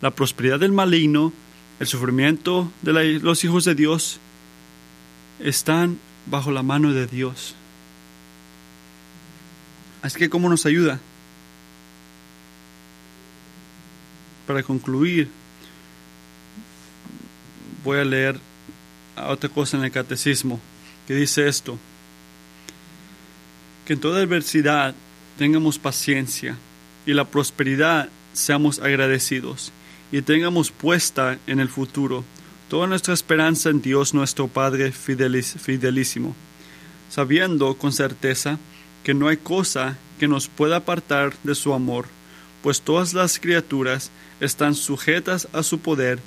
la 0.02 0.12
prosperidad 0.12 0.60
del 0.60 0.72
maligno, 0.72 1.34
el 1.80 1.88
sufrimiento 1.88 2.72
de 2.82 3.20
los 3.20 3.44
hijos 3.44 3.66
de 3.66 3.76
Dios, 3.76 4.20
están 5.40 6.00
bajo 6.26 6.52
la 6.52 6.64
mano 6.64 6.94
de 6.94 7.08
Dios. 7.08 7.56
Así 10.02 10.18
que, 10.18 10.30
¿cómo 10.30 10.50
nos 10.50 10.66
ayuda? 10.66 11.00
Para 14.46 14.64
concluir, 14.64 15.30
voy 17.84 18.00
a 18.00 18.06
leer 18.06 18.40
otra 19.16 19.50
cosa 19.50 19.78
en 19.78 19.84
el 19.84 19.92
catecismo 19.92 20.60
que 21.08 21.16
dice 21.16 21.48
esto 21.48 21.78
que 23.86 23.94
en 23.94 24.00
toda 24.02 24.22
adversidad 24.22 24.94
tengamos 25.38 25.80
paciencia 25.80 26.58
y 27.06 27.14
la 27.14 27.24
prosperidad 27.24 28.10
seamos 28.34 28.80
agradecidos 28.80 29.72
y 30.12 30.22
tengamos 30.22 30.72
puesta 30.72 31.40
en 31.48 31.60
el 31.62 31.70
futuro 31.70 32.26
toda 32.70 32.88
nuestra 32.88 33.14
esperanza 33.14 33.70
en 33.70 33.82
Dios 33.82 34.14
nuestro 34.14 34.50
Padre 34.50 34.92
fidelísimo, 34.92 36.36
sabiendo 37.10 37.76
con 37.78 37.94
certeza 37.94 38.60
que 39.08 39.14
no 39.14 39.30
hay 39.30 39.38
cosa 39.38 39.98
que 40.20 40.28
nos 40.28 40.50
pueda 40.50 40.76
apartar 40.76 41.34
de 41.44 41.56
su 41.56 41.74
amor, 41.74 42.08
pues 42.62 42.82
todas 42.82 43.14
las 43.14 43.40
criaturas 43.40 44.12
están 44.42 44.76
sujetas 44.76 45.48
a 45.54 45.64
su 45.64 45.80
poder, 45.80 46.20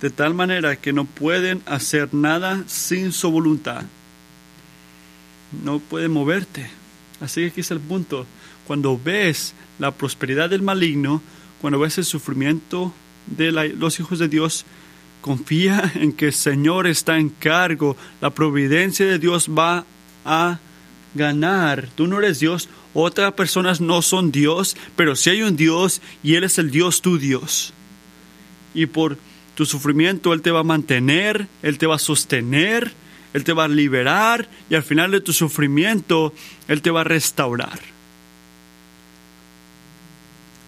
de 0.00 0.08
tal 0.08 0.32
manera 0.32 0.76
que 0.76 0.94
no 0.94 1.04
pueden 1.04 1.60
hacer 1.66 2.14
nada 2.14 2.64
sin 2.68 3.12
su 3.12 3.30
voluntad. 3.30 3.82
No 5.62 5.78
puede 5.78 6.08
moverte, 6.08 6.70
Así 7.20 7.42
que 7.42 7.48
aquí 7.48 7.60
es 7.60 7.70
el 7.70 7.80
punto. 7.80 8.24
Cuando 8.66 8.98
ves 8.98 9.52
la 9.78 9.90
prosperidad 9.90 10.48
del 10.48 10.62
maligno, 10.62 11.20
cuando 11.60 11.80
ves 11.80 11.98
el 11.98 12.06
sufrimiento 12.06 12.94
de 13.26 13.52
los 13.52 14.00
hijos 14.00 14.18
de 14.18 14.28
Dios, 14.28 14.64
confía 15.20 15.92
en 15.96 16.14
que 16.14 16.28
el 16.28 16.32
Señor 16.32 16.86
está 16.86 17.18
en 17.18 17.28
cargo. 17.28 17.94
La 18.22 18.30
providencia 18.30 19.04
de 19.04 19.18
Dios 19.18 19.50
va 19.50 19.84
a 20.24 20.60
ganar. 21.14 21.88
Tú 21.94 22.06
no 22.06 22.18
eres 22.18 22.40
Dios, 22.40 22.68
otras 22.94 23.32
personas 23.34 23.80
no 23.80 24.02
son 24.02 24.32
Dios, 24.32 24.76
pero 24.96 25.16
si 25.16 25.30
hay 25.30 25.42
un 25.42 25.56
Dios 25.56 26.00
y 26.22 26.34
Él 26.34 26.44
es 26.44 26.58
el 26.58 26.70
Dios 26.70 27.02
tu 27.02 27.18
Dios. 27.18 27.72
Y 28.74 28.86
por 28.86 29.18
tu 29.54 29.66
sufrimiento 29.66 30.32
Él 30.32 30.42
te 30.42 30.50
va 30.50 30.60
a 30.60 30.64
mantener, 30.64 31.48
Él 31.62 31.78
te 31.78 31.86
va 31.86 31.96
a 31.96 31.98
sostener, 31.98 32.94
él 33.32 33.44
te 33.44 33.52
va 33.52 33.64
a 33.64 33.68
liberar 33.68 34.48
y 34.68 34.74
al 34.74 34.82
final 34.82 35.10
de 35.10 35.20
tu 35.20 35.32
sufrimiento 35.32 36.32
Él 36.68 36.82
te 36.82 36.90
va 36.90 37.00
a 37.00 37.04
restaurar. 37.04 37.80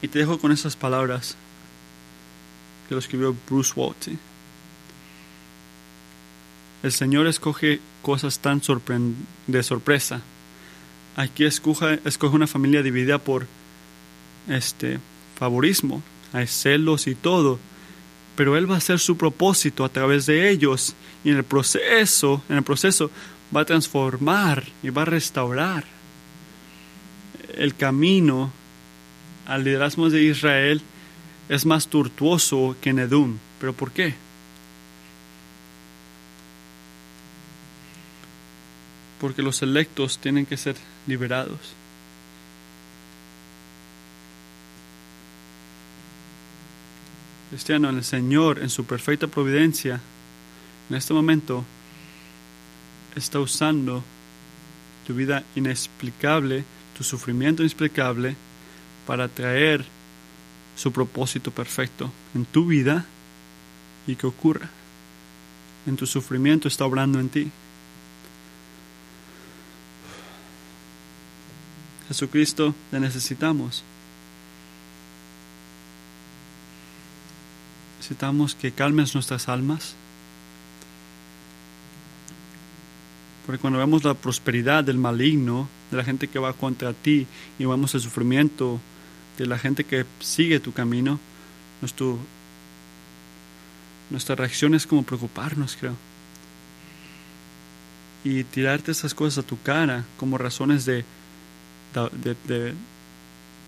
Y 0.03 0.09
te 0.09 0.19
dejo 0.19 0.39
con 0.39 0.53
esas 0.53 0.77
palabras 0.77 1.37
que 2.89 2.95
lo 2.95 3.01
escribió 3.01 3.35
Bruce 3.49 3.73
Walton. 3.75 4.19
El 6.83 6.93
Señor 6.93 7.27
escoge 7.27 7.81
cosas 8.03 8.39
tan 8.39 8.61
de 9.47 9.63
sorpresa. 9.63 10.21
Aquí 11.17 11.45
escoge, 11.45 12.01
una 12.33 12.47
familia 12.47 12.83
dividida 12.83 13.19
por 13.19 13.47
este 14.49 14.99
favorismo, 15.37 16.03
hay 16.33 16.47
celos 16.47 17.07
y 17.07 17.15
todo 17.15 17.59
pero 18.37 18.57
Él 18.57 18.69
va 18.71 18.75
a 18.75 18.79
hacer 18.79 18.99
su 18.99 19.17
propósito 19.17 19.85
a 19.85 19.89
través 19.89 20.27
de 20.27 20.51
ellos 20.51 20.95
y 21.23 21.31
en 21.31 21.37
el 21.37 21.45
proceso, 21.45 22.43
en 22.49 22.57
el 22.57 22.63
proceso 22.63 23.11
va 23.55 23.61
a 23.63 23.65
transformar 23.65 24.65
y 24.83 24.91
va 24.91 25.03
a 25.03 25.07
restaurar 25.07 25.85
el 27.57 27.75
camino 27.77 28.53
al 29.47 29.65
liderazgo 29.65 30.11
de 30.11 30.23
Israel 30.25 30.83
es 31.49 31.67
más 31.67 31.89
tortuoso 31.89 32.75
que 32.81 32.93
en. 32.93 33.39
¿Pero 33.61 33.73
por 33.73 33.93
qué? 33.93 34.15
Porque 39.25 39.41
los 39.41 39.63
electos 39.63 40.19
tienen 40.19 40.45
que 40.45 40.59
ser 40.59 40.77
liberados. 41.07 41.59
cristiano, 47.49 47.89
el 47.89 48.05
Señor, 48.05 48.59
en 48.59 48.69
su 48.69 48.85
perfecta 48.85 49.27
providencia, 49.27 49.99
en 50.91 50.97
este 50.97 51.15
momento 51.15 51.65
está 53.17 53.41
usando 53.41 54.05
tu 55.07 55.15
vida 55.15 55.43
inexplicable, 55.57 56.63
tu 56.95 57.03
sufrimiento 57.03 57.63
inexplicable, 57.63 58.37
para 59.07 59.29
traer 59.29 59.87
su 60.77 60.93
propósito 60.93 61.51
perfecto 61.51 62.13
en 62.35 62.45
tu 62.45 62.67
vida 62.67 63.07
y 64.07 64.17
que 64.17 64.27
ocurra. 64.27 64.69
En 65.87 65.97
tu 65.97 66.07
sufrimiento 66.07 66.69
está 66.69 66.85
obrando 66.85 67.19
en 67.19 67.31
ti. 67.31 67.51
Jesucristo, 72.09 72.75
le 72.93 73.01
necesitamos. 73.01 73.83
Necesitamos 77.99 78.55
que 78.55 78.73
calmes 78.73 79.15
nuestras 79.15 79.49
almas. 79.49 79.95
Porque 83.47 83.61
cuando 83.61 83.79
vemos 83.79 84.05
la 84.05 84.15
prosperidad 84.15 84.85
del 84.85 84.99
maligno, 84.99 85.69
de 85.91 85.97
la 85.97 86.05
gente 86.05 86.29
que 86.29 86.39
va 86.39 86.53
contra 86.53 86.93
ti, 86.93 87.27
y 87.59 87.65
vemos 87.65 87.95
el 87.95 88.01
sufrimiento 88.01 88.81
de 89.39 89.47
la 89.47 89.59
gente 89.59 89.85
que 89.85 90.05
sigue 90.21 90.61
tu 90.61 90.73
camino, 90.73 91.19
nuestra 94.11 94.35
reacción 94.35 94.75
es 94.75 94.87
como 94.87 95.03
preocuparnos, 95.03 95.77
creo. 95.79 95.97
Y 98.23 98.45
tirarte 98.45 98.93
esas 98.93 99.15
cosas 99.15 99.45
a 99.45 99.47
tu 99.47 99.61
cara 99.61 100.05
como 100.19 100.39
razones 100.39 100.85
de, 100.87 101.05
de, 101.95 102.75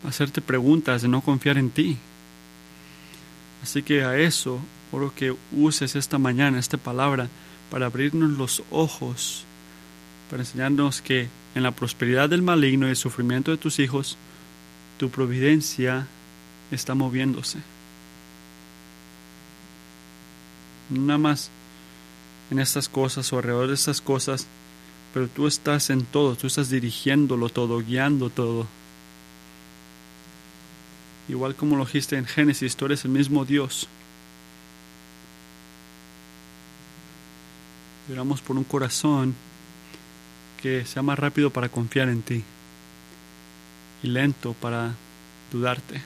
hacerte 0.07 0.41
preguntas, 0.41 1.03
de 1.03 1.09
no 1.09 1.21
confiar 1.21 1.59
en 1.59 1.71
ti. 1.71 1.97
Así 3.63 3.83
que 3.83 4.05
a 4.05 4.17
eso, 4.19 4.61
oro 4.93 5.13
que 5.15 5.35
uses 5.53 5.97
esta 5.97 6.19
mañana 6.19 6.59
esta 6.59 6.77
palabra 6.77 7.29
para 7.71 7.87
abrirnos 7.87 8.31
los 8.33 8.63
ojos, 8.71 9.45
para 10.31 10.43
enseñarnos 10.43 11.01
que 11.01 11.29
en 11.55 11.63
la 11.63 11.73
prosperidad 11.73 12.29
del 12.29 12.43
maligno 12.43 12.87
y 12.87 12.91
el 12.91 12.97
sufrimiento 12.97 13.51
de 13.51 13.57
tus 13.57 13.79
hijos, 13.79 14.17
tu 14.99 15.11
providencia 15.11 16.07
está 16.71 16.95
moviéndose. 16.95 17.59
Nada 20.91 21.19
más 21.19 21.51
en 22.51 22.59
estas 22.59 22.89
cosas 22.89 23.33
o 23.33 23.39
alrededor 23.39 23.69
de 23.69 23.75
estas 23.75 24.01
cosas, 24.01 24.47
pero 25.17 25.29
tú 25.29 25.47
estás 25.47 25.89
en 25.89 26.05
todo, 26.05 26.37
tú 26.37 26.47
estás 26.47 26.69
dirigiéndolo 26.69 27.49
todo, 27.49 27.81
guiando 27.81 28.29
todo. 28.29 28.67
Igual 31.27 31.55
como 31.55 31.75
lo 31.79 31.87
dijiste 31.87 32.19
en 32.19 32.27
Génesis, 32.27 32.77
tú 32.77 32.85
eres 32.85 33.03
el 33.07 33.13
mismo 33.13 33.47
Dios. 33.47 33.89
Oramos 38.13 38.43
por 38.43 38.59
un 38.59 38.65
corazón 38.65 39.35
que 40.61 40.85
sea 40.85 41.01
más 41.01 41.19
rápido 41.19 41.49
para 41.49 41.71
confiar 41.71 42.11
en 42.11 42.21
ti 42.21 42.45
y 44.03 44.07
lento 44.09 44.53
para 44.53 44.93
dudarte. 45.51 46.03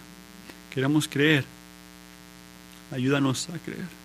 Queremos 0.73 1.09
creer. 1.09 1.45
Ayúdanos 2.93 3.49
a 3.49 3.59
creer. 3.59 4.00